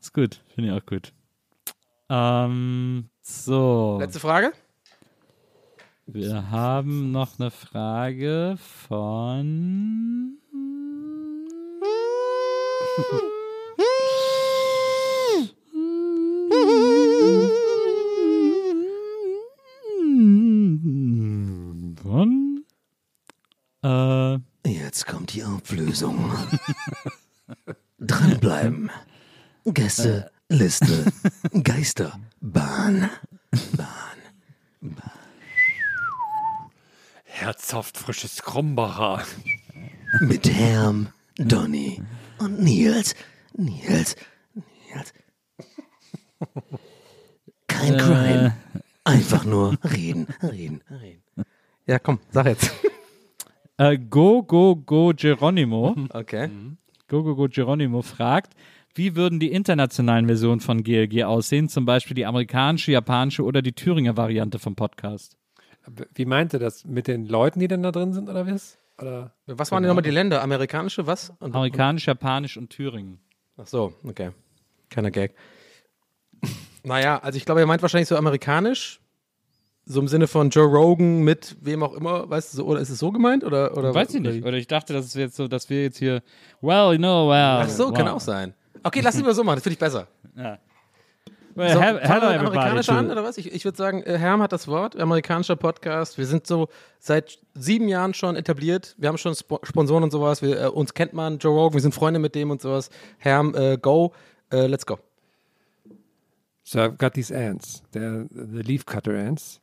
Ist 0.00 0.14
gut. 0.14 0.40
Finde 0.54 0.70
ich 0.70 0.76
auch 0.80 0.86
gut. 0.86 1.12
Ähm, 2.08 3.10
so. 3.20 3.98
Letzte 4.00 4.18
Frage? 4.20 4.52
Wir 6.12 6.50
haben 6.50 7.12
noch 7.12 7.38
eine 7.38 7.52
Frage 7.52 8.56
von. 8.58 10.38
Von. 22.02 22.64
Äh, 23.84 24.38
Jetzt 24.68 25.06
kommt 25.06 25.32
die 25.34 25.44
Auflösung. 25.44 26.32
Dranbleiben. 28.00 28.90
Gäste, 29.64 30.32
Liste, 30.48 31.04
Geister, 31.62 32.18
Bahn. 32.40 33.08
Herzhaft 37.40 37.96
frisches 37.96 38.42
Krombacher. 38.42 39.24
Mit 40.20 40.46
Herm, 40.46 41.08
Donny 41.38 42.02
und 42.38 42.60
Nils. 42.60 43.14
Nils, 43.56 44.14
Nils. 44.52 45.14
Kein 47.66 47.96
Crime. 47.96 48.56
Einfach 49.04 49.46
nur 49.46 49.78
reden, 49.82 50.26
reden, 50.42 50.82
reden. 50.90 51.22
Ja, 51.86 51.98
komm, 51.98 52.18
sag 52.30 52.44
jetzt. 52.44 52.72
äh, 53.78 53.96
Go 53.96 54.42
Go 54.42 54.76
Go 54.76 55.12
Geronimo. 55.16 55.96
Okay. 56.10 56.50
Go 57.08 57.22
Go 57.22 57.34
Go 57.34 57.48
Geronimo 57.48 58.02
fragt, 58.02 58.52
wie 58.94 59.16
würden 59.16 59.40
die 59.40 59.50
internationalen 59.50 60.26
Versionen 60.26 60.60
von 60.60 60.82
GLG 60.84 61.24
aussehen? 61.24 61.70
Zum 61.70 61.86
Beispiel 61.86 62.14
die 62.14 62.26
amerikanische, 62.26 62.92
japanische 62.92 63.44
oder 63.44 63.62
die 63.62 63.72
Thüringer 63.72 64.18
Variante 64.18 64.58
vom 64.58 64.76
Podcast. 64.76 65.38
Wie 66.14 66.24
meint 66.24 66.52
ihr 66.52 66.58
das? 66.58 66.84
Mit 66.84 67.06
den 67.06 67.26
Leuten, 67.26 67.60
die 67.60 67.68
denn 67.68 67.82
da 67.82 67.90
drin 67.90 68.12
sind, 68.12 68.28
oder 68.28 68.46
was? 68.46 68.78
Oder? 69.00 69.32
Was 69.46 69.72
waren 69.72 69.82
denn 69.82 69.88
nochmal 69.88 70.02
die 70.02 70.10
Länder? 70.10 70.42
Amerikanische, 70.42 71.06
was? 71.06 71.32
Und, 71.40 71.54
Amerikanisch, 71.54 72.06
Japanisch 72.06 72.56
und 72.56 72.70
Thüringen. 72.70 73.18
Ach 73.56 73.66
so, 73.66 73.94
okay. 74.04 74.30
Keiner 74.90 75.10
Gag. 75.10 75.34
naja, 76.82 77.18
also 77.18 77.36
ich 77.36 77.44
glaube, 77.44 77.60
er 77.60 77.66
meint 77.66 77.82
wahrscheinlich 77.82 78.08
so 78.08 78.16
amerikanisch. 78.16 79.00
So 79.86 80.00
im 80.00 80.08
Sinne 80.08 80.28
von 80.28 80.50
Joe 80.50 80.66
Rogan 80.66 81.22
mit 81.22 81.56
wem 81.62 81.82
auch 81.82 81.94
immer, 81.94 82.28
weißt 82.28 82.52
du, 82.52 82.58
so, 82.58 82.64
oder 82.66 82.80
ist 82.80 82.90
es 82.90 82.98
so 82.98 83.10
gemeint? 83.10 83.42
Oder, 83.42 83.76
oder, 83.76 83.94
Weiß 83.94 84.14
ich 84.14 84.20
nicht. 84.20 84.44
Oder 84.44 84.56
ich 84.56 84.68
dachte, 84.68 84.92
das 84.92 85.06
ist 85.06 85.14
jetzt 85.14 85.36
so, 85.36 85.48
dass 85.48 85.68
wir 85.70 85.82
jetzt 85.82 85.98
hier, 85.98 86.22
well, 86.60 86.92
you 86.92 86.98
know, 86.98 87.28
well. 87.28 87.62
Ach 87.62 87.68
so, 87.68 87.90
kann 87.90 88.06
wow. 88.06 88.14
auch 88.14 88.20
sein. 88.20 88.54
Okay, 88.82 89.00
lass 89.00 89.16
es 89.16 89.22
mal 89.22 89.34
so 89.34 89.42
machen, 89.42 89.56
das 89.56 89.62
finde 89.64 89.74
ich 89.74 89.78
besser. 89.78 90.06
Ja. 90.36 90.58
Well, 91.60 91.74
So, 91.74 91.80
hello 91.82 92.80
to- 92.82 92.92
an, 92.92 93.10
oder 93.10 93.22
was? 93.22 93.36
Ich, 93.36 93.52
ich 93.52 93.66
würde 93.66 93.76
sagen, 93.76 94.02
äh, 94.04 94.16
Herm 94.16 94.40
hat 94.40 94.50
das 94.52 94.66
Wort, 94.66 94.98
amerikanischer 94.98 95.56
Podcast. 95.56 96.16
Wir 96.16 96.24
sind 96.24 96.46
so 96.46 96.68
seit 96.98 97.38
sieben 97.54 97.86
Jahren 97.86 98.14
schon 98.14 98.34
etabliert. 98.34 98.94
Wir 98.96 99.10
haben 99.10 99.18
schon 99.18 99.34
Spo 99.34 99.60
Sponsoren 99.62 100.02
und 100.02 100.10
sowas. 100.10 100.40
Wir, 100.40 100.58
äh, 100.58 100.66
uns 100.68 100.94
kennt 100.94 101.12
man, 101.12 101.36
Joe 101.36 101.52
Rogan, 101.54 101.74
wir 101.74 101.80
sind 101.82 101.94
Freunde 101.94 102.18
mit 102.18 102.34
dem 102.34 102.50
und 102.50 102.62
sowas. 102.62 102.88
Herm, 103.18 103.54
äh, 103.54 103.76
go, 103.76 104.14
äh, 104.50 104.66
let's 104.68 104.86
go. 104.86 104.98
So 106.64 106.78
I've 106.80 106.96
got 106.96 107.12
these 107.12 107.30
ants. 107.30 107.82
They're 107.92 108.26
the 108.30 108.62
leaf 108.62 108.86
cutter 108.86 109.14
ants. 109.14 109.60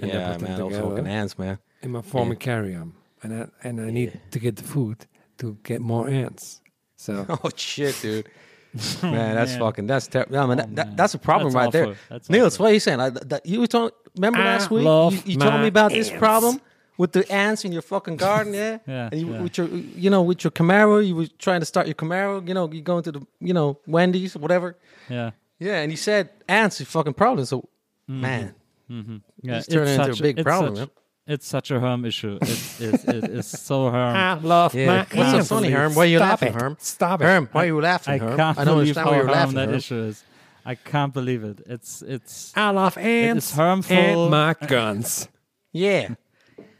And 0.00 0.12
Yeah, 0.12 0.34
them 0.38 0.42
man, 0.42 0.56
those 0.56 0.78
fucking 0.78 1.06
ants, 1.08 1.36
man. 1.36 1.58
In 1.82 1.90
my 1.90 2.00
formicarium. 2.02 2.92
And 3.22 3.32
I, 3.32 3.68
and 3.68 3.80
I 3.80 3.90
need 3.90 4.20
to 4.30 4.38
get 4.38 4.54
the 4.56 4.62
food 4.62 4.98
to 5.38 5.56
get 5.64 5.80
more 5.80 6.08
ants. 6.08 6.62
So 6.96 7.26
Oh 7.42 7.50
shit, 7.56 7.96
dude. 8.02 8.26
Man, 9.02 9.34
that's 9.34 9.52
man. 9.52 9.60
fucking 9.60 9.86
that's 9.88 10.06
terrible. 10.06 10.34
Yeah, 10.34 10.46
mean, 10.46 10.56
that, 10.58 10.68
oh, 10.70 10.74
that, 10.74 10.96
that's 10.96 11.14
a 11.14 11.18
problem 11.18 11.52
That's 11.52 11.56
right 11.56 11.82
awful. 11.82 11.92
there. 11.92 12.00
That's 12.08 12.30
Niels, 12.30 12.54
awful. 12.54 12.64
what 12.64 12.70
are 12.70 12.74
you 12.74 12.80
saying? 12.80 12.98
Like, 12.98 13.14
that, 13.14 13.44
you 13.44 13.60
were 13.60 13.66
talking. 13.66 13.96
Remember 14.16 14.38
I 14.38 14.44
last 14.44 14.70
week? 14.70 14.84
You, 14.84 15.32
you 15.32 15.38
told 15.38 15.60
me 15.60 15.66
about 15.66 15.90
this 15.90 16.08
problem 16.10 16.60
with 17.00 17.12
the 17.12 17.32
ants 17.32 17.64
in 17.64 17.72
your 17.72 17.80
fucking 17.80 18.16
garden, 18.16 18.52
yeah. 18.52 18.78
Yeah, 18.86 19.08
And 19.10 19.20
you, 19.20 19.32
yeah. 19.32 19.40
with 19.40 19.56
your, 19.56 19.68
you 19.68 20.10
know, 20.10 20.20
with 20.20 20.44
your 20.44 20.50
Camaro, 20.50 21.04
you 21.04 21.16
were 21.16 21.28
trying 21.38 21.60
to 21.60 21.66
start 21.66 21.86
your 21.86 21.94
Camaro. 21.94 22.46
You 22.46 22.52
know, 22.52 22.70
you 22.70 22.82
going 22.82 23.02
to 23.04 23.12
the, 23.12 23.26
you 23.40 23.54
know, 23.54 23.78
Wendy's, 23.86 24.36
whatever. 24.36 24.76
Yeah. 25.08 25.30
Yeah, 25.58 25.80
and 25.80 25.90
you 25.90 25.96
said 25.96 26.28
ants 26.46 26.78
are 26.80 26.84
fucking 26.84 27.14
problem. 27.14 27.46
So, 27.46 27.60
mm-hmm. 27.60 28.20
man, 28.20 28.54
mm-hmm. 28.90 29.16
Yeah, 29.40 29.58
It's 29.58 29.66
turning 29.66 29.94
into 29.94 30.12
a 30.12 30.16
big 30.16 30.44
problem, 30.44 30.76
Such. 30.76 30.90
It's 31.26 31.46
such 31.46 31.70
a 31.70 31.78
Herm 31.78 32.04
issue. 32.04 32.38
It's, 32.42 32.80
it's, 32.80 33.04
it 33.04 33.24
is 33.24 33.46
so 33.46 33.90
Herm. 33.90 34.16
I 34.16 34.34
love 34.34 34.74
yeah. 34.74 34.86
my 34.86 35.06
What's 35.16 35.48
so 35.48 35.54
funny, 35.54 35.70
Herm? 35.70 35.94
Why 35.94 36.02
are 36.04 36.06
you 36.06 36.18
Stop 36.18 36.28
laughing, 36.30 36.48
it. 36.48 36.54
Herm? 36.60 36.76
Stop 36.80 37.20
it. 37.20 37.24
Herm, 37.24 37.48
why 37.52 37.64
are 37.64 37.66
you 37.66 37.80
laughing, 37.80 38.14
I 38.14 38.18
Herm? 38.18 38.36
can't 38.36 38.58
I 38.58 38.64
don't 38.64 38.74
believe 38.78 38.96
understand 38.96 39.04
how 39.06 39.10
why 39.10 39.16
you're 39.18 39.26
Herm 39.26 39.32
laughing, 39.34 39.54
that 39.56 39.68
Herm. 39.68 39.74
issue 39.76 40.02
is. 40.02 40.24
I 40.64 40.74
can't 40.74 41.14
believe 41.14 41.44
it. 41.44 41.60
It's 41.66 42.02
it's 42.02 42.52
I 42.56 42.70
love 42.70 42.98
ants 42.98 43.46
It's 43.48 43.56
harmful. 43.56 43.96
and 43.96 44.30
my 44.30 44.54
guns. 44.66 45.28
Yeah, 45.72 46.14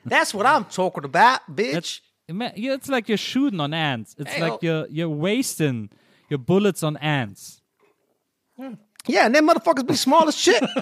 that's 0.05 0.35
what 0.35 0.47
I'm 0.47 0.65
talking 0.65 1.05
about, 1.05 1.43
bitch. 1.49 1.75
it's 1.75 2.01
it's 2.29 2.89
like 2.89 3.09
you're 3.09 3.17
shooting 3.17 3.61
on 3.61 3.73
ants. 3.73 4.17
It's 4.19 4.33
Hey, 4.33 4.43
like 4.43 4.53
oh. 4.55 4.59
you're 4.63 4.87
you're 4.89 5.09
wasting 5.09 5.91
your 6.29 6.39
bullets 6.41 6.83
on 6.83 6.97
ants. 6.97 7.61
Hmm. 8.57 8.75
Yeah, 9.07 9.27
and 9.27 9.35
them 9.35 9.49
motherfuckers 9.49 9.87
be 9.87 9.95
small 9.95 10.27
as 10.27 10.37
shit. 10.37 10.61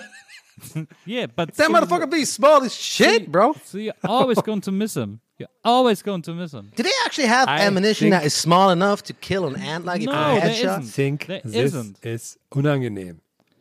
Yeah, 1.06 1.26
but 1.26 1.54
That 1.54 1.66
so- 1.66 1.72
motherfucker 1.72 2.10
be 2.10 2.24
small 2.24 2.62
as 2.62 2.74
shit, 2.74 3.30
bro. 3.30 3.54
So 3.64 3.78
you're 3.78 3.94
always 4.04 4.40
going 4.42 4.60
to 4.62 4.72
miss 4.72 4.96
him. 4.96 5.20
You're 5.38 5.48
always 5.64 6.02
going 6.02 6.22
to 6.22 6.34
miss 6.34 6.52
him. 6.52 6.70
Do 6.74 6.82
they 6.82 6.90
actually 7.04 7.28
have 7.28 7.48
I 7.48 7.60
ammunition 7.60 8.10
that 8.10 8.24
is 8.24 8.34
small 8.34 8.70
enough 8.70 9.02
to 9.04 9.12
kill 9.12 9.46
an 9.46 9.56
ant 9.60 9.84
like 9.84 10.00
if 10.00 10.06
No, 10.06 10.32
you 10.32 10.38
a 10.38 10.40
headshot? 10.42 10.50
isn't. 10.80 10.82
think 10.84 11.26
There 11.26 11.40
this 11.44 11.54
isn't. 11.74 11.98
is 12.04 12.36
unangenehm. 12.52 13.18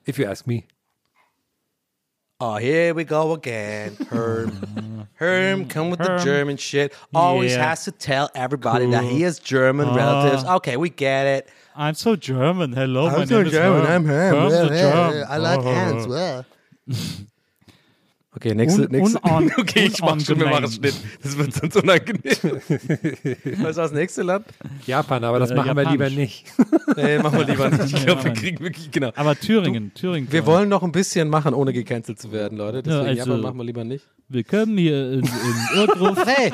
If 0.08 0.18
you 0.18 0.26
ask 0.26 0.48
me. 0.48 0.66
Oh, 2.39 2.58
here 2.58 2.93
we 2.93 3.04
go 3.04 3.32
again. 3.34 3.95
Herm. 4.10 5.08
Herm, 5.16 5.68
come 5.68 5.89
with 5.89 6.00
the 6.00 6.18
German 6.24 6.58
shit. 6.58 6.93
Always 7.14 7.54
Yeah. 7.54 7.70
has 7.70 7.84
to 7.86 7.91
tell 7.91 8.30
everybody 8.36 8.86
that 8.91 9.04
he 9.04 9.22
has 9.24 9.39
German 9.39 9.93
relatives. 9.95 10.43
Ah. 10.45 10.56
Okay, 10.58 10.78
we 10.78 10.89
get 10.91 11.26
it. 11.26 11.50
I'm 11.76 11.95
so 11.95 12.16
German. 12.16 12.74
Hello, 12.74 13.08
my 13.10 13.18
I'm 13.18 13.28
so 13.28 13.38
name 13.38 13.48
is 13.48 13.52
German. 13.54 13.82
Herm. 13.86 13.91
I'm 13.91 14.06
Herm. 14.06 14.36
Herm 14.36 14.52
Yeah, 14.52 14.64
the 14.70 14.76
yeah, 14.76 15.12
Germ. 15.12 15.26
I 15.30 15.38
like 15.38 15.60
Oh. 15.60 15.68
ants. 15.68 16.06
Ah. 16.06 16.10
Well. 16.10 16.45
Okay, 18.35 18.53
nächste, 18.53 18.83
Un- 18.83 18.91
nächste. 18.91 19.17
unan- 19.19 19.51
okay, 19.57 19.89
ich 19.91 19.99
mach 19.99 20.19
schon, 20.19 20.39
wir 20.39 20.45
machen. 20.45 20.71
Schnitt. 20.71 20.93
Das 21.23 21.35
wird 21.39 21.53
sonst 21.55 21.75
unangenehm. 21.77 22.21
Was 23.63 23.69
ist 23.71 23.77
das 23.77 23.91
nächste 23.93 24.21
Land? 24.21 24.45
Japan, 24.85 25.23
aber 25.23 25.39
das 25.39 25.49
Äh, 25.49 25.55
machen 25.55 25.75
wir 25.75 25.89
lieber 25.89 26.05
Japanisch. 26.07 26.15
nicht. 26.15 26.45
Nee, 26.95 27.17
machen 27.17 27.39
wir 27.39 27.45
lieber 27.47 27.69
nicht. 27.71 27.85
Ich 27.95 28.05
glaube, 28.05 28.25
wir 28.25 28.35
wir 28.35 28.39
kriegen 28.39 28.59
wirklich, 28.63 28.91
genau. 28.91 29.11
Aber 29.15 29.35
Thüringen, 29.35 29.91
Thüringen. 29.95 30.31
Wir 30.31 30.45
wollen 30.45 30.69
noch 30.69 30.83
ein 30.83 30.91
bisschen 30.91 31.29
machen, 31.29 31.55
ohne 31.55 31.73
gecancelt 31.73 32.19
zu 32.19 32.31
werden, 32.31 32.59
Leute. 32.59 32.83
Deswegen 32.83 33.07
also- 33.07 33.17
Japan 33.31 33.41
machen 33.41 33.57
wir 33.57 33.63
lieber 33.63 33.83
nicht. 33.83 34.05
Willkommen 34.29 34.77
hier 34.77 35.13
in, 35.13 35.19
in 35.21 35.79
Urdruf. 35.79 36.23
Hey, 36.23 36.51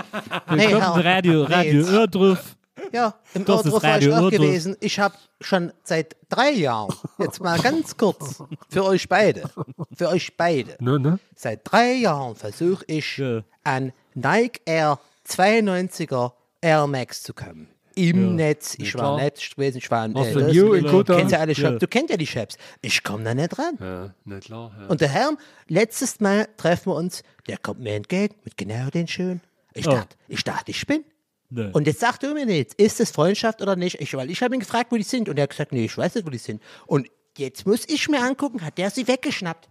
Willkommen 0.47 0.99
in 1.01 1.05
Radio, 1.05 1.43
Radio 1.43 1.81
jetzt- 1.81 1.91
Urdruf. 1.91 2.55
Ja, 2.91 3.15
im 3.34 3.45
Das 3.45 3.65
Ordruf 3.65 3.84
war 3.84 3.99
ich 3.99 4.11
auch 4.11 4.30
gewesen. 4.30 4.76
Ich 4.80 4.99
habe 4.99 5.15
schon 5.41 5.71
seit 5.84 6.15
drei 6.30 6.51
Jahren, 6.51 6.93
jetzt 7.19 7.41
mal 7.41 7.59
ganz 7.59 7.95
kurz, 7.97 8.43
für 8.69 8.84
euch 8.86 9.07
beide, 9.09 9.49
für 9.95 10.09
euch 10.09 10.36
beide, 10.38 10.76
Ne, 10.80 10.99
ne? 10.99 11.19
seit 11.36 11.61
drei 11.63 11.93
Jahren 11.93 12.36
versuche 12.36 12.84
ich 12.88 13.17
Ja. 13.17 13.43
an 13.63 13.93
Nike 14.15 14.61
Air 14.65 14.99
92er 15.28 16.34
Air 16.61 16.88
Max 16.88 17.24
zu 17.24 17.34
kommen. 17.34 17.67
Im 17.95 18.36
Netz. 18.36 18.74
Ich 18.80 18.95
war 18.95 19.01
klar. 19.01 19.17
Netz 19.17 19.49
gewesen, 19.55 19.78
ich 19.78 19.91
war 19.91 20.09
View 20.09 20.74
in 20.74 20.86
du 20.86 21.03
kennst 21.03 21.32
ja 21.32 21.39
alle 21.39 21.53
Ja. 21.53 21.69
Shops. 21.69 21.80
Du 21.80 21.88
kennst 21.88 22.09
ja 22.09 22.17
die 22.17 22.26
Shops. 22.26 22.57
Ich 22.82 23.03
komme 23.03 23.24
da 23.24 23.36
nicht 23.36 23.57
ran. 23.59 23.78
Ja, 23.80 24.13
na 24.26 24.39
klar. 24.39 24.71
Ja. 24.80 24.88
Und 24.88 24.99
der 25.01 25.09
Herr, 25.09 25.38
letztes 25.67 26.19
Mal 26.19 26.47
treffen 26.57 26.91
wir 26.91 26.95
uns, 26.95 27.21
der 27.47 27.57
kommt 27.59 27.82
mir 27.82 27.93
entgegen 27.93 28.34
mit 28.43 28.57
genau 28.57 28.89
den 28.89 29.07
schönen. 29.07 29.41
Ich 29.76 29.88
Oh. 29.88 29.91
dachte, 29.91 30.15
ich 30.28 30.43
dachte, 30.43 30.71
ich 30.71 30.88
bin. 30.88 31.03
Nee. 31.50 31.70
Und 31.72 31.86
jetzt 31.86 32.00
sagt 32.00 32.24
er 32.24 32.34
mir 32.34 32.46
jetzt, 32.46 32.80
ist 32.80 33.00
es 33.00 33.12
Freundschaft 33.12 33.62
oder 33.62 33.76
nicht? 33.76 34.02
Ich, 34.02 34.14
weil 34.16 34.32
ich 34.32 34.41
habe 34.41 34.56
ihn 34.56 34.60
gefragt, 34.60 34.91
wo 34.91 34.98
die 34.98 35.04
sind. 35.04 35.30
Und 35.30 35.38
er 35.38 35.44
hat 35.44 35.52
gesagt, 35.52 35.72
nee, 35.72 35.86
ich 35.86 35.98
weiß 35.98 36.16
nicht, 36.16 36.26
wo 36.26 36.32
die 36.32 36.38
sind. 36.38 36.62
Und 36.88 37.08
jetzt 37.38 37.68
muss 37.68 37.88
ich 37.88 38.10
mir 38.10 38.22
angucken, 38.22 38.64
hat 38.64 38.78
der 38.78 38.89
sie 38.89 39.08
weggeschnappt? 39.08 39.70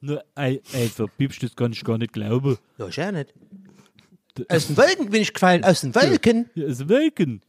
Ne, 0.00 0.22
ey, 0.34 0.60
ey, 0.72 0.88
verpiepst, 0.88 1.42
das 1.42 1.54
kann 1.56 1.72
ich 1.72 1.84
gar 1.84 1.98
nicht 1.98 2.12
glauben. 2.12 2.58
Ja, 2.78 2.88
ich 2.88 2.96
ja 2.96 3.12
nicht. 3.12 3.32
Aus 4.48 4.66
den 4.66 4.76
Wolken 4.76 5.10
bin 5.10 5.22
ich 5.22 5.32
gefallen, 5.32 5.64
aus 5.64 5.80
den 5.80 5.94
Wolken. 5.94 6.50
Ja, 6.54 6.66
ist 6.66 6.88
Wolken. 6.88 7.40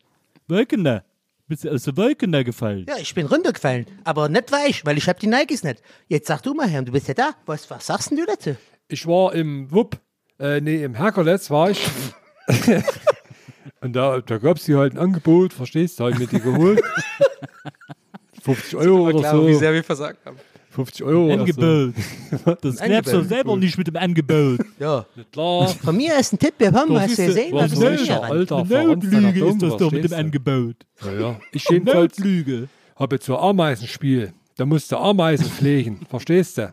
Wolken 0.48 0.84
da. 0.84 1.04
Bist 1.48 1.64
du 1.64 1.72
aus 1.72 1.84
den 1.84 1.98
Wolken 1.98 2.32
da 2.32 2.44
gefallen? 2.44 2.86
Ja, 2.88 2.98
ich 2.98 3.14
bin 3.14 3.26
runtergefallen, 3.26 3.86
aber 4.04 4.30
nicht 4.30 4.52
weich, 4.52 4.86
weil 4.86 4.98
ich 4.98 5.08
habe 5.08 5.20
die 5.20 5.28
Nikes 5.28 5.64
nicht. 5.64 5.82
Jetzt 6.08 6.28
sag 6.28 6.42
du 6.42 6.54
mal, 6.54 6.68
Herr, 6.68 6.82
du 6.82 6.92
bist 6.92 7.08
ja 7.08 7.14
da. 7.14 7.32
Was, 7.46 7.70
was 7.70 7.86
sagst 7.86 8.12
denn 8.12 8.18
du 8.18 8.26
dazu? 8.26 8.56
Ich 8.88 9.06
war 9.06 9.34
im 9.34 9.72
Wupp, 9.72 9.98
äh, 10.40 10.62
nee, 10.62 10.84
im 10.84 10.96
Herkules 10.96 11.50
war 11.50 11.72
ich. 11.72 11.86
Und 13.88 13.94
da, 13.94 14.20
da 14.20 14.38
gab 14.38 14.58
es 14.58 14.66
hier 14.66 14.78
halt 14.80 14.94
ein 14.94 15.00
Angebot, 15.00 15.54
verstehst 15.54 15.98
du, 16.00 16.04
da 16.04 16.10
hab 16.10 16.20
ich 16.22 16.32
mir 16.32 16.40
die 16.40 16.44
geholt. 16.44 16.82
50 18.44 18.76
Euro 18.76 19.08
oder 19.10 19.20
Klar, 19.20 19.36
so. 19.36 19.48
wie 19.48 19.54
sehr 19.56 19.74
wir 19.74 19.84
versagt 19.84 20.26
haben. 20.26 20.38
50 20.72 21.04
Euro 21.06 21.26
oder 21.26 21.36
so. 21.36 21.40
Angebot. 21.42 21.94
Das 22.62 22.76
glaubst 22.78 22.82
du 22.82 22.84
Angebot. 22.84 23.28
selber 23.30 23.56
nicht 23.58 23.78
mit 23.78 23.88
dem 23.88 23.96
Angebot. 23.96 24.60
Ja. 24.80 25.06
Klar. 25.32 25.70
Von 25.70 25.96
mir 25.98 26.20
ist 26.20 26.34
ein 26.34 26.40
Tipp, 26.40 26.54
wir 26.58 26.72
haben, 26.72 26.94
Das 26.94 27.04
hast 27.04 27.12
ist 27.12 27.20
du 27.20 27.26
gesehen, 27.28 27.54
was 27.54 27.72
ist 27.72 28.10
ran? 28.12 28.24
Alter, 28.24 28.64
Notlüge 28.66 29.46
ist 29.48 29.62
das 29.62 29.78
doch 29.78 29.92
mit 29.92 30.04
dem? 30.04 30.14
Angebot. 30.14 30.76
Ja, 31.04 31.12
ja. 31.14 31.40
Ich 31.52 31.68
jedenfalls 31.70 32.18
Notlüge. 32.18 32.68
habe 32.98 33.16
jetzt 33.16 33.26
so 33.26 33.38
ein 33.38 33.44
Ameisenspiel. 33.50 34.34
Da 34.58 34.66
musst 34.66 34.92
du 34.92 34.98
Ameisen 34.98 35.46
pflegen, 35.48 36.02
verstehst 36.10 36.58
du? 36.58 36.72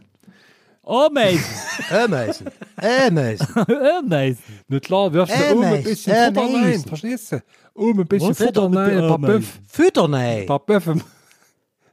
Ameisen. 0.87 1.45
Ameisen. 1.91 2.47
Ameisen. 2.77 3.47
Ameisen. 3.57 4.43
Na 4.69 4.81
klar, 4.81 5.13
wirfst 5.13 5.35
du 5.39 5.53
oben 5.55 5.65
ein 5.65 5.83
bisschen 5.83 6.15
Futter 6.15 6.43
rein, 6.43 6.81
verstehst 6.87 7.33
du? 7.33 7.43
Oben 7.75 8.01
ein 8.01 8.07
bisschen 8.07 8.35
Futter 8.35 8.63
Futter 8.63 8.79
rein, 8.81 8.99
ein 8.99 9.09
paar? 9.09 9.19
Böff, 9.19 9.59
Füttern, 9.67 10.15
ey. 10.15 10.41
ein 10.43 10.47
paar 10.47 10.61
Böffe, 10.61 10.97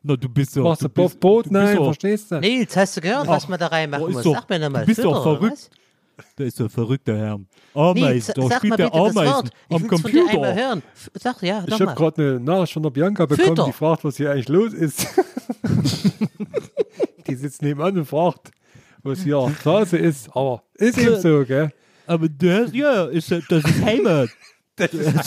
Na, 0.04 0.16
du 0.16 0.30
bist 0.30 0.56
doch. 0.58 0.64
machst 0.64 0.82
du 0.82 0.88
ein 0.88 0.92
bist- 0.94 1.20
Brot 1.20 1.46
du 1.46 1.50
bist 1.52 1.62
rein, 1.64 1.76
doch- 1.78 1.86
verstehst 1.86 2.32
du? 2.32 2.40
Nils, 2.40 2.76
hast 2.76 2.98
du 2.98 3.02
gehört, 3.02 3.28
was 3.28 3.48
man 3.48 3.60
da 3.60 3.68
reinmachen 3.68 4.12
muss? 4.12 4.24
Sag 4.24 4.50
mir 4.50 4.60
nochmal. 4.60 4.82
du 4.82 4.88
bist 4.88 5.04
doch 5.04 5.24
verrückt. 5.24 5.70
Der 6.38 6.46
ist 6.46 6.60
doch 6.60 6.70
verrückter 6.70 7.18
Herr. 7.18 7.40
Ameisen. 7.74 8.34
Da 8.36 8.48
sag 8.48 8.58
spielt 8.58 8.78
der 8.78 8.94
Ameisen 8.94 9.50
am 9.70 9.88
Computer. 9.88 10.54
hören. 10.54 10.84
F- 10.94 11.10
Sag, 11.20 11.42
ja, 11.42 11.64
Ich 11.66 11.74
habe 11.74 11.86
mal. 11.86 11.96
gerade 11.96 12.22
eine 12.22 12.40
Nachricht 12.40 12.74
von 12.74 12.84
der 12.84 12.90
Bianca 12.92 13.26
bekommen, 13.26 13.64
die 13.66 13.72
fragt, 13.74 14.04
was 14.04 14.18
hier 14.18 14.32
eigentlich 14.32 14.50
los 14.50 14.72
ist. 14.74 15.08
die 17.28 17.36
sitzt 17.36 17.62
nebenan 17.62 17.98
und 17.98 18.06
fragt, 18.06 18.52
was 19.04 19.24
hier 19.24 19.48
Phase 19.62 19.98
ist. 19.98 20.30
Aber 20.36 20.64
ist 20.76 20.98
eben 20.98 21.20
so, 21.20 21.44
gell? 21.46 21.72
Aber 22.08 22.28
du 22.28 22.52
hast, 22.52 22.74
ja, 22.74 23.06
ist, 23.06 23.32
das 23.32 23.64
ist 23.64 23.82
Heimat. 23.84 24.30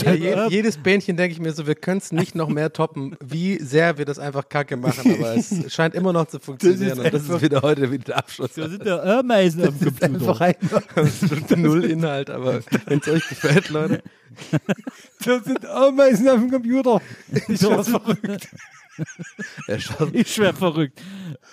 Ja, 0.04 0.12
je, 0.12 0.48
jedes 0.48 0.78
Bähnchen 0.78 1.16
denke 1.16 1.32
ich 1.32 1.40
mir 1.40 1.52
so, 1.52 1.66
wir 1.66 1.74
können 1.74 1.98
es 1.98 2.10
nicht 2.10 2.34
noch 2.34 2.48
mehr 2.48 2.72
toppen, 2.72 3.16
wie 3.24 3.58
sehr 3.58 3.98
wir 3.98 4.04
das 4.04 4.18
einfach 4.18 4.48
kacke 4.48 4.76
machen, 4.76 5.14
aber 5.14 5.36
es 5.36 5.54
scheint 5.72 5.94
immer 5.94 6.12
noch 6.12 6.26
zu 6.26 6.40
funktionieren 6.40 6.98
und 6.98 7.12
das 7.12 7.28
ist 7.28 7.42
wieder 7.42 7.62
heute 7.62 7.90
wieder 7.92 8.04
der 8.04 8.18
Abschluss. 8.18 8.50
Da 8.56 8.68
sind 8.68 8.84
der 8.84 9.04
Ameisen 9.04 9.64
am 9.64 9.78
Computer. 9.78 10.54
Das 10.94 11.30
wird 11.30 11.56
null 11.56 11.84
Inhalt, 11.84 12.30
aber 12.30 12.60
wenn 12.86 12.98
es 12.98 13.08
euch 13.08 13.28
gefällt, 13.28 13.68
Leute. 13.68 14.02
Da 15.24 15.40
sind 15.40 15.66
Ameisen 15.66 16.28
auf 16.28 16.40
dem 16.40 16.50
Computer. 16.50 17.00
Ich 17.48 17.62
werde 17.62 17.84
verrückt. 17.84 18.48
Ich 20.12 20.32
schwer 20.34 20.54
verrückt. 20.54 21.00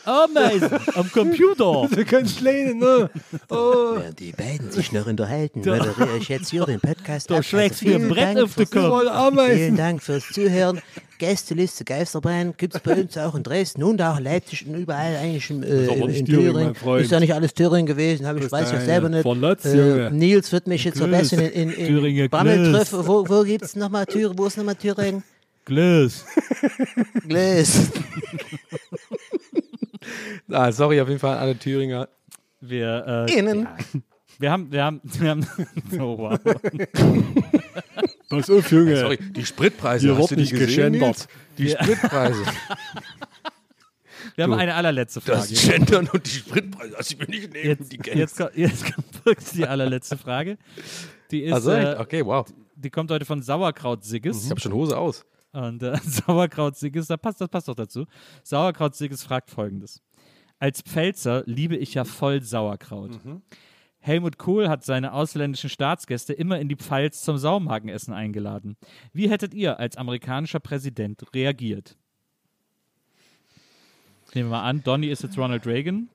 Ameisen 0.06 0.70
am 0.96 1.12
Computer. 1.12 1.88
Du 1.94 2.06
kannst 2.06 2.42
lehnen, 2.42 2.80
ne? 2.80 3.10
Oh. 3.50 3.96
Während 3.98 4.20
die 4.20 4.32
beiden 4.32 4.72
sich 4.72 4.92
noch 4.92 5.06
unterhalten, 5.08 5.60
moderiere 5.60 6.18
ich 6.18 6.30
jetzt 6.30 6.50
hier 6.50 6.66
den 6.66 6.80
Podcast 6.80 7.30
Da 7.30 7.38
ab. 7.38 7.44
schlägst 7.46 7.82
du 7.82 7.86
mir 7.88 7.96
ein 7.96 8.02
vielen 8.02 8.10
Brett 8.10 8.24
Dank 8.24 8.40
auf 8.44 8.56
den 8.56 8.68
fürs- 8.68 8.90
Kopf. 8.90 9.46
Vielen. 9.52 9.76
Dank 9.78 10.04
fürs 10.04 10.28
Zuhören. 10.30 10.82
Gästeliste 11.18 11.84
Geisterbahn 11.86 12.56
gibt 12.58 12.74
es 12.76 12.82
bei 12.82 12.96
uns 12.96 13.16
auch 13.18 13.36
in 13.36 13.44
Dresden 13.44 13.84
und 13.84 14.02
auch 14.02 14.18
in 14.18 14.24
Leipzig 14.24 14.66
und 14.66 14.74
überall 14.76 15.16
eigentlich 15.18 15.50
im, 15.52 15.62
äh, 15.62 15.86
aber 15.86 15.96
in, 15.98 16.08
nicht 16.08 16.20
in 16.22 16.26
Thüringen. 16.26 16.76
Ist 17.00 17.12
ja 17.12 17.20
nicht 17.20 17.34
alles 17.34 17.54
Thüringen 17.54 17.86
gewesen, 17.86 18.26
hab 18.26 18.38
ich 18.38 18.44
Das 18.44 18.52
weiß 18.52 18.72
ja 18.72 18.78
ist 18.80 18.86
selber 18.86 19.10
nicht. 19.10 19.22
Verlotz, 19.22 19.66
Äh. 19.66 20.10
Nils 20.10 20.52
wird 20.52 20.66
mich 20.66 20.84
jetzt 20.84 20.98
verbessern 20.98 21.40
in, 21.42 21.70
in, 21.72 21.98
in. 22.00 22.30
Grüß. 22.30 22.94
Wo, 23.08 23.28
wo 23.30 23.44
gibt 23.44 23.64
es 23.66 23.76
nochmal 23.76 24.06
Thüringen? 24.08 24.38
Wo 24.38 24.48
ist 24.48 24.58
nochmal 24.58 24.76
Thüringen? 24.76 25.24
Glas. 25.66 26.26
Gläs. 27.28 27.92
Ah, 30.50 30.72
sorry, 30.72 31.00
auf 31.00 31.08
jeden 31.08 31.20
Fall 31.20 31.36
an 31.36 31.40
alle 31.40 31.58
Thüringer. 31.58 32.10
Wir, 32.60 33.28
äh, 33.30 33.38
Innen. 33.40 33.62
Ja. 33.64 33.78
Wir 34.40 34.52
haben, 34.52 34.72
wir 34.72 34.84
haben, 34.84 35.02
wir 35.04 35.30
haben, 35.30 35.48
oh, 36.00 36.18
wow. 36.18 36.40
Pass 38.30 38.50
auf, 38.50 38.70
Junge. 38.72 38.98
Sorry, 38.98 39.18
die 39.18 39.46
Spritpreise. 39.46 40.08
Hier 40.08 40.18
hast 40.18 40.32
du 40.32 40.36
nicht 40.36 40.52
gesehen. 40.52 40.94
Nils? 40.94 41.28
Die 41.58 41.68
Ja. 41.68 41.82
Spritpreise. 41.84 42.44
Wir 44.36 44.44
haben 44.44 44.52
Du, 44.52 44.58
eine 44.58 44.74
allerletzte 44.76 45.22
Frage. 45.22 45.40
Das 45.40 45.50
Gendern 45.70 46.10
und 46.12 46.26
die 46.26 46.30
Spritpreise, 46.32 46.94
lass 46.98 47.12
ich 47.12 47.18
mir 47.20 47.26
nicht 47.28 47.54
nehmen. 47.54 47.66
Jetzt, 47.66 47.92
die 47.92 48.00
jetzt, 48.14 48.38
kommt, 48.38 48.56
jetzt 48.58 48.84
kommt 48.94 49.26
wirklich 49.26 49.50
die 49.52 49.68
allerletzte 49.68 50.18
Frage. 50.18 50.58
Die 51.30 51.44
ist, 51.44 51.54
Also, 51.54 51.72
äh, 51.72 51.96
okay, 52.00 52.26
wow. 52.26 52.46
die 52.76 52.90
kommt 52.90 53.12
heute 53.12 53.26
von 53.26 53.42
Sauerkraut 53.42 54.04
Sigges. 54.04 54.44
Ich 54.46 54.50
habe 54.50 54.60
schon 54.60 54.74
Hose 54.74 54.98
aus. 54.98 55.24
Und 55.54 55.84
äh, 55.84 55.98
Sauerkraut 56.04 56.78
Sigges, 56.78 57.08
da 57.08 57.18
passt, 57.18 57.42
das 57.42 57.50
passt 57.50 57.68
doch 57.68 57.76
dazu. 57.76 58.06
Sauerkraut 58.44 58.96
Sigges 58.96 59.24
fragt 59.24 59.50
folgendes. 59.50 60.02
Als 60.60 60.82
Pfälzer 60.82 61.44
liebe 61.46 61.76
ich 61.76 61.96
ja 61.96 62.06
voll 62.06 62.42
Sauerkraut. 62.42 63.20
Helmut 64.00 64.38
Kohl 64.38 64.70
hat 64.70 64.84
seine 64.84 65.14
ausländischen 65.14 65.70
Staatsgäste 65.70 66.34
immer 66.34 66.60
in 66.60 66.68
die 66.68 66.76
Pfalz 66.76 67.22
zum 67.22 67.38
Saumagenessen 67.38 68.14
eingeladen. 68.14 68.78
Wie 69.14 69.30
hättet 69.30 69.54
ihr 69.54 69.80
als 69.80 69.98
amerikanischer 69.98 70.60
Präsident 70.60 71.24
reagiert? 71.34 71.98
Nehmen 74.34 74.50
wir 74.50 74.58
mal 74.58 74.64
an, 74.64 74.82
Donny 74.84 75.08
ist 75.08 75.24
jetzt 75.24 75.38
Ronald 75.38 75.68
Reagan. 75.68 76.10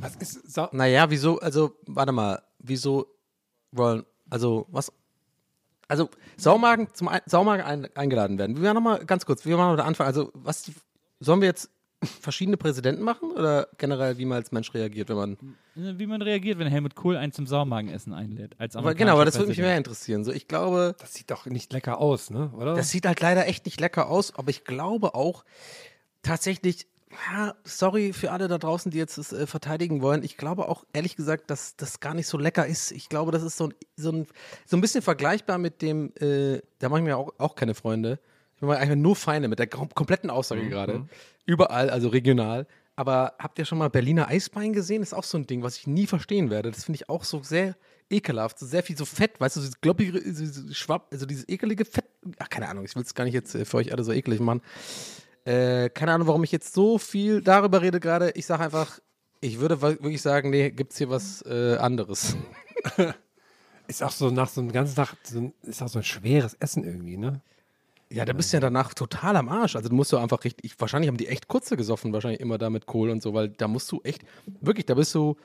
Was 0.00 0.16
ist 0.16 0.52
Sau 0.52 0.68
Naja, 0.72 1.08
wieso, 1.10 1.40
also, 1.40 1.74
warte 1.86 2.12
mal, 2.12 2.42
wieso 2.58 3.06
wollen, 3.72 4.04
also, 4.28 4.66
was, 4.70 4.92
also, 5.88 6.10
Saumagen 6.36 6.88
zum 6.92 7.08
ein, 7.08 7.20
Saumagen 7.26 7.64
ein, 7.64 7.88
eingeladen 7.96 8.38
werden. 8.38 8.56
Wir 8.56 8.62
werden 8.62 8.76
nochmal 8.76 9.04
ganz 9.04 9.26
kurz, 9.26 9.44
wir 9.44 9.56
machen 9.56 9.70
noch 9.70 9.82
den 9.82 9.86
Anfang, 9.86 10.06
also, 10.06 10.30
was, 10.34 10.62
die, 10.62 10.74
sollen 11.18 11.40
wir 11.40 11.48
jetzt 11.48 11.70
verschiedene 12.04 12.56
Präsidenten 12.56 13.02
machen 13.02 13.32
oder 13.32 13.68
generell, 13.76 14.18
wie 14.18 14.24
man 14.24 14.36
als 14.36 14.52
Mensch 14.52 14.72
reagiert, 14.72 15.08
wenn 15.08 15.16
man, 15.16 15.36
Wie 15.74 16.06
man 16.06 16.22
reagiert, 16.22 16.58
wenn 16.58 16.68
Helmut 16.68 16.94
Kohl 16.94 17.16
einen 17.16 17.32
zum 17.32 17.46
Saumagenessen 17.46 18.12
einlädt. 18.12 18.54
Als 18.58 18.76
aber 18.76 18.94
genau, 18.94 19.14
aber 19.14 19.24
das 19.24 19.36
würde 19.36 19.48
mich 19.48 19.58
mehr 19.58 19.76
interessieren. 19.76 20.22
So, 20.22 20.32
ich 20.32 20.46
glaube, 20.46 20.94
Das 21.00 21.14
sieht 21.14 21.30
doch 21.30 21.46
nicht 21.46 21.72
lecker 21.72 21.98
aus, 21.98 22.30
ne? 22.30 22.52
Oder? 22.56 22.74
Das 22.74 22.90
sieht 22.90 23.06
halt 23.06 23.20
leider 23.20 23.48
echt 23.48 23.64
nicht 23.64 23.80
lecker 23.80 24.08
aus, 24.08 24.34
aber 24.36 24.50
ich 24.50 24.64
glaube 24.64 25.14
auch 25.14 25.44
tatsächlich, 26.22 26.86
ja, 27.10 27.54
sorry 27.64 28.12
für 28.12 28.32
alle 28.32 28.48
da 28.48 28.58
draußen, 28.58 28.90
die 28.90 28.98
jetzt 28.98 29.18
das 29.18 29.32
äh, 29.32 29.46
verteidigen 29.46 30.02
wollen. 30.02 30.22
Ich 30.22 30.36
glaube 30.36 30.68
auch, 30.68 30.84
ehrlich 30.92 31.16
gesagt, 31.16 31.50
dass 31.50 31.76
das 31.76 32.00
gar 32.00 32.14
nicht 32.14 32.26
so 32.26 32.38
lecker 32.38 32.66
ist. 32.66 32.92
Ich 32.92 33.08
glaube, 33.08 33.32
das 33.32 33.42
ist 33.42 33.56
so 33.56 33.68
ein, 33.68 33.74
so 33.96 34.12
ein, 34.12 34.26
so 34.66 34.76
ein 34.76 34.80
bisschen 34.80 35.02
vergleichbar 35.02 35.58
mit 35.58 35.80
dem, 35.82 36.12
äh, 36.20 36.60
da 36.78 36.88
mache 36.88 37.00
ich 37.00 37.06
mir 37.06 37.16
auch, 37.16 37.32
auch 37.38 37.54
keine 37.54 37.74
Freunde. 37.74 38.18
Ich 38.56 38.62
mache 38.62 38.78
einfach 38.78 38.96
nur 38.96 39.16
Feinde 39.16 39.48
mit 39.48 39.58
der 39.58 39.68
kom 39.68 39.88
kompletten 39.94 40.30
Aussage 40.30 40.68
gerade. 40.68 41.08
Überall, 41.46 41.90
also 41.90 42.08
regional. 42.08 42.66
Aber 42.96 43.34
habt 43.38 43.58
ihr 43.60 43.64
schon 43.64 43.78
mal 43.78 43.88
Berliner 43.88 44.28
Eisbein 44.28 44.72
gesehen? 44.72 45.02
Das 45.02 45.10
ist 45.10 45.14
auch 45.14 45.24
so 45.24 45.38
ein 45.38 45.46
Ding, 45.46 45.62
was 45.62 45.76
ich 45.76 45.86
nie 45.86 46.08
verstehen 46.08 46.50
werde. 46.50 46.72
Das 46.72 46.84
finde 46.84 46.96
ich 46.96 47.08
auch 47.08 47.22
so 47.22 47.42
sehr 47.42 47.76
ekelhaft, 48.10 48.58
so 48.58 48.66
sehr 48.66 48.82
viel 48.82 48.96
so 48.96 49.04
Fett, 49.04 49.38
weißt 49.40 49.56
du, 49.56 49.60
dieses 49.60 49.80
gloppige, 49.80 50.20
dieses 50.20 50.76
Schwapp, 50.76 51.06
also 51.12 51.24
dieses 51.24 51.48
ekelige 51.48 51.84
Fett. 51.84 52.06
Ach, 52.38 52.48
keine 52.48 52.68
Ahnung, 52.68 52.84
ich 52.84 52.96
will 52.96 53.02
es 53.02 53.14
gar 53.14 53.24
nicht 53.24 53.34
jetzt 53.34 53.54
äh, 53.54 53.64
für 53.64 53.76
euch 53.76 53.92
alle 53.92 54.02
so 54.02 54.12
eklig 54.12 54.40
machen. 54.40 54.62
Äh, 55.48 55.88
keine 55.88 56.12
Ahnung, 56.12 56.26
warum 56.26 56.44
ich 56.44 56.52
jetzt 56.52 56.74
so 56.74 56.98
viel 56.98 57.40
darüber 57.40 57.80
rede 57.80 58.00
gerade. 58.00 58.32
Ich 58.32 58.44
sage 58.44 58.64
einfach, 58.64 59.00
ich 59.40 59.60
würde 59.60 59.80
wirklich 59.80 60.20
sagen, 60.20 60.50
nee, 60.50 60.70
gibt 60.70 60.92
es 60.92 60.98
hier 60.98 61.08
was 61.08 61.40
äh, 61.46 61.76
anderes. 61.76 62.36
ist 63.86 64.02
auch 64.02 64.10
so 64.10 64.28
nach 64.28 64.50
so 64.50 64.60
einem 64.60 64.72
ganzen 64.72 64.96
Tag, 64.96 65.16
so 65.22 65.38
ein, 65.38 65.54
ist 65.62 65.80
auch 65.80 65.88
so 65.88 66.00
ein 66.00 66.04
schweres 66.04 66.52
Essen 66.60 66.84
irgendwie, 66.84 67.16
ne? 67.16 67.40
Ja, 68.10 68.26
da 68.26 68.34
bist 68.34 68.52
du 68.52 68.58
ja 68.58 68.60
danach 68.60 68.92
total 68.92 69.36
am 69.36 69.48
Arsch. 69.48 69.74
Also 69.74 69.88
du 69.88 69.94
musst 69.94 70.12
du 70.12 70.18
einfach 70.18 70.44
richtig, 70.44 70.66
ich, 70.66 70.78
wahrscheinlich 70.78 71.08
haben 71.08 71.16
die 71.16 71.28
echt 71.28 71.48
kurze 71.48 71.78
gesoffen, 71.78 72.12
wahrscheinlich 72.12 72.40
immer 72.40 72.58
da 72.58 72.68
mit 72.68 72.84
Kohl 72.84 73.08
und 73.08 73.22
so, 73.22 73.32
weil 73.32 73.48
da 73.48 73.68
musst 73.68 73.90
du 73.90 74.02
echt, 74.02 74.24
wirklich, 74.60 74.84
da 74.84 74.94
bist 74.94 75.14
du, 75.14 75.36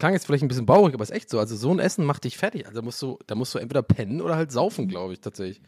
klang 0.00 0.12
jetzt 0.12 0.26
vielleicht 0.26 0.42
ein 0.42 0.48
bisschen 0.48 0.66
baurig, 0.66 0.92
aber 0.92 1.04
ist 1.04 1.10
echt 1.10 1.30
so. 1.30 1.38
Also 1.38 1.54
so 1.54 1.70
ein 1.70 1.78
Essen 1.78 2.04
macht 2.04 2.24
dich 2.24 2.36
fertig. 2.36 2.66
Also 2.66 2.82
musst 2.82 3.00
du, 3.00 3.16
da 3.28 3.36
musst 3.36 3.54
du 3.54 3.60
entweder 3.60 3.82
pennen 3.82 4.20
oder 4.20 4.34
halt 4.34 4.50
saufen, 4.50 4.88
glaube 4.88 5.12
ich, 5.12 5.20
tatsächlich. 5.20 5.62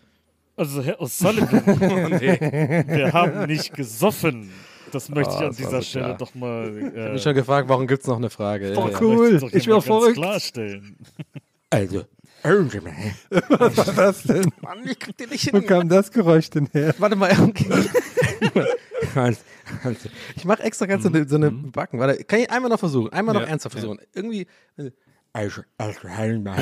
Also, 0.57 0.83
Herr 0.83 1.01
O'Sullivan, 1.01 1.67
wir 2.89 3.13
haben 3.13 3.47
nicht 3.47 3.75
gesoffen. 3.75 4.51
Das 4.93 5.09
möchte 5.09 5.35
ich 5.35 5.41
Ah, 5.41 5.47
an 5.49 5.57
dieser 5.57 5.83
Stelle 5.83 6.05
klar. 6.05 6.19
doch 6.19 6.35
mal. 6.37 6.77
Ich 6.79 6.85
habe 6.85 6.97
Äh, 7.09 7.13
mich 7.15 7.23
schon 7.23 7.35
gefragt, 7.35 7.69
warum 7.69 7.87
gibt 7.89 8.03
es 8.03 8.07
noch 8.09 8.17
eine 8.19 8.31
Frage? 8.31 8.69
Ja, 8.69 8.75
Doch, 8.75 8.91
ja. 8.91 9.01
cool. 9.01 9.39
doch 9.41 9.53
Ich 9.53 9.67
mal 9.67 9.75
ganz 9.75 9.85
verrückt. 9.87 10.15
klarstellen. 10.17 10.97
Also. 11.71 12.05
Was 13.49 13.97
war 13.97 14.05
das 14.07 14.23
denn? 14.23 14.53
Mann, 14.61 14.87
ich 14.87 14.99
krieg 14.99 15.17
den 15.17 15.31
nicht 15.31 15.53
Wo 15.53 15.59
hin. 15.59 15.67
kam 15.67 15.89
das 15.89 16.13
Geräusch 16.13 16.51
denn 16.51 16.69
her? 16.73 16.95
Warte 16.99 17.17
mal, 17.17 17.33
okay. 17.41 17.67
ich 20.37 20.45
mache 20.45 20.63
extra 20.63 20.87
ganz 20.87 21.03
so 21.05 21.09
eine, 21.09 21.27
so 21.27 21.37
eine 21.37 21.51
Backen. 21.51 21.99
Warte, 21.99 22.23
kann 22.25 22.41
ich 22.41 22.51
einmal 22.51 22.71
noch 22.71 22.79
versuchen? 22.79 23.11
Einmal 23.13 23.35
noch 23.35 23.43
Ja, 23.43 23.49
ernsthaft 23.49 23.75
ja. 23.77 23.81
versuchen. 23.81 24.01
Irgendwie. 24.13 24.47
Also, 24.77 25.63
also, 25.79 25.97
Sie 26.03 26.39
mal. 26.39 26.57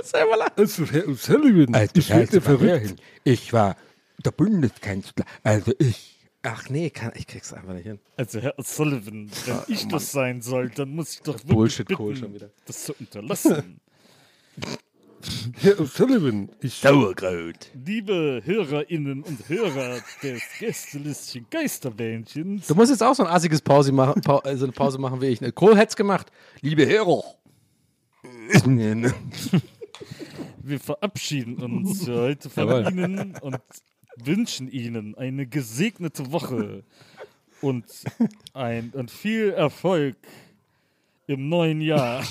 Ich. 0.00 0.14
Also, 0.56 0.86
Herr 0.86 1.06
O'Sullivan, 1.08 1.74
Also, 1.74 1.92
ich. 1.94 2.94
Ich 3.24 3.52
war 3.52 3.76
der 4.24 4.30
Bundeskanzler. 4.32 5.24
Also, 5.42 5.72
ich. 5.78 6.16
Ach 6.42 6.70
nee, 6.70 6.88
kann, 6.88 7.12
ich 7.16 7.26
krieg's 7.26 7.52
einfach 7.52 7.74
nicht 7.74 7.84
hin. 7.86 7.98
Also, 8.16 8.40
Herr 8.40 8.58
O'Sullivan, 8.58 9.30
wenn 9.46 9.58
ich 9.74 9.86
das 9.88 10.12
sein 10.12 10.40
soll, 10.40 10.70
dann 10.70 10.90
muss 10.90 11.14
ich 11.14 11.20
doch 11.22 11.34
wirklich 11.34 11.54
Bullshit 11.54 11.88
bitten, 11.88 11.98
Kohl 11.98 12.16
schon 12.16 12.34
wieder. 12.34 12.50
das 12.64 12.84
zu 12.84 12.94
unterlassen. 12.98 13.80
Herr 15.60 15.78
O'Sullivan, 15.78 16.48
ich. 16.62 16.76
Sauerkraut. 16.76 17.70
Liebe 17.84 18.40
Hörerinnen 18.42 19.22
und 19.22 19.48
Hörer 19.50 19.98
des 20.22 20.40
gästelistchen 20.58 21.46
Geisterbähnchens, 21.50 22.66
Du 22.68 22.74
musst 22.74 22.90
jetzt 22.90 23.02
auch 23.02 23.14
so 23.14 23.24
ein 23.24 23.30
assiges 23.30 23.60
Pause 23.60 23.92
machen, 23.92 24.22
Pau 24.22 24.38
also 24.38 24.64
eine 24.64 24.72
Pause 24.72 24.98
machen 24.98 25.20
wie 25.20 25.26
ich. 25.26 25.42
Ne? 25.42 25.52
Kohl 25.52 25.76
hätt's 25.76 25.94
gemacht. 25.94 26.32
Liebe 26.62 26.86
Hörer. 26.86 27.22
wir 30.62 30.80
verabschieden 30.80 31.56
uns 31.56 32.04
für 32.04 32.20
heute 32.20 32.50
von 32.50 32.98
Ihnen 32.98 33.36
und 33.40 33.58
wünschen 34.16 34.70
Ihnen 34.70 35.14
eine 35.16 35.46
gesegnete 35.46 36.32
Woche 36.32 36.84
und, 37.60 37.84
ein, 38.54 38.90
und 38.94 39.10
viel 39.10 39.50
Erfolg 39.50 40.16
im 41.26 41.48
neuen 41.48 41.80
Jahr. 41.80 42.24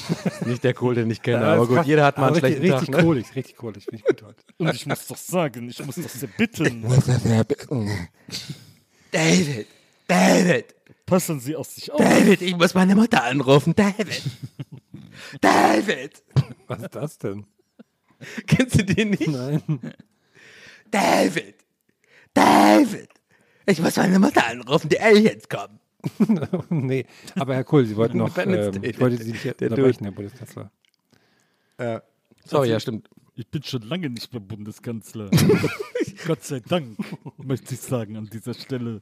Nicht 0.45 0.63
der 0.63 0.73
Kohl, 0.73 0.95
den 0.95 1.09
ich 1.09 1.21
kenne, 1.21 1.43
Ja, 1.43 1.53
aber 1.53 1.67
gut, 1.67 1.85
jeder 1.85 2.05
hat 2.05 2.17
mal 2.17 2.27
einen 2.27 2.35
richtig, 2.35 2.57
schlechten 2.57 2.71
richtig 2.73 2.89
Tag. 2.89 2.97
Ne? 2.97 3.03
kohlig, 3.03 3.35
richtig 3.35 3.55
kohlig, 3.55 3.87
ich 3.91 4.03
gut 4.03 4.23
heute. 4.23 4.43
Und 4.57 4.75
ich 4.75 4.85
muss 4.85 5.07
doch 5.07 5.17
sagen, 5.17 5.69
ich 5.69 5.85
muss 5.85 5.95
doch 5.95 6.09
sehr 6.09 6.29
bitten, 6.29 6.83
David, 9.11 9.67
David, 10.07 10.75
passen 11.05 11.39
Sie 11.39 11.55
auf 11.55 11.67
sich 11.67 11.91
auf. 11.91 11.99
David, 11.99 12.41
ich 12.41 12.55
muss 12.57 12.73
meine 12.73 12.95
Mutter 12.95 13.23
anrufen. 13.23 13.73
David, 13.75 14.21
David. 15.41 16.21
Was 16.67 16.81
ist 16.81 16.95
das 16.95 17.17
denn? 17.17 17.45
Kennst 18.47 18.79
du 18.79 18.83
den 18.85 19.11
nicht? 19.11 19.27
Nein. 19.27 19.61
David, 20.91 21.55
David, 22.33 23.09
ich 23.65 23.79
muss 23.79 23.95
meine 23.97 24.19
Mutter 24.19 24.45
anrufen, 24.47 24.89
die 24.89 24.99
Aliens 24.99 25.47
kommen. 25.47 25.79
nee, 26.69 27.05
aber 27.35 27.55
Herr 27.55 27.63
Kohl, 27.63 27.85
Sie 27.85 27.95
wollten 27.95 28.17
noch, 28.19 28.37
ähm, 28.37 28.83
ich 28.83 28.99
wollte 28.99 29.17
der- 29.17 29.25
Sie 29.25 29.31
nicht 29.33 29.59
der 29.61 29.69
unterbrechen, 29.71 30.03
Herr 30.05 30.11
Bundeskanzler. 30.13 30.71
Sorry, 32.45 32.69
ja, 32.69 32.79
stimmt. 32.79 33.09
Ich 33.35 33.47
bin 33.47 33.63
schon 33.63 33.83
lange 33.83 34.09
nicht 34.09 34.33
mehr 34.33 34.41
Bundeskanzler. 34.41 35.29
Gott 36.27 36.43
sei 36.43 36.59
Dank, 36.59 36.97
möchte 37.37 37.73
ich 37.73 37.79
sagen 37.79 38.17
an 38.17 38.25
dieser 38.25 38.53
Stelle. 38.53 39.01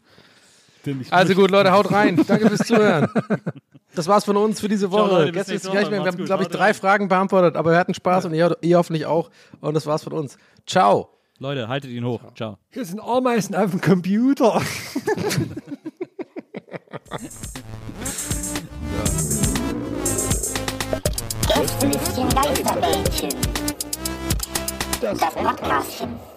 Also 1.10 1.34
gut, 1.34 1.52
Leute, 1.52 1.72
haut 1.72 1.92
rein. 1.92 2.16
Danke 2.28 2.48
fürs 2.50 2.68
Zuhören. 2.68 3.08
Das 3.96 4.08
war's 4.08 4.26
von 4.26 4.38
uns 4.38 4.60
für 4.60 4.68
diese 4.68 4.92
Woche. 4.92 5.10
Leute, 5.12 5.32
Gestern 5.32 5.56
ist 5.56 5.64
nächste 5.64 5.72
gleich 5.72 5.90
mehr. 5.90 6.04
Wir 6.04 6.12
haben, 6.12 6.26
glaube 6.26 6.44
ich, 6.44 6.50
drei. 6.50 6.74
Fragen 6.74 7.08
beantwortet, 7.08 7.56
aber 7.56 7.72
wir 7.72 7.78
hatten 7.78 7.94
Spaß 7.94 8.26
und 8.26 8.34
ihr, 8.34 8.56
ihr 8.62 8.78
hoffentlich 8.78 9.06
auch. 9.06 9.30
Und 9.60 9.74
das 9.74 9.86
war's 9.86 10.04
von 10.04 10.14
uns. 10.14 10.38
Ciao. 10.66 11.10
Leute, 11.40 11.68
haltet 11.68 11.92
ihn 11.92 12.06
hoch. 12.06 12.22
Ciao. 12.36 12.58
Hier 12.70 12.86
sind 12.86 13.00
Ameisen 13.00 13.56
auf 13.56 13.72
dem 13.72 13.82
Computer. 13.82 14.62
Gästelistchen 21.48 22.30
Geisterbällchen. 22.36 23.30
Das 25.02 25.20
Podcastchen. 25.20 26.37